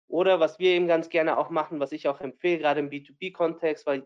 Oder 0.08 0.40
was 0.40 0.60
wir 0.60 0.72
eben 0.72 0.88
ganz 0.88 1.10
gerne 1.10 1.38
auch 1.38 1.50
machen, 1.50 1.80
was 1.80 1.94
ich 1.94 2.08
auch 2.08 2.20
empfehle, 2.20 2.60
gerade 2.60 2.82
im 2.82 2.90
B2B-Kontext, 2.90 3.86
weil 3.86 4.06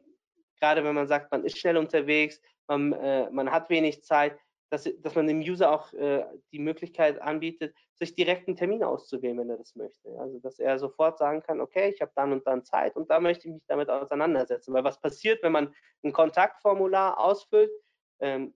gerade 0.60 0.84
wenn 0.84 0.96
man 0.96 1.08
sagt, 1.08 1.32
man 1.32 1.44
ist 1.44 1.58
schnell 1.58 1.78
unterwegs, 1.78 2.40
man, 2.68 2.94
äh, 2.94 3.30
man 3.32 3.52
hat 3.52 3.70
wenig 3.70 4.04
Zeit, 4.04 4.38
dass, 4.70 4.90
dass 5.00 5.16
man 5.16 5.28
dem 5.28 5.40
User 5.40 5.72
auch 5.72 5.94
äh, 5.94 6.26
die 6.52 6.60
Möglichkeit 6.60 7.22
anbietet, 7.22 7.76
sich 7.94 8.16
direkt 8.16 8.48
einen 8.48 8.58
Termin 8.58 8.84
auszuwählen, 8.84 9.38
wenn 9.38 9.50
er 9.50 9.58
das 9.58 9.76
möchte. 9.76 10.10
Also 10.20 10.40
dass 10.40 10.60
er 10.60 10.80
sofort 10.80 11.18
sagen 11.18 11.42
kann, 11.42 11.62
okay, 11.62 11.90
ich 11.94 12.02
habe 12.02 12.12
dann 12.16 12.34
und 12.34 12.46
dann 12.48 12.64
Zeit 12.64 12.96
und 12.96 13.10
da 13.10 13.20
möchte 13.20 13.48
ich 13.48 13.54
mich 13.54 13.66
damit 13.68 13.90
auseinandersetzen. 13.90 14.74
Weil 14.74 14.84
was 14.84 15.00
passiert, 15.00 15.44
wenn 15.44 15.52
man 15.52 15.74
ein 16.04 16.12
Kontaktformular 16.12 17.20
ausfüllt, 17.20 17.72
ähm, 18.20 18.54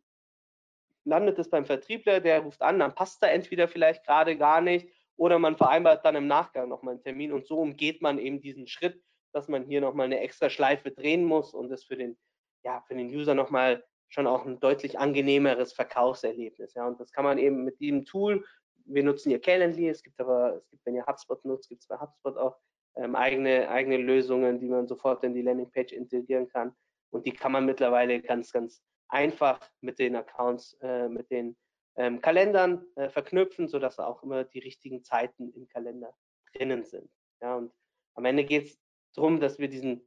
landet 1.05 1.39
es 1.39 1.49
beim 1.49 1.65
Vertriebler, 1.65 2.19
der 2.19 2.41
ruft 2.41 2.61
an, 2.61 2.79
dann 2.79 2.95
passt 2.95 3.21
da 3.23 3.27
entweder 3.27 3.67
vielleicht 3.67 4.05
gerade 4.05 4.37
gar 4.37 4.61
nicht 4.61 4.89
oder 5.15 5.37
man 5.37 5.57
vereinbart 5.57 6.05
dann 6.05 6.15
im 6.15 6.27
Nachgang 6.27 6.69
nochmal 6.69 6.93
einen 6.93 7.03
Termin 7.03 7.33
und 7.33 7.45
so 7.45 7.59
umgeht 7.59 8.01
man 8.01 8.19
eben 8.19 8.41
diesen 8.41 8.67
Schritt, 8.67 9.03
dass 9.33 9.47
man 9.47 9.65
hier 9.65 9.81
nochmal 9.81 10.05
eine 10.05 10.19
extra 10.21 10.49
Schleife 10.49 10.91
drehen 10.91 11.23
muss 11.23 11.53
und 11.53 11.69
das 11.69 11.83
für 11.83 11.97
den, 11.97 12.17
ja, 12.63 12.81
für 12.87 12.95
den 12.95 13.09
User 13.09 13.35
nochmal 13.35 13.83
schon 14.09 14.27
auch 14.27 14.45
ein 14.45 14.59
deutlich 14.59 14.99
angenehmeres 14.99 15.73
Verkaufserlebnis. 15.73 16.73
Ja, 16.73 16.87
und 16.87 16.99
das 16.99 17.11
kann 17.11 17.23
man 17.23 17.37
eben 17.37 17.63
mit 17.63 17.79
diesem 17.79 18.05
Tool, 18.05 18.43
wir 18.85 19.03
nutzen 19.03 19.29
hier 19.29 19.39
Calendly, 19.39 19.87
es 19.87 20.03
gibt 20.03 20.19
aber, 20.19 20.55
es 20.55 20.69
gibt, 20.69 20.85
wenn 20.85 20.95
ihr 20.95 21.05
HubSpot 21.05 21.43
nutzt, 21.45 21.69
gibt 21.69 21.81
es 21.81 21.87
bei 21.87 21.99
HubSpot 21.99 22.37
auch 22.37 22.57
ähm, 22.95 23.15
eigene, 23.15 23.69
eigene 23.69 23.97
Lösungen, 23.97 24.59
die 24.59 24.67
man 24.67 24.87
sofort 24.87 25.23
in 25.23 25.33
die 25.33 25.43
Landingpage 25.43 25.93
integrieren 25.93 26.47
kann. 26.49 26.75
Und 27.11 27.25
die 27.25 27.31
kann 27.31 27.51
man 27.51 27.65
mittlerweile 27.65 28.21
ganz, 28.21 28.51
ganz 28.51 28.83
einfach 29.07 29.59
mit 29.81 29.99
den 29.99 30.15
Accounts, 30.15 30.73
äh, 30.81 31.07
mit 31.07 31.29
den 31.29 31.55
ähm, 31.95 32.21
Kalendern 32.21 32.85
äh, 32.95 33.09
verknüpfen, 33.09 33.67
sodass 33.67 33.99
auch 33.99 34.23
immer 34.23 34.43
die 34.43 34.59
richtigen 34.59 35.03
Zeiten 35.03 35.51
im 35.53 35.67
Kalender 35.67 36.13
drinnen 36.53 36.83
sind. 36.83 37.09
Ja, 37.41 37.55
und 37.55 37.71
am 38.15 38.25
Ende 38.25 38.43
geht 38.43 38.65
es 38.65 38.79
darum, 39.15 39.39
dass 39.39 39.59
wir 39.59 39.69
diesen 39.69 40.01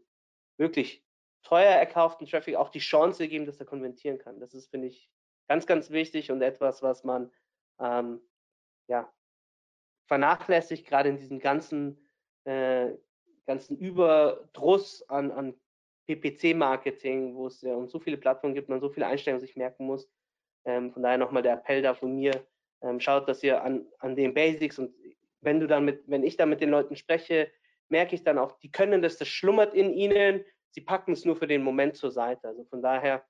wirklich 0.58 1.04
teuer 1.42 1.72
erkauften 1.72 2.26
Traffic 2.26 2.56
auch 2.56 2.68
die 2.68 2.78
Chance 2.78 3.28
geben, 3.28 3.46
dass 3.46 3.60
er 3.60 3.66
konvertieren 3.66 4.18
kann. 4.18 4.40
Das 4.40 4.54
ist, 4.54 4.70
finde 4.70 4.88
ich, 4.88 5.10
ganz, 5.48 5.66
ganz 5.66 5.90
wichtig 5.90 6.30
und 6.30 6.42
etwas, 6.42 6.82
was 6.82 7.04
man 7.04 7.30
ähm, 7.80 8.20
ja, 8.88 9.12
vernachlässigt, 10.06 10.86
gerade 10.86 11.08
in 11.08 11.16
diesem 11.16 11.38
ganzen, 11.38 11.98
äh, 12.44 12.90
ganzen 13.46 13.76
Überdruss 13.76 15.08
an, 15.08 15.30
an 15.30 15.54
PPC-Marketing, 16.06 17.34
wo 17.34 17.46
es 17.46 17.62
ja 17.62 17.74
um 17.74 17.88
so 17.88 17.98
viele 17.98 18.16
Plattformen 18.16 18.54
gibt, 18.54 18.68
man 18.68 18.80
so 18.80 18.90
viele 18.90 19.06
Einstellungen 19.06 19.40
sich 19.40 19.56
merken 19.56 19.86
muss. 19.86 20.08
Ähm, 20.64 20.92
von 20.92 21.02
daher 21.02 21.18
nochmal 21.18 21.42
der 21.42 21.54
Appell 21.54 21.82
da 21.82 21.94
von 21.94 22.14
mir, 22.14 22.46
ähm, 22.82 23.00
schaut, 23.00 23.28
dass 23.28 23.42
ihr 23.42 23.62
an, 23.62 23.86
an 23.98 24.16
den 24.16 24.34
Basics 24.34 24.78
und 24.78 24.94
wenn 25.40 25.60
du 25.60 25.66
dann 25.66 25.84
mit, 25.84 26.02
wenn 26.06 26.22
ich 26.22 26.36
dann 26.36 26.48
mit 26.48 26.60
den 26.60 26.70
Leuten 26.70 26.96
spreche, 26.96 27.50
merke 27.88 28.14
ich 28.14 28.22
dann 28.22 28.38
auch, 28.38 28.58
die 28.60 28.70
können 28.70 29.02
das, 29.02 29.18
das 29.18 29.28
schlummert 29.28 29.74
in 29.74 29.92
ihnen, 29.92 30.44
sie 30.72 30.80
packen 30.80 31.12
es 31.12 31.24
nur 31.24 31.36
für 31.36 31.46
den 31.46 31.62
Moment 31.62 31.96
zur 31.96 32.10
Seite. 32.10 32.48
Also 32.48 32.64
von 32.64 32.82
daher 32.82 33.24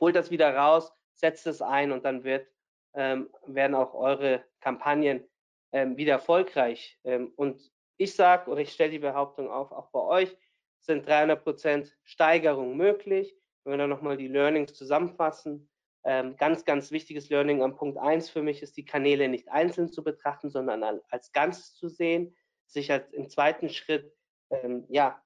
holt 0.00 0.16
das 0.16 0.30
wieder 0.30 0.54
raus, 0.54 0.92
setzt 1.14 1.46
es 1.46 1.60
ein 1.60 1.92
und 1.92 2.04
dann 2.04 2.24
wird, 2.24 2.46
ähm, 2.94 3.30
werden 3.46 3.74
auch 3.74 3.94
eure 3.94 4.44
Kampagnen 4.60 5.28
ähm, 5.72 5.96
wieder 5.96 6.12
erfolgreich. 6.12 6.98
Ähm, 7.04 7.32
und 7.36 7.72
ich 7.96 8.14
sage 8.14 8.50
oder 8.50 8.60
ich 8.60 8.72
stelle 8.72 8.90
die 8.90 8.98
Behauptung 8.98 9.50
auf, 9.50 9.72
auch 9.72 9.90
bei 9.90 10.00
euch 10.00 10.36
sind 10.80 11.08
300% 11.08 11.90
Steigerung 12.04 12.76
möglich. 12.76 13.36
Wenn 13.64 13.74
wir 13.74 13.78
dann 13.78 13.90
nochmal 13.90 14.16
die 14.16 14.28
Learnings 14.28 14.74
zusammenfassen, 14.74 15.70
ähm, 16.04 16.36
ganz, 16.36 16.64
ganz 16.64 16.90
wichtiges 16.90 17.30
Learning 17.30 17.62
am 17.62 17.76
Punkt 17.76 17.96
1 17.96 18.28
für 18.28 18.42
mich 18.42 18.60
ist, 18.62 18.76
die 18.76 18.84
Kanäle 18.84 19.28
nicht 19.28 19.48
einzeln 19.48 19.88
zu 19.88 20.02
betrachten, 20.02 20.50
sondern 20.50 20.82
als 21.08 21.30
Ganzes 21.32 21.74
zu 21.74 21.88
sehen, 21.88 22.36
sich 22.66 22.90
als 22.90 23.12
im 23.12 23.28
zweiten 23.28 23.68
Schritt 23.68 24.12
ähm, 24.50 24.84
ja, 24.88 25.22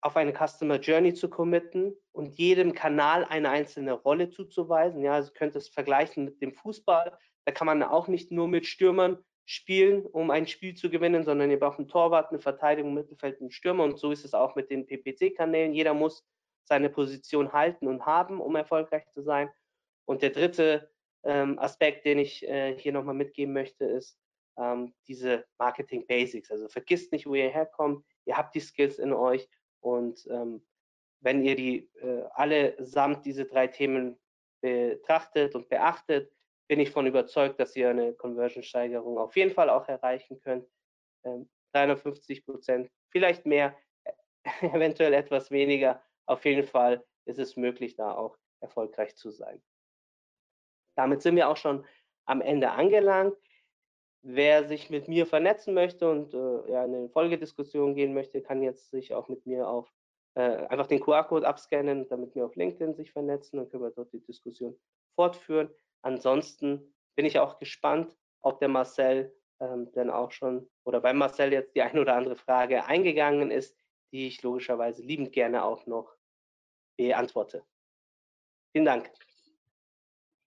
auf 0.00 0.16
eine 0.16 0.32
Customer 0.32 0.76
Journey 0.76 1.14
zu 1.14 1.28
committen 1.28 1.96
und 2.12 2.26
jedem 2.38 2.74
Kanal 2.74 3.24
eine 3.24 3.50
einzelne 3.50 3.92
Rolle 3.92 4.30
zuzuweisen. 4.30 5.02
Ja, 5.02 5.14
also 5.14 5.32
könnt 5.32 5.56
es 5.56 5.68
vergleichen 5.68 6.24
mit 6.24 6.40
dem 6.40 6.52
Fußball. 6.52 7.16
Da 7.44 7.52
kann 7.52 7.66
man 7.66 7.82
auch 7.82 8.08
nicht 8.08 8.30
nur 8.30 8.48
mit 8.48 8.66
Stürmern 8.66 9.18
spielen, 9.46 10.04
um 10.04 10.30
ein 10.30 10.46
Spiel 10.46 10.74
zu 10.74 10.90
gewinnen, 10.90 11.24
sondern 11.24 11.50
ihr 11.50 11.58
braucht 11.58 11.78
einen 11.78 11.88
Torwart, 11.88 12.30
eine 12.30 12.40
Verteidigung, 12.40 12.94
Mittelfeld, 12.94 13.40
einen 13.40 13.50
Stürmer. 13.50 13.84
Und 13.84 13.98
so 13.98 14.10
ist 14.10 14.24
es 14.24 14.34
auch 14.34 14.56
mit 14.56 14.70
den 14.70 14.86
PPC-Kanälen. 14.86 15.72
Jeder 15.72 15.94
muss 15.94 16.26
seine 16.64 16.90
Position 16.90 17.52
halten 17.52 17.86
und 17.86 18.04
haben, 18.04 18.40
um 18.40 18.56
erfolgreich 18.56 19.08
zu 19.10 19.22
sein. 19.22 19.48
Und 20.04 20.22
der 20.22 20.30
dritte 20.30 20.90
ähm, 21.24 21.58
Aspekt, 21.58 22.04
den 22.04 22.18
ich 22.18 22.46
äh, 22.46 22.76
hier 22.78 22.92
nochmal 22.92 23.14
mitgeben 23.14 23.54
möchte, 23.54 23.84
ist 23.84 24.18
ähm, 24.58 24.94
diese 25.06 25.44
Marketing 25.58 26.06
Basics. 26.06 26.50
Also 26.50 26.68
vergisst 26.68 27.12
nicht, 27.12 27.26
wo 27.26 27.34
ihr 27.34 27.48
herkommt. 27.48 28.04
Ihr 28.24 28.36
habt 28.36 28.54
die 28.54 28.60
Skills 28.60 28.98
in 28.98 29.12
euch 29.12 29.48
und 29.86 30.26
ähm, 30.30 30.66
wenn 31.20 31.44
ihr 31.44 31.54
die 31.54 31.88
äh, 32.02 32.24
allesamt 32.32 33.24
diese 33.24 33.44
drei 33.44 33.68
Themen 33.68 34.18
betrachtet 34.60 35.54
und 35.54 35.68
beachtet, 35.68 36.32
bin 36.68 36.80
ich 36.80 36.90
von 36.90 37.06
überzeugt, 37.06 37.60
dass 37.60 37.76
ihr 37.76 37.90
eine 37.90 38.12
Conversion-Steigerung 38.12 39.16
auf 39.16 39.36
jeden 39.36 39.52
Fall 39.52 39.70
auch 39.70 39.86
erreichen 39.86 40.40
könnt. 40.40 40.68
Ähm, 41.24 41.48
350 41.72 42.44
Prozent, 42.44 42.90
vielleicht 43.10 43.46
mehr, 43.46 43.76
eventuell 44.60 45.14
etwas 45.14 45.52
weniger. 45.52 46.02
Auf 46.26 46.44
jeden 46.44 46.66
Fall 46.66 47.04
ist 47.24 47.38
es 47.38 47.56
möglich, 47.56 47.94
da 47.94 48.12
auch 48.12 48.36
erfolgreich 48.60 49.14
zu 49.14 49.30
sein. 49.30 49.62
Damit 50.96 51.22
sind 51.22 51.36
wir 51.36 51.48
auch 51.48 51.56
schon 51.56 51.86
am 52.24 52.40
Ende 52.40 52.72
angelangt. 52.72 53.36
Wer 54.28 54.64
sich 54.64 54.90
mit 54.90 55.06
mir 55.06 55.24
vernetzen 55.24 55.72
möchte 55.72 56.10
und 56.10 56.34
äh, 56.34 56.72
ja, 56.72 56.84
in 56.84 56.94
eine 56.94 57.08
Folgediskussion 57.08 57.94
gehen 57.94 58.12
möchte, 58.12 58.42
kann 58.42 58.60
jetzt 58.60 58.90
sich 58.90 59.14
auch 59.14 59.28
mit 59.28 59.46
mir 59.46 59.68
auf 59.68 59.88
äh, 60.34 60.66
einfach 60.66 60.88
den 60.88 60.98
QR-Code 60.98 61.46
abscannen, 61.46 62.08
damit 62.08 62.34
wir 62.34 62.44
auf 62.44 62.56
LinkedIn 62.56 62.94
sich 62.94 63.12
vernetzen 63.12 63.60
und 63.60 63.70
können 63.70 63.84
wir 63.84 63.92
dort 63.92 64.12
die 64.12 64.24
Diskussion 64.24 64.76
fortführen. 65.14 65.70
Ansonsten 66.02 66.92
bin 67.14 67.24
ich 67.24 67.38
auch 67.38 67.60
gespannt, 67.60 68.16
ob 68.42 68.58
der 68.58 68.68
Marcel 68.68 69.32
ähm, 69.60 69.92
denn 69.92 70.10
auch 70.10 70.32
schon 70.32 70.68
oder 70.84 71.00
beim 71.00 71.18
Marcel 71.18 71.52
jetzt 71.52 71.76
die 71.76 71.82
eine 71.82 72.00
oder 72.00 72.16
andere 72.16 72.34
Frage 72.34 72.84
eingegangen 72.84 73.52
ist, 73.52 73.78
die 74.12 74.26
ich 74.26 74.42
logischerweise 74.42 75.02
liebend 75.02 75.32
gerne 75.32 75.64
auch 75.64 75.86
noch 75.86 76.16
beantworte. 76.96 77.64
Vielen 78.72 78.86
Dank. 78.86 79.08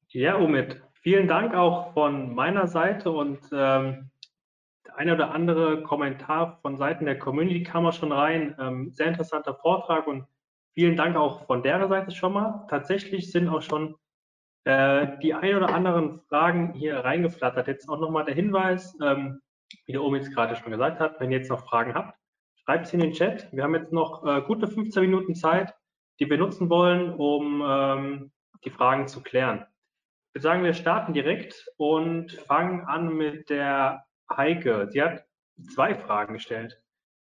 Ja, 0.10 0.38
Omid, 0.38 0.82
vielen 1.10 1.28
Dank 1.28 1.56
auch 1.56 1.92
von 1.94 2.36
meiner 2.36 2.68
Seite 2.68 3.10
und 3.10 3.40
ähm, 3.52 4.12
der 4.86 4.96
eine 4.96 5.16
oder 5.16 5.32
andere 5.32 5.82
Kommentar 5.82 6.60
von 6.62 6.78
Seiten 6.78 7.06
der 7.06 7.18
Community 7.18 7.64
kam 7.64 7.88
auch 7.88 7.94
schon 7.94 8.12
rein. 8.12 8.56
Ähm, 8.60 8.92
sehr 8.92 9.08
interessanter 9.08 9.56
Vortrag 9.56 10.06
und 10.06 10.28
vielen 10.76 10.96
Dank 10.96 11.16
auch 11.16 11.48
von 11.48 11.64
der 11.64 11.88
Seite 11.88 12.12
schon 12.12 12.34
mal. 12.34 12.68
Tatsächlich 12.70 13.32
sind 13.32 13.50
auch 13.50 13.64
schon 13.64 13.96
Äh, 14.66 15.18
die 15.24 15.34
ein 15.34 15.56
oder 15.56 15.74
anderen 15.74 16.20
Fragen 16.30 16.74
hier 16.74 17.00
reingeflattert. 17.00 17.68
Jetzt 17.68 17.90
auch 17.90 18.00
nochmal 18.00 18.26
der 18.26 18.36
Hinweis, 18.36 18.96
ähm, 19.02 19.42
wie 19.88 19.94
der 19.94 20.04
Omi 20.04 20.20
jetzt 20.20 20.36
gerade 20.36 20.56
schon 20.56 20.72
gesagt 20.72 21.00
hat, 21.00 21.20
wenn 21.20 21.32
ihr 21.32 21.40
jetzt 21.40 21.50
noch 21.50 21.66
Fragen 21.66 21.96
habt, 21.96 22.20
schreibt 22.64 22.86
sie 22.86 22.98
in 22.98 23.02
den 23.02 23.14
Chat. 23.14 23.52
Wir 23.52 23.64
haben 23.64 23.74
jetzt 23.74 23.94
noch 23.94 24.24
äh, 24.28 24.42
gute 24.44 24.68
15 24.68 25.02
Minuten 25.02 25.34
Zeit, 25.34 25.74
die 26.20 26.30
wir 26.30 26.38
nutzen 26.38 26.70
wollen, 26.70 27.16
um 27.16 27.64
ähm, 27.66 28.32
die 28.64 28.70
Fragen 28.70 29.08
zu 29.08 29.24
klären. 29.24 29.66
Ich 30.30 30.36
würde 30.36 30.44
sagen, 30.44 30.64
wir 30.64 30.76
starten 30.76 31.14
direkt 31.14 31.68
und 31.78 32.34
fangen 32.34 32.82
an 32.82 33.16
mit 33.16 33.50
der 33.50 34.06
Heike. 34.32 34.88
Sie 34.92 35.02
hat 35.02 35.26
zwei 35.74 35.96
Fragen 35.96 36.36
gestellt. 36.36 36.80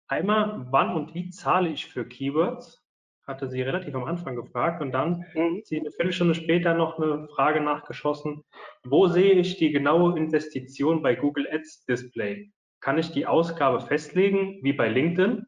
Einmal, 0.09 0.65
wann 0.69 0.93
und 0.93 1.13
wie 1.13 1.29
zahle 1.29 1.69
ich 1.69 1.85
für 1.85 2.05
Keywords? 2.05 2.83
Hatte 3.25 3.47
sie 3.47 3.61
relativ 3.61 3.95
am 3.95 4.03
Anfang 4.03 4.35
gefragt 4.35 4.81
und 4.81 4.91
dann 4.91 5.25
mhm. 5.33 5.61
sie 5.63 5.79
eine 5.79 5.91
Viertelstunde 5.91 6.35
später 6.35 6.73
noch 6.73 6.99
eine 6.99 7.29
Frage 7.29 7.61
nachgeschossen. 7.61 8.43
Wo 8.83 9.07
sehe 9.07 9.31
ich 9.31 9.55
die 9.55 9.71
genaue 9.71 10.17
Investition 10.17 11.01
bei 11.01 11.15
Google 11.15 11.47
Ads 11.49 11.85
Display? 11.85 12.51
Kann 12.81 12.97
ich 12.97 13.13
die 13.13 13.25
Ausgabe 13.25 13.79
festlegen, 13.79 14.59
wie 14.61 14.73
bei 14.73 14.89
LinkedIn? 14.89 15.47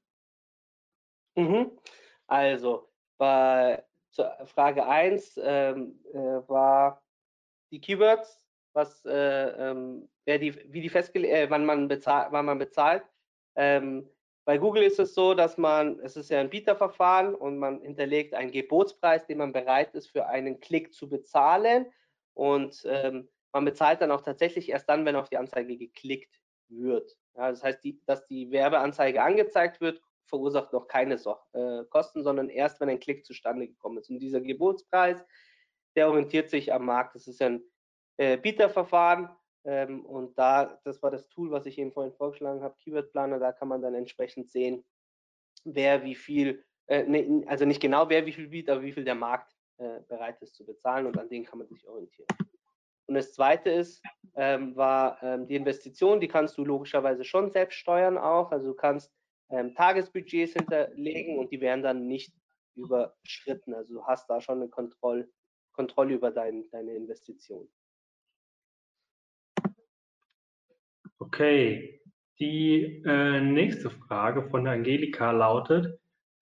Mhm. 1.35 1.71
Also, 2.27 2.87
bei 3.17 3.83
Frage 4.45 4.87
1 4.87 5.37
ähm, 5.43 5.99
äh, 6.13 6.17
war 6.47 7.01
die 7.71 7.81
Keywords, 7.81 8.45
was, 8.73 9.03
äh, 9.05 9.69
ähm, 9.69 10.09
die, 10.27 10.55
wie 10.71 10.81
die 10.81 10.89
festgelegt, 10.89 11.33
äh, 11.33 11.49
wann 11.49 11.65
man 11.65 11.87
bezahlt, 11.87 12.31
wann 12.31 12.45
man 12.45 12.59
bezahlt. 12.59 13.03
Ähm, 13.55 14.09
bei 14.45 14.57
Google 14.57 14.83
ist 14.83 14.99
es 14.99 15.13
so, 15.13 15.33
dass 15.33 15.57
man, 15.57 15.99
es 15.99 16.17
ist 16.17 16.29
ja 16.29 16.39
ein 16.39 16.49
Bieterverfahren 16.49 17.35
und 17.35 17.57
man 17.57 17.81
hinterlegt 17.81 18.33
einen 18.33 18.51
Gebotspreis, 18.51 19.25
den 19.27 19.37
man 19.37 19.53
bereit 19.53 19.93
ist, 19.93 20.07
für 20.07 20.27
einen 20.27 20.59
Klick 20.59 20.93
zu 20.93 21.09
bezahlen. 21.09 21.85
Und 22.33 22.83
ähm, 22.85 23.29
man 23.53 23.65
bezahlt 23.65 24.01
dann 24.01 24.11
auch 24.11 24.21
tatsächlich 24.21 24.69
erst 24.69 24.89
dann, 24.89 25.05
wenn 25.05 25.15
auf 25.15 25.29
die 25.29 25.37
Anzeige 25.37 25.77
geklickt 25.77 26.41
wird. 26.69 27.15
Ja, 27.35 27.49
das 27.49 27.63
heißt, 27.63 27.83
die, 27.83 28.01
dass 28.05 28.25
die 28.27 28.51
Werbeanzeige 28.51 29.21
angezeigt 29.21 29.79
wird, 29.79 30.01
verursacht 30.25 30.73
noch 30.73 30.87
keine 30.87 31.17
so 31.17 31.35
äh, 31.53 31.83
Kosten, 31.89 32.23
sondern 32.23 32.49
erst, 32.49 32.79
wenn 32.79 32.89
ein 32.89 32.99
Klick 32.99 33.25
zustande 33.25 33.67
gekommen 33.67 33.97
ist. 33.97 34.09
Und 34.09 34.19
dieser 34.19 34.41
Gebotspreis, 34.41 35.23
der 35.95 36.09
orientiert 36.09 36.49
sich 36.49 36.73
am 36.73 36.85
Markt. 36.85 37.15
Das 37.15 37.27
ist 37.27 37.41
ein 37.41 37.63
äh, 38.17 38.37
Bieterverfahren 38.37 39.29
ähm, 39.63 40.05
und 40.05 40.37
da, 40.37 40.79
das 40.83 41.01
war 41.03 41.11
das 41.11 41.27
Tool, 41.29 41.51
was 41.51 41.65
ich 41.65 41.77
eben 41.77 41.91
vorhin 41.91 42.13
vorgeschlagen 42.13 42.63
habe, 42.63 42.75
Keyword 42.83 43.11
Planner, 43.11 43.39
da 43.39 43.51
kann 43.51 43.67
man 43.67 43.81
dann 43.81 43.93
entsprechend 43.93 44.49
sehen, 44.49 44.83
wer 45.63 46.03
wie 46.03 46.15
viel, 46.15 46.63
äh, 46.87 47.03
ne, 47.03 47.43
also 47.47 47.65
nicht 47.65 47.81
genau 47.81 48.09
wer 48.09 48.25
wie 48.25 48.31
viel 48.31 48.47
bietet, 48.47 48.71
aber 48.71 48.81
wie 48.81 48.91
viel 48.91 49.05
der 49.05 49.15
Markt 49.15 49.53
äh, 49.77 49.99
bereit 50.07 50.41
ist 50.41 50.55
zu 50.55 50.65
bezahlen 50.65 51.05
und 51.05 51.17
an 51.17 51.29
denen 51.29 51.45
kann 51.45 51.59
man 51.59 51.67
sich 51.67 51.87
orientieren. 51.87 52.27
Und 53.07 53.15
das 53.15 53.33
zweite 53.33 53.69
ist, 53.69 54.01
ähm, 54.35 54.75
war 54.75 55.21
ähm, 55.21 55.45
die 55.45 55.55
Investition, 55.55 56.21
die 56.21 56.27
kannst 56.27 56.57
du 56.57 56.63
logischerweise 56.63 57.23
schon 57.23 57.51
selbst 57.51 57.75
steuern 57.75 58.17
auch. 58.17 58.51
Also 58.51 58.69
du 58.69 58.73
kannst 58.73 59.11
ähm, 59.49 59.75
Tagesbudgets 59.75 60.53
hinterlegen 60.53 61.37
und 61.37 61.51
die 61.51 61.59
werden 61.59 61.83
dann 61.83 62.07
nicht 62.07 62.33
überschritten. 62.75 63.73
Also 63.73 63.95
du 63.95 64.05
hast 64.05 64.29
da 64.29 64.39
schon 64.39 64.61
eine 64.61 64.69
Kontroll, 64.69 65.29
Kontrolle 65.81 66.13
über 66.13 66.29
dein, 66.29 66.69
deine 66.69 66.93
Investition. 66.93 67.67
Okay, 71.17 71.99
die 72.39 73.01
äh, 73.03 73.41
nächste 73.41 73.89
Frage 73.89 74.47
von 74.49 74.67
Angelika 74.67 75.31
lautet, 75.31 75.99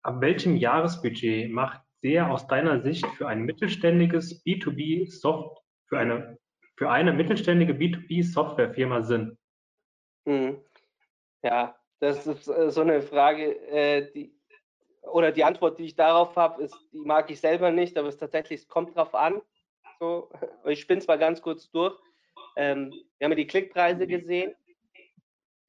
ab 0.02 0.20
welchem 0.20 0.56
Jahresbudget 0.56 1.50
macht 1.50 1.80
SEA 2.02 2.28
aus 2.28 2.46
deiner 2.46 2.82
Sicht 2.82 3.06
für 3.16 3.26
ein 3.26 3.42
mittelständiges 3.42 4.44
B2B 4.44 5.10
Soft 5.10 5.62
für 5.86 5.98
eine 5.98 6.38
für 6.76 6.90
eine 6.90 7.12
mittelständige 7.12 7.72
B2B 7.72 8.24
Softwarefirma 8.24 9.02
Sinn? 9.02 9.38
Hm. 10.26 10.60
Ja, 11.42 11.74
das 12.00 12.26
ist 12.26 12.48
äh, 12.48 12.70
so 12.70 12.82
eine 12.82 13.00
Frage, 13.00 13.56
äh, 13.68 14.12
die 14.12 14.34
oder 15.02 15.32
die 15.32 15.44
Antwort, 15.44 15.78
die 15.78 15.84
ich 15.84 15.96
darauf 15.96 16.36
habe, 16.36 16.62
ist, 16.62 16.76
die 16.92 17.00
mag 17.00 17.30
ich 17.30 17.40
selber 17.40 17.70
nicht, 17.70 17.96
aber 17.98 18.08
es 18.08 18.16
tatsächlich, 18.16 18.60
es 18.60 18.68
kommt 18.68 18.96
drauf 18.96 19.14
an. 19.14 19.42
So, 19.98 20.30
ich 20.66 20.80
spinne 20.80 21.00
zwar 21.00 21.18
ganz 21.18 21.42
kurz 21.42 21.70
durch. 21.70 21.98
Ähm, 22.56 22.90
wir 23.18 23.24
haben 23.24 23.32
ja 23.32 23.36
die 23.36 23.46
Klickpreise 23.46 24.06
gesehen 24.06 24.54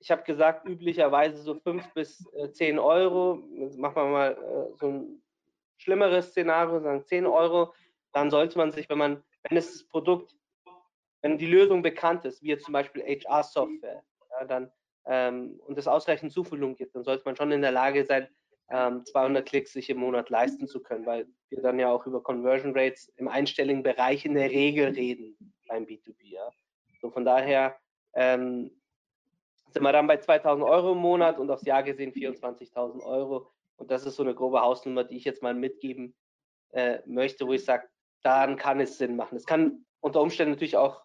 ich 0.03 0.11
habe 0.11 0.23
gesagt, 0.23 0.67
üblicherweise 0.67 1.37
so 1.41 1.55
5 1.55 1.93
bis 1.93 2.29
äh, 2.33 2.51
10 2.51 2.77
Euro. 2.77 3.41
Jetzt 3.55 3.77
machen 3.77 3.95
wir 3.95 4.05
mal 4.05 4.31
äh, 4.33 4.77
so 4.77 4.87
ein 4.87 5.23
schlimmeres 5.77 6.31
Szenario, 6.31 6.81
sagen 6.81 7.05
10 7.05 7.25
Euro. 7.25 7.73
Dann 8.11 8.29
sollte 8.29 8.57
man 8.57 8.73
sich, 8.73 8.89
wenn 8.89 8.97
man, 8.97 9.23
wenn 9.43 9.57
es 9.57 9.71
das 9.71 9.87
Produkt, 9.87 10.35
wenn 11.21 11.37
die 11.37 11.45
Lösung 11.45 11.81
bekannt 11.81 12.25
ist, 12.25 12.43
wie 12.43 12.49
jetzt 12.49 12.65
zum 12.65 12.73
Beispiel 12.73 13.01
HR-Software, 13.01 14.03
ja, 14.31 14.45
dann 14.45 14.69
ähm, 15.05 15.61
und 15.67 15.77
es 15.77 15.87
ausreichend 15.87 16.33
Zufüllung 16.33 16.75
gibt, 16.75 16.95
dann 16.95 17.05
sollte 17.05 17.23
man 17.23 17.37
schon 17.37 17.53
in 17.53 17.61
der 17.61 17.71
Lage 17.71 18.03
sein, 18.03 18.27
ähm, 18.73 19.05
200 19.05 19.47
Klicks 19.47 19.71
sich 19.71 19.89
im 19.91 19.97
Monat 19.97 20.31
leisten 20.31 20.67
zu 20.67 20.81
können, 20.81 21.05
weil 21.05 21.27
wir 21.49 21.61
dann 21.61 21.79
ja 21.79 21.91
auch 21.91 22.07
über 22.07 22.23
Conversion 22.23 22.75
Rates 22.75 23.07
im 23.17 23.27
einstelligen 23.27 23.83
Bereich 23.83 24.25
in 24.25 24.33
der 24.33 24.49
Regel 24.49 24.89
reden 24.89 25.37
beim 25.67 25.83
B2B. 25.83 26.23
Ja. 26.23 26.49
So 26.99 27.11
von 27.11 27.23
daher 27.23 27.77
ähm, 28.15 28.71
sind 29.69 29.83
wir 29.83 29.91
dann 29.91 30.07
bei 30.07 30.17
2000 30.17 30.67
Euro 30.67 30.93
im 30.93 30.97
Monat 30.97 31.37
und 31.37 31.51
aufs 31.51 31.65
Jahr 31.65 31.83
gesehen 31.83 32.13
24.000 32.13 33.03
Euro. 33.03 33.51
Und 33.77 33.91
das 33.91 34.05
ist 34.07 34.15
so 34.15 34.23
eine 34.23 34.33
grobe 34.33 34.61
Hausnummer, 34.61 35.03
die 35.03 35.17
ich 35.17 35.25
jetzt 35.25 35.43
mal 35.43 35.53
mitgeben 35.53 36.15
äh, 36.71 36.99
möchte, 37.05 37.45
wo 37.45 37.53
ich 37.53 37.63
sage, 37.63 37.87
dann 38.23 38.57
kann 38.57 38.79
es 38.79 38.97
Sinn 38.97 39.15
machen. 39.15 39.35
Es 39.35 39.45
kann 39.45 39.85
unter 39.99 40.19
Umständen 40.19 40.53
natürlich 40.53 40.77
auch 40.77 41.03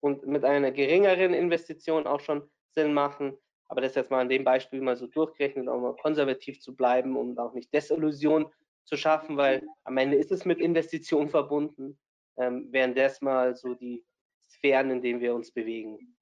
und 0.00 0.26
mit 0.26 0.44
einer 0.44 0.70
geringeren 0.72 1.34
Investition 1.34 2.06
auch 2.06 2.20
schon 2.20 2.48
Sinn 2.70 2.94
machen. 2.94 3.36
Aber 3.68 3.80
das 3.80 3.94
jetzt 3.94 4.10
mal 4.10 4.20
an 4.20 4.28
dem 4.28 4.44
Beispiel 4.44 4.80
mal 4.80 4.96
so 4.96 5.06
durchgerechnet, 5.06 5.68
auch 5.68 5.80
mal 5.80 5.96
konservativ 5.96 6.60
zu 6.60 6.74
bleiben, 6.74 7.16
um 7.16 7.36
auch 7.38 7.52
nicht 7.52 7.72
Desillusion 7.72 8.46
zu 8.84 8.96
schaffen, 8.96 9.36
weil 9.36 9.66
am 9.84 9.96
Ende 9.96 10.16
ist 10.16 10.30
es 10.30 10.44
mit 10.44 10.60
Investitionen 10.60 11.28
verbunden, 11.28 11.98
ähm, 12.36 12.72
wären 12.72 12.94
das 12.94 13.20
mal 13.20 13.56
so 13.56 13.74
die 13.74 14.04
Sphären, 14.42 14.90
in 14.90 15.02
denen 15.02 15.20
wir 15.20 15.34
uns 15.34 15.50
bewegen. 15.52 16.16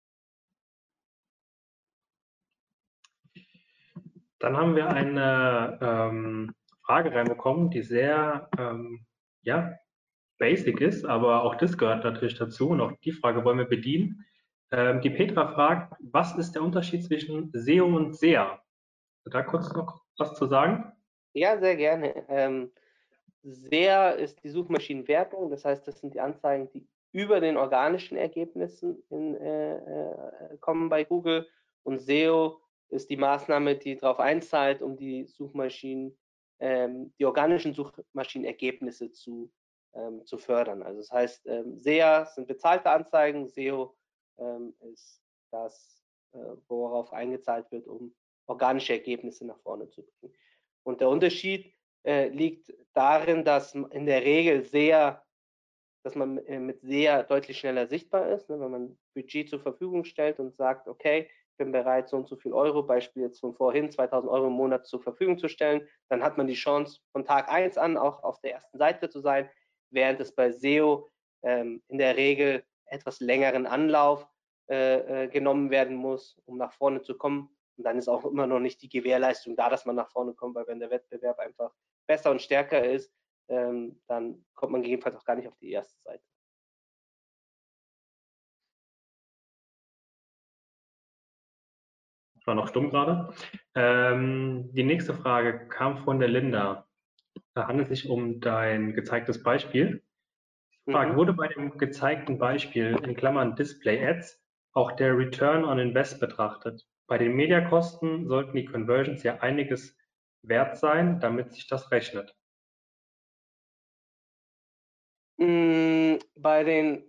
Dann 4.39 4.57
haben 4.57 4.77
wir 4.77 4.89
eine 4.89 5.79
ähm, 5.81 6.55
Frage 6.85 7.13
reinbekommen, 7.13 7.71
die 7.71 7.83
sehr 7.83 8.49
ähm, 8.59 9.07
ja, 9.43 9.75
basic 10.39 10.81
ist, 10.81 11.05
aber 11.05 11.45
auch 11.45 11.55
das 11.55 11.79
gehört 11.79 12.05
natürlich 12.05 12.37
dazu 12.37 12.71
und 12.71 12.81
auch 12.81 12.93
die 13.05 13.13
Frage 13.13 13.45
wollen 13.45 13.59
wir 13.59 13.65
bedienen. 13.65 14.27
Ähm, 14.71 15.01
die 15.01 15.11
Petra 15.11 15.49
fragt, 15.55 15.95
was 16.01 16.37
ist 16.37 16.53
der 16.53 16.63
Unterschied 16.63 17.05
zwischen 17.05 17.51
SEO 17.53 17.87
und 17.87 18.17
SEA? 18.17 18.61
Da 19.25 19.43
kurz 19.43 19.73
noch 19.73 20.03
was 20.19 20.35
zu 20.35 20.47
sagen? 20.47 20.93
Ja, 21.33 21.59
sehr 21.59 21.77
gerne. 21.77 22.25
Ähm, 22.29 22.71
SEA 23.43 24.11
ist 24.11 24.43
die 24.43 24.51
Suchmaschinenwertung, 24.51 25.51
das 25.51 25.65
heißt, 25.65 25.87
das 25.87 26.01
sind 26.01 26.15
die 26.15 26.21
Anzeigen, 26.21 26.71
die 26.71 26.89
über 27.13 27.41
den 27.41 27.57
organischen 27.57 28.17
Ergebnissen 28.17 29.03
in, 29.11 29.37
äh, 29.37 29.77
äh, 29.77 30.57
kommen 30.61 30.89
bei 30.89 31.05
Google 31.05 31.47
und 31.85 32.01
SEO 32.01 32.61
ist 32.89 33.11
die 33.11 33.17
Maßnahme, 33.17 33.77
die 33.77 33.97
darauf 33.97 34.19
einzahlt, 34.19 34.83
um 34.83 34.97
die 34.97 35.27
Suchmaschinen, 35.27 36.17
ähm, 36.61 37.13
die 37.19 37.25
organischen 37.25 37.75
Suchmaschinenergebnisse 37.75 39.13
zu, 39.13 39.53
ähm, 39.95 40.25
zu 40.25 40.39
fördern. 40.39 40.83
Also 40.83 40.99
das 40.99 41.11
heißt, 41.11 41.47
ähm, 41.47 41.79
SEA 41.79 42.27
sind 42.27 42.49
bezahlte 42.49 42.91
Anzeigen, 42.91 43.49
SEO 43.49 43.95
ähm, 44.39 44.75
ist 44.81 45.23
das, 45.51 46.03
äh, 46.33 46.39
worauf 46.69 47.13
eingezahlt 47.13 47.71
wird, 47.71 47.87
um 47.87 48.15
organische 48.47 48.93
Ergebnisse 48.93 49.47
nach 49.47 49.59
vorne 49.61 49.89
zu 49.89 50.03
bringen. 50.03 50.35
Und 50.83 51.01
der 51.01 51.09
Unterschied 51.09 51.75
äh, 52.05 52.29
liegt 52.29 52.73
darin, 52.93 53.45
dass 53.45 53.75
in 53.75 54.07
der 54.07 54.23
Regel 54.23 54.65
SEA, 54.65 55.23
dass 56.05 56.15
man 56.15 56.39
äh, 56.47 56.59
mit 56.59 56.83
SEA 56.83 57.23
deutlich 57.23 57.59
schneller 57.59 57.87
sichtbar 57.87 58.29
ist, 58.31 58.51
ne, 58.51 58.61
wenn 58.61 58.71
man 58.71 58.99
Budget 59.15 59.49
zur 59.49 59.61
Verfügung 59.61 60.05
stellt 60.05 60.39
und 60.39 60.55
sagt, 60.57 60.89
okay, 60.89 61.31
bin 61.57 61.73
bereit, 61.73 62.09
so 62.09 62.17
und 62.17 62.29
so 62.29 62.37
viel 62.37 62.53
Euro, 62.53 62.83
Beispiel 62.83 63.23
jetzt 63.23 63.41
von 63.41 63.55
vorhin, 63.55 63.91
2000 63.91 64.31
Euro 64.31 64.49
im 64.49 64.55
Monat 64.55 64.87
zur 64.87 65.01
Verfügung 65.01 65.39
zu 65.39 65.49
stellen, 65.49 65.89
dann 66.09 66.23
hat 66.23 66.37
man 66.37 66.47
die 66.47 66.55
Chance, 66.55 67.01
von 67.13 67.25
Tag 67.25 67.49
1 67.49 67.79
an 67.79 67.97
auch 67.97 68.23
auf 68.23 68.41
der 68.41 68.55
ersten 68.55 68.77
Seite 68.79 69.09
zu 69.09 69.21
sein, 69.21 69.49
während 69.91 70.21
es 70.21 70.35
bei 70.35 70.51
SEO 70.51 71.11
ähm, 71.43 71.83
in 71.89 71.99
der 71.99 72.17
Regel 72.17 72.65
etwas 72.87 73.21
längeren 73.21 73.67
Anlauf 73.67 74.29
äh, 74.69 75.25
äh, 75.25 75.29
genommen 75.29 75.71
werden 75.71 75.97
muss, 75.97 76.41
um 76.47 76.57
nach 76.57 76.73
vorne 76.73 77.03
zu 77.03 77.17
kommen. 77.17 77.51
Und 77.77 77.85
dann 77.85 77.99
ist 77.99 78.09
auch 78.09 78.25
immer 78.25 78.47
noch 78.47 78.61
nicht 78.61 78.83
die 78.83 78.89
Gewährleistung 78.89 79.57
da, 79.57 79.69
dass 79.69 79.85
man 79.85 79.97
nach 79.97 80.11
vorne 80.11 80.35
kommt, 80.35 80.55
weil 80.55 80.67
wenn 80.67 80.81
der 80.81 80.91
Wettbewerb 80.91 81.39
einfach 81.39 81.73
besser 82.07 82.31
und 82.31 82.41
stärker 82.43 82.85
ist, 82.85 83.13
ähm, 83.49 84.01
dann 84.07 84.45
kommt 84.55 84.73
man 84.73 84.83
gegebenenfalls 84.83 85.17
auch 85.17 85.25
gar 85.25 85.37
nicht 85.37 85.49
auf 85.49 85.57
die 85.59 85.71
erste 85.71 86.01
Seite. 86.03 86.23
war 92.47 92.55
noch 92.55 92.69
stumm 92.69 92.91
gerade. 92.91 93.35
Ähm, 93.75 94.71
die 94.73 94.85
nächste 94.85 95.15
Frage 95.15 95.67
kam 95.69 95.99
von 96.05 96.21
der 96.21 96.29
Linda. 96.29 96.87
Da 97.55 97.67
handelt 97.67 97.91
es 97.91 98.01
sich 98.01 98.11
um 98.11 98.41
dein 98.41 98.95
gezeigtes 98.95 99.43
Beispiel. 99.43 100.04
Frage, 100.91 101.13
mhm. 101.13 101.17
wurde 101.17 101.33
bei 101.33 101.49
dem 101.49 101.79
gezeigten 101.79 102.39
Beispiel 102.39 102.99
in 103.05 103.17
Klammern 103.17 103.57
Display 103.57 104.07
Ads 104.07 104.41
auch 104.73 104.93
der 104.93 105.17
Return 105.17 105.65
on 105.65 105.79
Invest 105.79 106.21
betrachtet? 106.21 106.87
Bei 107.07 107.19
den 107.19 107.35
Mediakosten 107.35 108.27
sollten 108.29 108.57
die 108.57 108.65
Conversions 108.65 109.23
ja 109.23 109.41
einiges 109.41 109.97
wert 110.43 110.77
sein, 110.77 111.21
damit 111.21 111.53
sich 111.53 111.67
das 111.67 111.91
rechnet. 111.91 112.35
Mm, 115.39 116.17
bei 116.37 116.65
den 116.65 117.05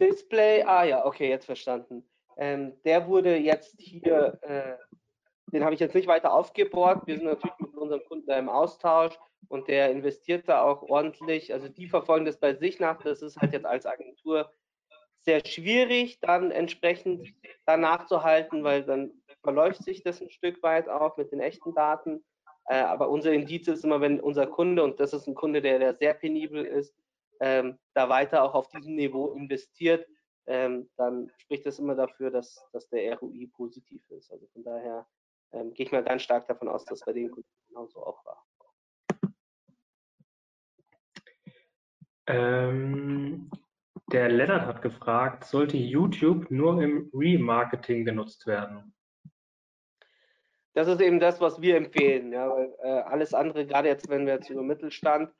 Display, 0.00 0.62
ah 0.62 0.84
ja, 0.84 1.04
okay, 1.04 1.28
jetzt 1.28 1.46
verstanden. 1.46 2.04
Ähm, 2.36 2.72
der 2.84 3.06
wurde 3.06 3.36
jetzt 3.36 3.78
hier, 3.78 4.38
äh, 4.42 4.76
den 5.52 5.64
habe 5.64 5.74
ich 5.74 5.80
jetzt 5.80 5.94
nicht 5.94 6.08
weiter 6.08 6.32
aufgebohrt. 6.32 7.06
Wir 7.06 7.16
sind 7.16 7.26
natürlich 7.26 7.58
mit 7.58 7.74
unserem 7.74 8.04
Kunden 8.04 8.26
da 8.26 8.38
im 8.38 8.48
Austausch 8.48 9.18
und 9.48 9.68
der 9.68 9.90
investiert 9.90 10.48
da 10.48 10.62
auch 10.62 10.82
ordentlich. 10.82 11.52
Also 11.52 11.68
die 11.68 11.88
verfolgen 11.88 12.24
das 12.24 12.38
bei 12.38 12.54
sich 12.54 12.80
nach. 12.80 13.02
Das 13.02 13.22
ist 13.22 13.36
halt 13.36 13.52
jetzt 13.52 13.66
als 13.66 13.86
Agentur 13.86 14.50
sehr 15.20 15.44
schwierig, 15.44 16.18
dann 16.20 16.50
entsprechend 16.50 17.28
danach 17.64 18.06
zu 18.06 18.22
halten, 18.22 18.64
weil 18.64 18.82
dann 18.84 19.12
verläuft 19.42 19.84
sich 19.84 20.02
das 20.02 20.20
ein 20.20 20.30
Stück 20.30 20.62
weit 20.62 20.88
auch 20.88 21.16
mit 21.16 21.32
den 21.32 21.40
echten 21.40 21.74
Daten. 21.74 22.24
Äh, 22.66 22.80
aber 22.80 23.08
unser 23.08 23.32
Indiz 23.32 23.68
ist 23.68 23.84
immer, 23.84 24.00
wenn 24.00 24.20
unser 24.20 24.46
Kunde, 24.46 24.82
und 24.82 25.00
das 25.00 25.12
ist 25.12 25.26
ein 25.26 25.34
Kunde, 25.34 25.62
der, 25.62 25.78
der 25.78 25.94
sehr 25.94 26.14
penibel 26.14 26.64
ist, 26.64 26.94
ähm, 27.40 27.78
da 27.94 28.08
weiter 28.08 28.42
auch 28.42 28.54
auf 28.54 28.68
diesem 28.68 28.94
Niveau 28.94 29.32
investiert, 29.32 30.06
ähm, 30.46 30.88
dann 30.96 31.30
spricht 31.38 31.66
das 31.66 31.78
immer 31.78 31.94
dafür, 31.94 32.30
dass, 32.30 32.64
dass 32.72 32.88
der 32.88 33.18
ROI 33.18 33.48
positiv 33.54 34.02
ist. 34.10 34.32
Also 34.32 34.46
von 34.52 34.64
daher 34.64 35.06
ähm, 35.52 35.74
gehe 35.74 35.86
ich 35.86 35.92
mal 35.92 36.04
ganz 36.04 36.22
stark 36.22 36.46
davon 36.48 36.68
aus, 36.68 36.84
dass 36.84 37.00
bei 37.00 37.12
den 37.12 37.30
Kunden 37.30 37.48
genauso 37.68 38.04
auch 38.04 38.24
war. 38.24 38.46
Ähm, 42.26 43.50
der 44.12 44.28
Lennart 44.28 44.66
hat 44.66 44.82
gefragt, 44.82 45.44
sollte 45.44 45.76
YouTube 45.76 46.50
nur 46.50 46.80
im 46.82 47.10
Remarketing 47.14 48.04
genutzt 48.04 48.46
werden? 48.46 48.94
Das 50.74 50.88
ist 50.88 51.00
eben 51.00 51.20
das, 51.20 51.40
was 51.40 51.60
wir 51.60 51.76
empfehlen. 51.76 52.32
Ja, 52.32 52.48
weil, 52.48 52.74
äh, 52.82 53.00
alles 53.02 53.34
andere, 53.34 53.66
gerade 53.66 53.88
jetzt, 53.88 54.08
wenn 54.08 54.26
wir 54.26 54.34
jetzt 54.34 54.50
über 54.50 54.62
Mittelstand 54.62 55.30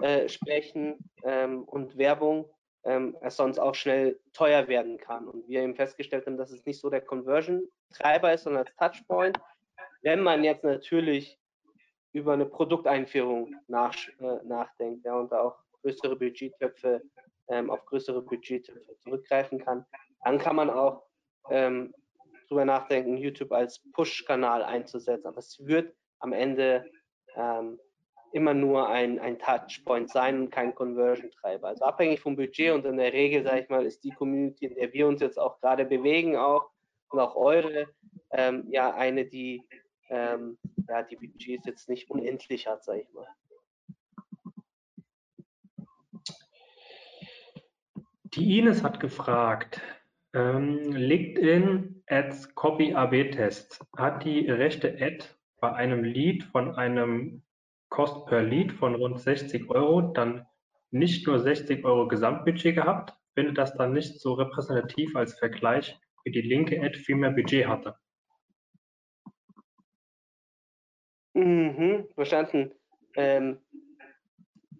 äh, 0.00 0.28
sprechen 0.28 0.98
ähm, 1.22 1.62
und 1.64 1.96
Werbung, 1.96 2.50
ähm, 2.84 3.16
es 3.20 3.36
sonst 3.36 3.58
auch 3.58 3.74
schnell 3.74 4.18
teuer 4.32 4.66
werden 4.68 4.98
kann. 4.98 5.28
Und 5.28 5.46
wir 5.48 5.62
eben 5.62 5.74
festgestellt 5.74 6.26
haben, 6.26 6.36
dass 6.36 6.50
es 6.50 6.64
nicht 6.64 6.80
so 6.80 6.90
der 6.90 7.02
Conversion-Treiber 7.02 8.32
ist, 8.32 8.44
sondern 8.44 8.64
als 8.64 8.74
Touchpoint. 8.76 9.38
Wenn 10.02 10.20
man 10.22 10.44
jetzt 10.44 10.64
natürlich 10.64 11.38
über 12.12 12.32
eine 12.32 12.46
Produkteinführung 12.46 13.54
nach, 13.68 13.94
äh, 14.18 14.38
nachdenkt 14.44 15.04
ja, 15.04 15.14
und 15.14 15.32
auch 15.32 15.56
größere 15.82 16.16
Budgettöpfe 16.16 17.02
ähm, 17.48 17.70
auf 17.70 17.84
größere 17.86 18.22
Budgettöpfe 18.22 18.96
zurückgreifen 18.98 19.58
kann, 19.58 19.84
dann 20.24 20.38
kann 20.38 20.56
man 20.56 20.70
auch 20.70 21.02
ähm, 21.50 21.94
drüber 22.48 22.64
nachdenken, 22.64 23.16
YouTube 23.16 23.52
als 23.52 23.80
Push-Kanal 23.92 24.62
einzusetzen. 24.62 25.26
Aber 25.26 25.38
es 25.38 25.58
wird 25.64 25.94
am 26.18 26.32
Ende 26.32 26.84
ähm, 27.36 27.78
immer 28.32 28.54
nur 28.54 28.88
ein, 28.88 29.18
ein 29.18 29.38
Touchpoint 29.38 30.10
sein 30.10 30.40
und 30.40 30.50
kein 30.50 30.74
Conversion-Treiber. 30.74 31.68
Also 31.68 31.84
abhängig 31.84 32.20
vom 32.20 32.36
Budget 32.36 32.72
und 32.72 32.84
in 32.84 32.96
der 32.96 33.12
Regel, 33.12 33.44
sage 33.44 33.62
ich 33.62 33.68
mal, 33.68 33.86
ist 33.86 34.04
die 34.04 34.10
Community, 34.10 34.66
in 34.66 34.74
der 34.76 34.92
wir 34.92 35.06
uns 35.06 35.20
jetzt 35.20 35.38
auch 35.38 35.60
gerade 35.60 35.84
bewegen, 35.84 36.36
auch 36.36 36.70
und 37.10 37.18
auch 37.18 37.34
eure, 37.34 37.88
ähm, 38.32 38.66
ja, 38.70 38.94
eine, 38.94 39.26
die 39.26 39.62
ähm, 40.10 40.58
ja, 40.88 41.02
die 41.02 41.16
Budgets 41.16 41.66
jetzt 41.66 41.88
nicht 41.88 42.10
unendlich 42.10 42.66
hat, 42.66 42.84
sage 42.84 43.02
ich 43.02 43.12
mal. 43.14 43.26
Die 48.24 48.58
Ines 48.58 48.82
hat 48.82 49.00
gefragt, 49.00 49.80
ähm, 50.34 50.92
LinkedIn 50.92 52.02
Ads 52.06 52.54
Copy 52.54 52.94
AB 52.94 53.32
Test. 53.32 53.84
Hat 53.96 54.24
die 54.24 54.48
rechte 54.48 54.96
Ad 55.00 55.24
bei 55.60 55.72
einem 55.72 56.04
Lead 56.04 56.44
von 56.44 56.74
einem 56.76 57.42
Cost 57.88 58.26
per 58.26 58.42
Lead 58.42 58.72
von 58.72 58.94
rund 58.94 59.20
60 59.20 59.68
Euro 59.68 60.00
dann 60.12 60.46
nicht 60.92 61.26
nur 61.26 61.40
60 61.40 61.84
Euro 61.84 62.06
Gesamtbudget 62.06 62.74
gehabt? 62.74 63.16
Findet 63.34 63.58
das 63.58 63.74
dann 63.76 63.92
nicht 63.92 64.20
so 64.20 64.34
repräsentativ 64.34 65.14
als 65.16 65.38
Vergleich, 65.38 65.98
wie 66.24 66.32
die 66.32 66.42
linke 66.42 66.80
Ad 66.82 66.98
viel 66.98 67.16
mehr 67.16 67.30
Budget 67.30 67.66
hatte? 67.66 67.96
Mhm, 71.34 72.08
verstanden. 72.14 72.72
Ähm, 73.16 73.58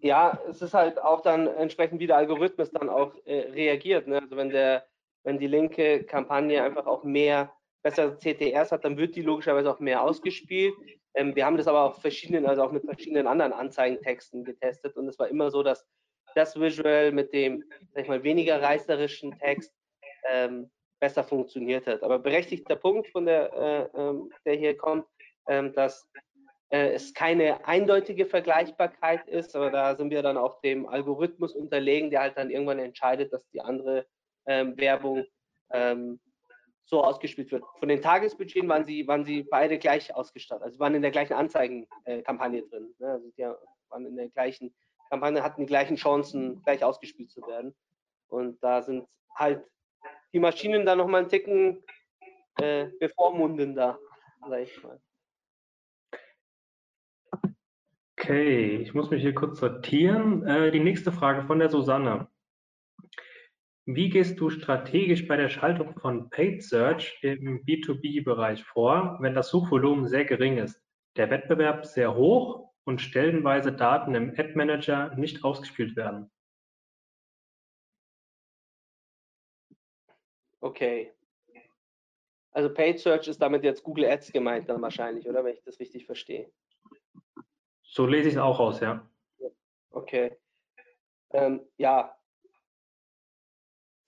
ja, 0.01 0.39
es 0.49 0.61
ist 0.61 0.73
halt 0.73 1.01
auch 1.01 1.21
dann 1.21 1.47
entsprechend, 1.47 1.99
wie 1.99 2.07
der 2.07 2.17
Algorithmus 2.17 2.71
dann 2.71 2.89
auch 2.89 3.13
äh, 3.25 3.51
reagiert. 3.51 4.07
Ne? 4.07 4.19
Also 4.19 4.35
wenn 4.35 4.49
der, 4.49 4.85
wenn 5.23 5.37
die 5.37 5.47
linke 5.47 6.03
Kampagne 6.03 6.63
einfach 6.63 6.87
auch 6.87 7.03
mehr 7.03 7.53
bessere 7.83 8.17
CTRs 8.17 8.71
hat, 8.71 8.83
dann 8.83 8.97
wird 8.97 9.15
die 9.15 9.21
logischerweise 9.21 9.71
auch 9.71 9.79
mehr 9.79 10.01
ausgespielt. 10.01 10.73
Ähm, 11.13 11.35
wir 11.35 11.45
haben 11.45 11.57
das 11.57 11.67
aber 11.67 11.83
auch 11.83 12.01
verschiedenen, 12.01 12.45
also 12.45 12.63
auch 12.63 12.71
mit 12.71 12.83
verschiedenen 12.85 13.27
anderen 13.27 13.53
Anzeigentexten 13.53 14.43
getestet 14.43 14.95
und 14.97 15.07
es 15.07 15.19
war 15.19 15.27
immer 15.27 15.51
so, 15.51 15.63
dass 15.63 15.85
das 16.35 16.59
Visual 16.59 17.11
mit 17.11 17.33
dem, 17.33 17.63
sag 17.93 18.03
ich 18.03 18.09
mal, 18.09 18.23
weniger 18.23 18.61
reißerischen 18.61 19.37
Text 19.39 19.73
ähm, 20.29 20.71
besser 20.99 21.23
funktioniert 21.23 21.87
hat. 21.87 22.03
Aber 22.03 22.19
berechtigter 22.19 22.75
Punkt 22.75 23.07
von 23.09 23.25
der, 23.25 23.51
äh, 23.53 23.99
ähm, 23.99 24.31
der 24.45 24.55
hier 24.55 24.77
kommt, 24.77 25.05
ähm, 25.47 25.73
dass 25.73 26.07
es 26.71 27.13
keine 27.13 27.65
eindeutige 27.67 28.25
Vergleichbarkeit 28.25 29.27
ist, 29.27 29.55
aber 29.55 29.71
da 29.71 29.95
sind 29.95 30.09
wir 30.09 30.23
dann 30.23 30.37
auch 30.37 30.61
dem 30.61 30.87
Algorithmus 30.87 31.53
unterlegen, 31.53 32.09
der 32.09 32.21
halt 32.21 32.37
dann 32.37 32.49
irgendwann 32.49 32.79
entscheidet, 32.79 33.33
dass 33.33 33.47
die 33.49 33.59
andere 33.61 34.05
ähm, 34.45 34.77
Werbung 34.77 35.25
ähm, 35.71 36.19
so 36.85 37.03
ausgespielt 37.03 37.51
wird. 37.51 37.63
Von 37.79 37.89
den 37.89 38.01
Tagesbudgeten 38.01 38.69
waren 38.69 38.85
sie, 38.85 39.05
waren 39.07 39.25
sie 39.25 39.43
beide 39.43 39.77
gleich 39.79 40.15
ausgestattet, 40.15 40.63
also 40.63 40.79
waren 40.79 40.95
in 40.95 41.01
der 41.01 41.11
gleichen 41.11 41.33
Anzeigenkampagne 41.33 42.59
äh, 42.59 42.69
drin. 42.69 42.95
Ne? 42.99 43.07
Also 43.07 43.29
die 43.37 43.43
waren 43.89 44.05
in 44.05 44.15
der 44.15 44.29
gleichen 44.29 44.73
Kampagne, 45.09 45.43
hatten 45.43 45.61
die 45.61 45.67
gleichen 45.67 45.97
Chancen, 45.97 46.61
gleich 46.63 46.83
ausgespielt 46.83 47.31
zu 47.31 47.41
werden. 47.47 47.75
Und 48.29 48.63
da 48.63 48.81
sind 48.81 49.07
halt 49.35 49.61
die 50.31 50.39
Maschinen 50.39 50.85
dann 50.85 50.99
nochmal 50.99 51.21
einen 51.21 51.29
Ticken 51.29 51.83
äh, 52.61 52.87
bevormundender, 52.99 53.99
sag 54.47 54.61
ich 54.61 54.83
mal. 54.83 55.01
Okay, 58.23 58.75
ich 58.75 58.93
muss 58.93 59.09
mich 59.09 59.23
hier 59.23 59.33
kurz 59.33 59.59
sortieren. 59.59 60.45
Äh, 60.45 60.69
die 60.69 60.79
nächste 60.79 61.11
Frage 61.11 61.41
von 61.47 61.57
der 61.57 61.69
Susanne. 61.69 62.27
Wie 63.87 64.09
gehst 64.09 64.39
du 64.39 64.51
strategisch 64.51 65.27
bei 65.27 65.37
der 65.37 65.49
Schaltung 65.49 65.99
von 65.99 66.29
Paid 66.29 66.61
Search 66.61 67.17
im 67.23 67.65
B2B-Bereich 67.65 68.63
vor, 68.63 69.17
wenn 69.21 69.33
das 69.33 69.49
Suchvolumen 69.49 70.07
sehr 70.07 70.25
gering 70.25 70.59
ist, 70.59 70.79
der 71.17 71.31
Wettbewerb 71.31 71.87
sehr 71.87 72.15
hoch 72.15 72.71
und 72.83 73.01
stellenweise 73.01 73.73
Daten 73.73 74.13
im 74.13 74.29
Ad 74.37 74.53
Manager 74.53 75.15
nicht 75.15 75.43
ausgespielt 75.43 75.95
werden? 75.95 76.29
Okay. 80.59 81.11
Also 82.51 82.71
Paid 82.71 82.99
Search 82.99 83.27
ist 83.27 83.41
damit 83.41 83.63
jetzt 83.63 83.81
Google 83.81 84.05
Ads 84.05 84.31
gemeint 84.31 84.69
dann 84.69 84.79
wahrscheinlich, 84.79 85.27
oder 85.27 85.43
wenn 85.43 85.55
ich 85.55 85.63
das 85.63 85.79
richtig 85.79 86.05
verstehe. 86.05 86.51
So 87.91 88.05
lese 88.05 88.29
ich 88.29 88.35
es 88.35 88.39
auch 88.39 88.59
aus, 88.59 88.79
ja. 88.79 89.05
Okay. 89.91 90.37
Ähm, 91.33 91.61
ja. 91.77 92.15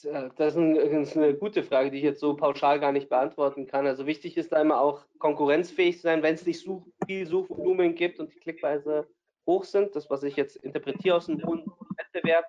Äh, 0.04 0.30
das 0.38 0.54
ist, 0.54 0.58
ein, 0.58 0.76
das 0.76 1.10
ist, 1.10 1.18
eine 1.18 1.34
gute 1.36 1.64
Frage, 1.64 1.92
die 1.92 1.98
ich 1.98 2.04
jetzt 2.04 2.22
so 2.22 2.34
pauschal 2.34 2.80
gar 2.80 2.94
nicht 2.94 3.10
beantworten 3.10 3.68
kann. 3.68 3.86
Also 3.86 4.06
wichtig 4.06 4.38
ist 4.38 4.54
da 4.54 4.62
immer 4.62 4.80
auch 4.80 5.06
konkurrenzfähig 5.20 5.98
zu 5.98 6.04
sein, 6.04 6.24
wenn 6.24 6.36
es 6.36 6.46
nicht 6.46 6.62
Such, 6.62 6.88
viel 7.06 7.28
Suchvolumen 7.28 7.94
gibt 7.94 8.20
und 8.22 8.34
die 8.34 8.40
Klickweise 8.40 9.06
hoch 9.46 9.66
sind. 9.66 9.94
Das, 9.98 10.10
was 10.10 10.24
ich 10.24 10.38
jetzt 10.38 10.56
interpretiere 10.56 11.18
aus 11.18 11.28
einem 11.28 11.46
hohen 11.46 11.66
Wettbewerb, 11.98 12.46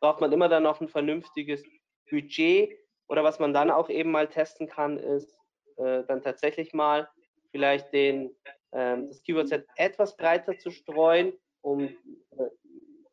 braucht 0.00 0.20
man 0.20 0.30
immer 0.30 0.50
dann 0.50 0.64
noch 0.64 0.82
ein 0.82 0.88
vernünftiges 0.88 1.64
Budget. 2.10 2.78
Oder 3.08 3.24
was 3.24 3.38
man 3.38 3.54
dann 3.54 3.70
auch 3.70 3.88
eben 3.88 4.10
mal 4.10 4.28
testen 4.28 4.68
kann, 4.68 4.98
ist 4.98 5.34
äh, 5.76 6.04
dann 6.04 6.20
tatsächlich 6.20 6.74
mal 6.74 7.08
vielleicht 7.50 7.94
den 7.94 8.36
das 8.70 9.22
Keyword-Set 9.22 9.66
etwas 9.76 10.16
breiter 10.16 10.58
zu 10.58 10.70
streuen, 10.70 11.32
um 11.62 11.84
äh, 11.84 12.44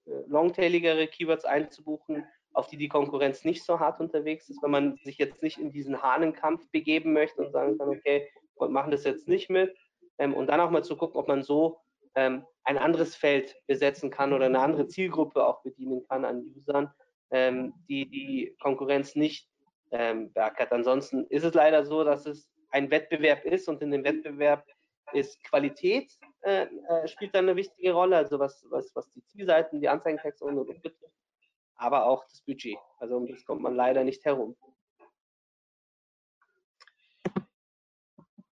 äh, 0.06 0.24
longtailigere 0.28 1.08
Keywords 1.08 1.46
einzubuchen, 1.46 2.26
auf 2.54 2.68
die 2.68 2.78
die 2.78 2.90
Konkurrenz 2.90 3.46
nicht 3.46 3.64
so 3.64 3.80
hart 3.80 4.00
unterwegs 4.00 4.50
ist, 4.50 4.62
wenn 4.62 4.72
man 4.72 4.98
sich 5.04 5.18
jetzt 5.18 5.42
nicht 5.42 5.58
in 5.58 5.72
diesen 5.72 6.02
Hahnenkampf 6.02 6.70
begeben 6.72 7.14
möchte 7.14 7.42
und 7.42 7.52
sagen 7.52 7.78
kann, 7.78 7.90
okay, 7.90 8.30
wir 8.58 8.70
machen 8.70 8.92
das 8.92 9.06
jetzt 9.06 9.28
nicht 9.28 9.50
mit. 9.50 9.76
Ähm, 10.20 10.34
und 10.34 10.48
dann 10.48 10.60
auch 10.60 10.70
mal 10.70 10.84
zu 10.84 10.96
gucken, 10.96 11.20
ob 11.20 11.28
man 11.28 11.42
so 11.42 11.80
ähm, 12.16 12.46
ein 12.64 12.78
anderes 12.78 13.16
Feld 13.16 13.56
besetzen 13.66 14.12
kann 14.12 14.34
oder 14.34 14.46
eine 14.46 14.60
andere 14.60 14.88
Zielgruppe 14.88 15.46
auch 15.46 15.64
bedienen 15.64 16.06
kann 16.08 16.26
an 16.26 16.46
Usern, 16.56 16.92
ähm, 17.32 17.74
die 17.90 18.08
die 18.08 18.56
Konkurrenz 18.62 19.16
nicht 19.16 19.50
ähm, 19.92 20.32
beackert. 20.34 20.72
Ansonsten 20.72 21.26
ist 21.28 21.44
es 21.44 21.54
leider 21.54 21.86
so, 21.86 22.04
dass 22.04 22.26
es 22.28 22.48
ein 22.70 22.92
Wettbewerb 22.92 23.46
ist 23.46 23.68
und 23.68 23.82
in 23.82 23.92
dem 23.92 24.04
Wettbewerb 24.04 24.66
ist 25.12 25.44
Qualität 25.44 26.12
äh, 26.42 26.64
äh, 26.64 27.08
spielt 27.08 27.36
dann 27.36 27.46
eine 27.46 27.56
wichtige 27.56 27.94
Rolle, 27.94 28.18
also 28.18 28.40
was, 28.40 28.66
was, 28.70 28.92
was 28.96 29.10
die 29.12 29.24
Zielseiten, 29.26 29.80
die 29.80 29.90
Anzeigentexte 29.90 30.44
und, 30.46 30.58
und 30.58 30.68
betrifft. 30.68 30.98
aber 31.76 32.06
auch 32.06 32.24
das 32.26 32.42
Budget. 32.42 32.78
Also 33.00 33.18
um 33.18 33.28
das 33.28 33.46
kommt 33.46 33.62
man 33.62 33.76
leider 33.76 34.04
nicht 34.04 34.24
herum. 34.26 34.56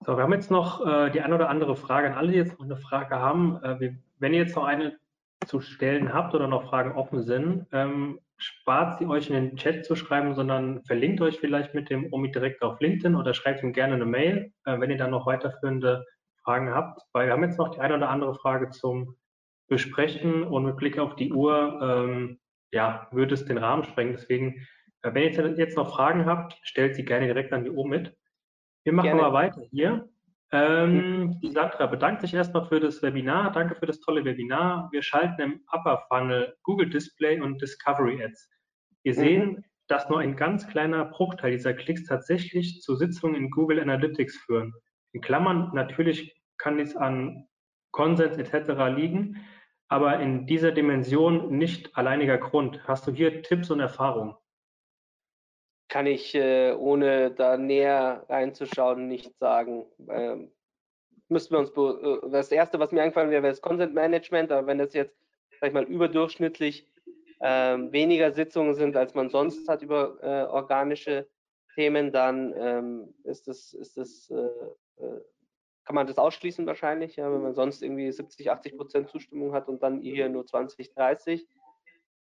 So, 0.03 0.17
wir 0.17 0.23
haben 0.23 0.33
jetzt 0.33 0.49
noch 0.49 0.85
äh, 0.85 1.11
die 1.11 1.21
eine 1.21 1.35
oder 1.35 1.49
andere 1.49 1.75
Frage 1.75 2.07
an 2.07 2.13
alle, 2.13 2.31
die 2.31 2.37
jetzt 2.37 2.53
noch 2.53 2.65
eine 2.65 2.77
Frage 2.77 3.19
haben. 3.19 3.63
Äh, 3.63 3.79
wir, 3.79 3.97
wenn 4.17 4.33
ihr 4.33 4.39
jetzt 4.39 4.55
noch 4.55 4.65
eine 4.65 4.97
zu 5.45 5.59
stellen 5.59 6.13
habt 6.13 6.33
oder 6.33 6.47
noch 6.47 6.69
Fragen 6.69 6.93
offen 6.93 7.23
sind, 7.23 7.67
ähm, 7.71 8.19
spart 8.37 8.97
sie 8.97 9.05
euch 9.05 9.29
in 9.29 9.35
den 9.35 9.57
Chat 9.57 9.85
zu 9.85 9.95
schreiben, 9.95 10.33
sondern 10.33 10.83
verlinkt 10.85 11.21
euch 11.21 11.39
vielleicht 11.39 11.73
mit 11.73 11.89
dem 11.89 12.11
Omi 12.11 12.31
direkt 12.31 12.61
auf 12.63 12.79
LinkedIn 12.79 13.15
oder 13.15 13.33
schreibt 13.33 13.63
ihm 13.63 13.73
gerne 13.73 13.95
eine 13.95 14.05
Mail, 14.05 14.51
äh, 14.65 14.79
wenn 14.79 14.89
ihr 14.89 14.97
dann 14.97 15.11
noch 15.11 15.27
weiterführende 15.27 16.05
Fragen 16.43 16.73
habt. 16.73 17.01
Weil 17.13 17.27
wir 17.27 17.33
haben 17.33 17.43
jetzt 17.43 17.57
noch 17.57 17.69
die 17.69 17.79
eine 17.79 17.95
oder 17.95 18.09
andere 18.09 18.35
Frage 18.35 18.69
zum 18.69 19.15
Besprechen 19.67 20.43
und 20.43 20.65
mit 20.65 20.75
Blick 20.75 20.99
auf 20.99 21.15
die 21.15 21.31
Uhr, 21.31 21.79
ähm, 21.81 22.39
ja, 22.71 23.07
würde 23.11 23.33
es 23.33 23.45
den 23.45 23.57
Rahmen 23.57 23.83
sprengen. 23.83 24.13
Deswegen, 24.13 24.67
äh, 25.01 25.13
wenn 25.13 25.23
ihr 25.23 25.57
jetzt 25.57 25.77
noch 25.77 25.95
Fragen 25.95 26.25
habt, 26.25 26.59
stellt 26.63 26.95
sie 26.95 27.05
gerne 27.05 27.27
direkt 27.27 27.53
an 27.53 27.63
die 27.63 27.69
Omid. 27.69 28.13
Wir 28.83 28.93
machen 28.93 29.05
Gerne. 29.05 29.21
mal 29.21 29.33
weiter 29.33 29.61
hier. 29.69 30.09
Ähm, 30.53 31.39
die 31.41 31.51
Sandra 31.51 31.85
bedankt 31.85 32.21
sich 32.21 32.33
erstmal 32.33 32.65
für 32.65 32.79
das 32.79 33.01
Webinar. 33.01 33.51
Danke 33.53 33.75
für 33.75 33.85
das 33.85 34.01
tolle 34.01 34.25
Webinar. 34.25 34.89
Wir 34.91 35.01
schalten 35.01 35.41
im 35.41 35.61
Upper 35.71 36.03
Funnel 36.09 36.55
Google 36.63 36.89
Display 36.89 37.39
und 37.39 37.61
Discovery 37.61 38.21
Ads. 38.23 38.49
Wir 39.03 39.13
sehen, 39.13 39.49
mhm. 39.49 39.63
dass 39.87 40.09
nur 40.09 40.19
ein 40.19 40.35
ganz 40.35 40.67
kleiner 40.67 41.05
Bruchteil 41.05 41.51
dieser 41.51 41.73
Klicks 41.73 42.03
tatsächlich 42.05 42.81
zu 42.81 42.95
Sitzungen 42.95 43.35
in 43.35 43.49
Google 43.49 43.79
Analytics 43.79 44.37
führen. 44.39 44.73
In 45.14 45.22
Klammern, 45.22 45.72
natürlich 45.74 46.36
kann 46.57 46.78
dies 46.78 46.95
an 46.95 47.47
Konsens 47.91 48.38
etc. 48.38 48.95
liegen, 48.95 49.45
aber 49.88 50.20
in 50.20 50.47
dieser 50.47 50.72
Dimension 50.72 51.57
nicht 51.57 51.97
alleiniger 51.97 52.38
Grund. 52.38 52.88
Hast 52.88 53.07
du 53.07 53.12
hier 53.12 53.43
Tipps 53.43 53.70
und 53.72 53.80
Erfahrungen? 53.80 54.36
kann 55.91 56.05
ich, 56.05 56.34
äh, 56.34 56.72
ohne 56.72 57.32
da 57.32 57.57
näher 57.57 58.26
reinzuschauen, 58.30 59.09
nicht 59.09 59.38
sagen. 59.39 59.86
Ähm, 60.07 60.49
wir 61.28 61.59
uns, 61.59 61.72
äh, 61.72 62.30
das 62.32 62.49
erste, 62.49 62.80
was 62.80 62.93
mir 62.93 63.01
eingefallen 63.01 63.30
wäre, 63.30 63.43
wäre 63.43 63.51
das 63.51 63.62
Consent 63.62 63.93
Management, 63.93 64.53
aber 64.53 64.68
wenn 64.68 64.78
das 64.78 64.93
jetzt, 64.93 65.14
sag 65.59 65.68
ich 65.68 65.74
mal, 65.74 65.84
überdurchschnittlich 65.84 66.88
ähm, 67.41 67.91
weniger 67.91 68.32
Sitzungen 68.32 68.74
sind, 68.74 68.95
als 68.95 69.16
man 69.16 69.30
sonst 69.30 69.68
hat 69.68 69.82
über 69.82 70.18
äh, 70.22 70.49
organische 70.49 71.28
Themen, 71.76 72.11
dann 72.11 72.53
ähm, 72.57 73.13
ist 73.24 73.47
das, 73.47 73.74
ist 73.74 73.97
das, 73.97 74.30
äh, 74.30 75.03
äh 75.03 75.22
kann 75.84 75.95
man 75.95 76.07
das 76.07 76.19
ausschließen 76.19 76.65
wahrscheinlich, 76.67 77.15
ja, 77.15 77.32
wenn 77.32 77.41
man 77.41 77.55
sonst 77.55 77.82
irgendwie 77.82 78.11
70, 78.11 78.51
80 78.51 78.78
Prozent 78.78 79.09
Zustimmung 79.09 79.53
hat 79.53 79.67
und 79.67 79.82
dann 79.82 79.99
hier 80.01 80.30
nur 80.30 80.45
20, 80.45 80.93
30. 80.93 81.47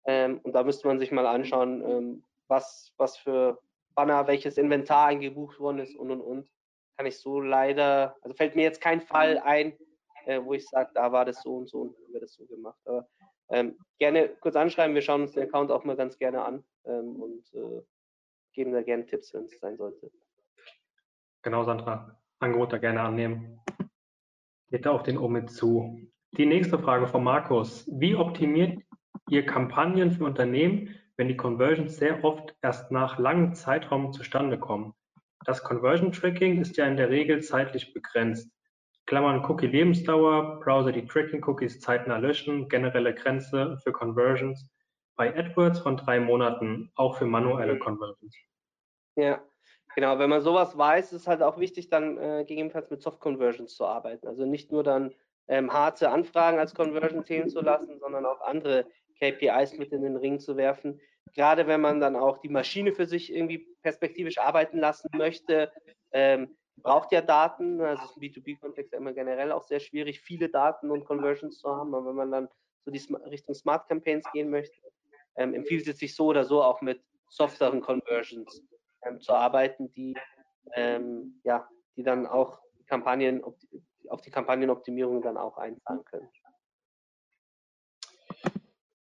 Ähm, 0.05 0.39
und 0.43 0.53
da 0.53 0.63
müsste 0.63 0.87
man 0.87 0.99
sich 0.99 1.11
mal 1.11 1.25
anschauen, 1.25 1.81
ähm, 1.81 2.23
was, 2.47 2.93
was 2.97 3.17
für 3.17 3.59
Banner, 3.95 4.27
welches 4.27 4.57
Inventar 4.57 5.07
eingebucht 5.07 5.59
worden 5.59 5.79
ist 5.79 5.95
und 5.95 6.11
und 6.11 6.21
und. 6.21 6.49
Kann 6.97 7.07
ich 7.07 7.17
so 7.17 7.41
leider, 7.41 8.15
also 8.21 8.35
fällt 8.35 8.55
mir 8.55 8.63
jetzt 8.63 8.79
kein 8.79 9.01
Fall 9.01 9.39
ein, 9.39 9.77
äh, 10.25 10.39
wo 10.43 10.53
ich 10.53 10.67
sage, 10.67 10.91
da 10.93 11.11
war 11.11 11.25
das 11.25 11.41
so 11.41 11.55
und 11.57 11.67
so 11.67 11.79
und 11.79 11.95
haben 11.97 12.13
wir 12.13 12.21
das 12.21 12.33
so 12.33 12.45
gemacht. 12.45 12.79
Aber 12.85 13.07
ähm, 13.49 13.77
gerne 13.97 14.29
kurz 14.39 14.55
anschreiben, 14.55 14.95
wir 14.95 15.01
schauen 15.01 15.21
uns 15.23 15.33
den 15.33 15.43
Account 15.43 15.71
auch 15.71 15.83
mal 15.83 15.95
ganz 15.95 16.17
gerne 16.17 16.43
an 16.43 16.63
ähm, 16.85 17.21
und 17.21 17.53
äh, 17.53 17.81
geben 18.57 18.73
da 18.73 18.81
gerne 18.81 19.05
Tipps, 19.05 19.33
wenn 19.35 19.45
es 19.45 19.59
sein 19.59 19.77
sollte. 19.77 20.11
Genau, 21.43 21.63
Sandra. 21.63 22.19
Angebot 22.39 22.73
da 22.73 22.79
gerne 22.79 23.01
annehmen. 23.01 23.59
Geht 24.69 24.87
da 24.87 24.91
auf 24.91 25.03
den 25.03 25.19
Omid 25.19 25.51
zu. 25.51 26.09
Die 26.31 26.47
nächste 26.47 26.79
Frage 26.79 27.07
von 27.07 27.23
Markus. 27.23 27.87
Wie 27.87 28.15
optimiert 28.15 28.81
ihr 29.29 29.45
Kampagnen 29.45 30.11
für 30.11 30.23
Unternehmen, 30.25 30.95
wenn 31.17 31.27
die 31.27 31.37
Conversions 31.37 31.97
sehr 31.97 32.23
oft 32.23 32.55
erst 32.63 32.91
nach 32.91 33.19
langem 33.19 33.53
Zeitraum 33.53 34.11
zustande 34.11 34.57
kommen. 34.57 34.93
Das 35.45 35.63
Conversion 35.63 36.11
Tracking 36.11 36.59
ist 36.59 36.77
ja 36.77 36.87
in 36.87 36.97
der 36.97 37.09
Regel 37.09 37.43
zeitlich 37.43 37.93
begrenzt. 37.93 38.51
Klammern 39.05 39.45
Cookie 39.45 39.67
Lebensdauer, 39.67 40.61
Browser 40.61 40.91
die 40.91 41.05
Tracking 41.05 41.43
Cookies 41.43 41.79
zeitnah 41.79 42.17
löschen, 42.17 42.69
generelle 42.69 43.13
Grenze 43.13 43.77
für 43.83 43.91
Conversions 43.91 44.67
bei 45.17 45.35
AdWords 45.35 45.79
von 45.79 45.97
drei 45.97 46.19
Monaten, 46.19 46.91
auch 46.95 47.17
für 47.17 47.25
manuelle 47.25 47.77
Conversions. 47.79 48.35
Ja, 49.15 49.43
genau. 49.95 50.19
Wenn 50.19 50.29
man 50.29 50.41
sowas 50.41 50.77
weiß, 50.77 51.11
ist 51.11 51.27
halt 51.27 51.41
auch 51.41 51.59
wichtig, 51.59 51.89
dann 51.89 52.17
äh, 52.17 52.45
gegebenenfalls 52.47 52.89
mit 52.89 53.01
Soft 53.01 53.19
Conversions 53.19 53.75
zu 53.75 53.85
arbeiten. 53.85 54.27
Also 54.27 54.45
nicht 54.45 54.71
nur 54.71 54.83
dann 54.83 55.13
ähm, 55.47 55.73
harte 55.73 56.09
Anfragen 56.09 56.59
als 56.59 56.75
Conversion 56.75 57.25
zählen 57.25 57.49
zu 57.49 57.61
lassen, 57.61 57.99
sondern 57.99 58.25
auch 58.25 58.41
andere 58.41 58.85
KPIs 59.19 59.77
mit 59.77 59.91
in 59.91 60.03
den 60.03 60.17
Ring 60.17 60.39
zu 60.39 60.55
werfen. 60.55 61.01
Gerade 61.33 61.67
wenn 61.67 61.81
man 61.81 61.99
dann 61.99 62.15
auch 62.15 62.37
die 62.37 62.49
Maschine 62.49 62.93
für 62.93 63.07
sich 63.07 63.33
irgendwie 63.33 63.67
perspektivisch 63.81 64.37
arbeiten 64.37 64.77
lassen 64.79 65.09
möchte, 65.17 65.71
ähm, 66.11 66.55
braucht 66.77 67.11
ja 67.11 67.21
Daten. 67.21 67.81
Also 67.81 68.03
ist 68.03 68.17
im 68.17 68.21
B2B-Kontext 68.21 68.93
ja 68.93 68.99
immer 68.99 69.13
generell 69.13 69.51
auch 69.51 69.63
sehr 69.63 69.79
schwierig, 69.79 70.21
viele 70.21 70.49
Daten 70.49 70.91
und 70.91 71.05
Conversions 71.05 71.57
zu 71.57 71.75
haben. 71.75 71.95
Aber 71.95 72.07
wenn 72.07 72.15
man 72.15 72.31
dann 72.31 72.49
so 72.85 72.91
die 72.91 73.01
Richtung 73.29 73.55
Smart 73.55 73.87
Campaigns 73.87 74.31
gehen 74.31 74.49
möchte, 74.49 74.77
ähm, 75.37 75.53
empfiehlt 75.53 75.87
es 75.87 75.97
sich 75.99 76.15
so 76.15 76.27
oder 76.27 76.43
so 76.43 76.61
auch 76.63 76.81
mit 76.81 77.01
softeren 77.29 77.81
Conversions 77.81 78.63
ähm, 79.05 79.21
zu 79.21 79.33
arbeiten, 79.33 79.91
die 79.93 80.15
ähm, 80.75 81.39
ja, 81.43 81.67
die 81.95 82.03
dann 82.03 82.27
auch 82.27 82.59
Kampagnen 82.87 83.43
auf 84.09 84.21
die 84.21 84.31
Kampagnenoptimierung 84.31 85.21
dann 85.21 85.37
auch 85.37 85.57
einzahlen 85.57 86.03
können. 86.05 86.29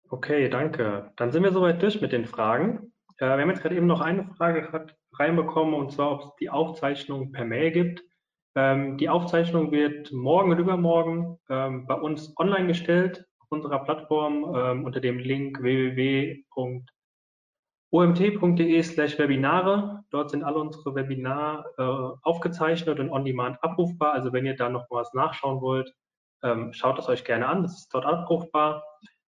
Okay, 0.10 0.50
danke. 0.50 1.12
Dann 1.16 1.32
sind 1.32 1.44
wir 1.44 1.52
soweit 1.52 1.82
durch 1.82 2.02
mit 2.02 2.12
den 2.12 2.26
Fragen. 2.26 2.94
Äh, 3.18 3.26
wir 3.26 3.42
haben 3.42 3.50
jetzt 3.50 3.62
gerade 3.62 3.76
eben 3.76 3.88
noch 3.88 4.02
eine 4.02 4.26
Frage 4.36 4.88
reinbekommen, 5.18 5.74
und 5.74 5.92
zwar, 5.92 6.12
ob 6.12 6.22
es 6.22 6.36
die 6.40 6.50
Aufzeichnung 6.50 7.32
per 7.32 7.46
Mail 7.46 7.72
gibt. 7.72 8.04
Ähm, 8.56 8.98
die 8.98 9.08
Aufzeichnung 9.08 9.72
wird 9.72 10.12
morgen 10.12 10.52
und 10.52 10.60
übermorgen 10.60 11.40
ähm, 11.50 11.88
bei 11.88 11.96
uns 11.96 12.38
online 12.38 12.68
gestellt 12.68 13.26
unserer 13.52 13.84
Plattform 13.84 14.56
ähm, 14.56 14.86
unter 14.86 15.00
dem 15.00 15.20
Link 15.20 15.62
www.omt.de 15.62 16.44
slash 18.84 19.20
Webinare. 19.20 20.04
Dort 20.10 20.32
sind 20.32 20.44
alle 20.44 20.60
unsere 20.60 20.96
Webinare 20.96 21.66
äh, 21.78 22.28
aufgezeichnet 22.28 23.00
und 23.00 23.10
on 23.10 23.26
demand 23.26 23.62
abrufbar. 23.64 24.14
Also 24.14 24.32
wenn 24.34 24.46
ihr 24.46 24.56
da 24.56 24.70
noch 24.70 24.88
was 24.90 25.14
nachschauen 25.14 25.62
wollt, 25.62 25.94
ähm, 26.44 26.74
schaut 26.74 26.98
es 26.98 27.08
euch 27.08 27.24
gerne 27.24 27.48
an. 27.48 27.64
Das 27.64 27.78
ist 27.78 27.94
dort 27.94 28.06
abrufbar. 28.06 28.84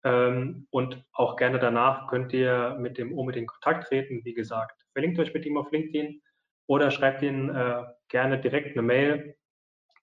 Ähm, 0.05 0.67
und 0.71 1.03
auch 1.13 1.37
gerne 1.37 1.59
danach 1.59 2.09
könnt 2.09 2.33
ihr 2.33 2.77
mit 2.79 2.99
dem 2.99 3.17
Omid 3.17 3.37
in 3.37 3.47
Kontakt 3.47 3.89
treten. 3.89 4.25
Wie 4.25 4.35
gesagt, 4.35 4.85
verlinkt 4.93 5.19
euch 5.19 5.33
mit 5.33 5.47
ihm 5.47 5.57
auf 5.57 5.71
LinkedIn 5.71 6.21
oder 6.67 6.91
schreibt 6.91 7.23
ihn 7.23 7.49
äh, 7.49 7.85
gerne 8.09 8.41
direkt 8.41 8.77
eine 8.77 8.83
Mail 8.83 9.37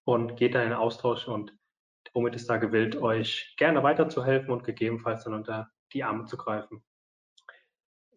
und 0.04 0.36
geht 0.36 0.54
dann 0.54 0.62
in 0.62 0.68
den 0.70 0.78
Austausch 0.78 1.28
und 1.28 1.54
Omid 2.12 2.34
ist 2.34 2.50
da 2.50 2.56
gewillt, 2.56 2.96
euch 2.96 3.54
gerne 3.56 3.82
weiterzuhelfen 3.82 4.50
und 4.50 4.64
gegebenenfalls 4.64 5.24
dann 5.24 5.34
unter 5.34 5.70
die 5.92 6.04
Arme 6.04 6.24
zu 6.24 6.36
greifen. 6.36 6.82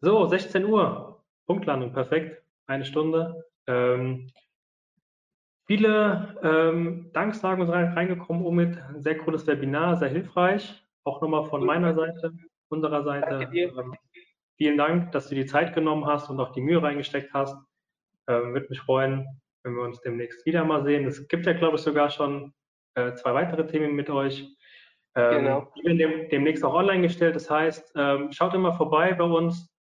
So, 0.02 0.26
16 0.26 0.66
Uhr, 0.66 1.24
Punktlandung, 1.46 1.94
perfekt, 1.94 2.44
eine 2.68 2.86
Stunde. 2.86 3.46
Ähm, 3.68 4.30
viele 5.66 6.38
ähm, 6.44 7.12
Danksagen 7.14 7.66
sind 7.66 7.74
reingekommen, 7.74 8.46
Omid, 8.46 8.78
ein 8.78 9.02
sehr 9.02 9.18
cooles 9.18 9.48
Webinar, 9.48 9.98
sehr 9.98 10.10
hilfreich. 10.10 10.84
Auch 11.06 11.22
nochmal 11.22 11.50
von 11.50 11.66
meiner 11.66 11.94
Seite, 11.94 12.34
unserer 12.70 13.04
Seite. 13.04 13.50
Ähm, 13.54 13.96
vielen 14.58 14.78
Dank, 14.78 15.12
dass 15.12 15.30
du 15.30 15.36
die 15.36 15.46
Zeit 15.46 15.74
genommen 15.74 16.06
hast 16.06 16.30
und 16.30 16.40
auch 16.40 16.52
die 16.52 16.62
Mühe 16.62 16.82
reingesteckt 16.82 17.34
hast. 17.34 17.56
Ähm, 18.28 18.54
Würde 18.54 18.68
mich 18.70 18.80
freuen, 18.82 19.42
wenn 19.64 19.76
wir 19.76 19.84
uns 19.84 20.02
demnächst 20.02 20.46
wieder 20.46 20.64
mal 20.64 20.84
sehen. 20.84 21.06
Es 21.06 21.28
gibt 21.28 21.46
ja, 21.46 21.54
glaube 21.54 21.78
ich, 21.78 21.82
sogar 21.82 22.10
schon 22.10 22.54
äh, 22.96 23.14
zwei 23.16 23.34
weitere 23.34 23.66
Themen 23.68 23.96
mit 23.96 24.10
euch. 24.10 24.56
Ähm, 25.16 25.40
genau. 25.46 25.72
Die 25.76 25.84
werden 25.84 25.98
dem, 25.98 26.30
demnächst 26.30 26.64
auch 26.64 26.74
online 26.74 27.02
gestellt. 27.02 27.36
Das 27.36 27.50
heißt, 27.50 27.94
ähm, 27.96 28.32
schaut 28.32 28.54
immer 28.54 28.74
vorbei 28.74 29.14
bei 29.14 29.26
uns, 29.26 29.74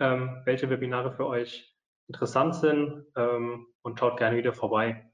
ähm, 0.00 0.42
welche 0.44 0.70
Webinare 0.70 1.12
für 1.12 1.26
euch 1.26 1.74
interessant 2.08 2.54
sind 2.54 3.04
ähm, 3.16 3.66
und 3.82 3.98
schaut 3.98 4.16
gerne 4.16 4.36
wieder 4.36 4.52
vorbei. 4.52 5.10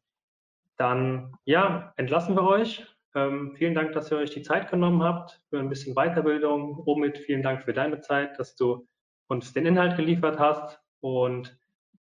Dann, 0.77 1.35
ja, 1.45 1.93
entlassen 1.97 2.37
wir 2.37 2.45
euch 2.45 2.87
ähm, 3.14 3.55
vielen 3.57 3.75
Dank, 3.75 3.93
dass 3.93 4.11
ihr 4.11 4.18
euch 4.18 4.31
die 4.31 4.43
Zeit 4.43 4.70
genommen 4.70 5.03
habt 5.03 5.43
für 5.51 5.59
ein 5.59 5.68
bisschen 5.68 5.95
Weiterbildung. 5.95 6.83
Omid, 6.87 7.18
vielen 7.18 7.43
Dank 7.43 7.62
für 7.62 7.73
deine 7.73 8.01
Zeit, 8.01 8.39
dass 8.39 8.57
du 8.57 8.89
uns 9.29 9.53
den 9.53 9.66
Inhalt 9.66 9.97
geliefert 9.97 10.39
hast. 10.39 10.81
Und 11.01 11.59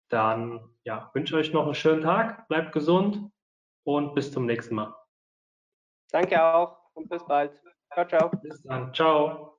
dann 0.09 0.61
ja, 0.83 1.09
wünsche 1.13 1.35
euch 1.35 1.53
noch 1.53 1.65
einen 1.65 1.75
schönen 1.75 2.01
Tag, 2.01 2.47
bleibt 2.47 2.71
gesund 2.71 3.29
und 3.83 4.15
bis 4.15 4.31
zum 4.31 4.45
nächsten 4.45 4.75
Mal. 4.75 4.95
Danke 6.11 6.43
auch 6.43 6.77
und 6.93 7.09
bis 7.09 7.23
bald. 7.25 7.51
Ciao, 7.93 8.07
ciao. 8.07 8.31
Bis 8.41 8.61
dann. 8.63 8.93
Ciao. 8.93 9.50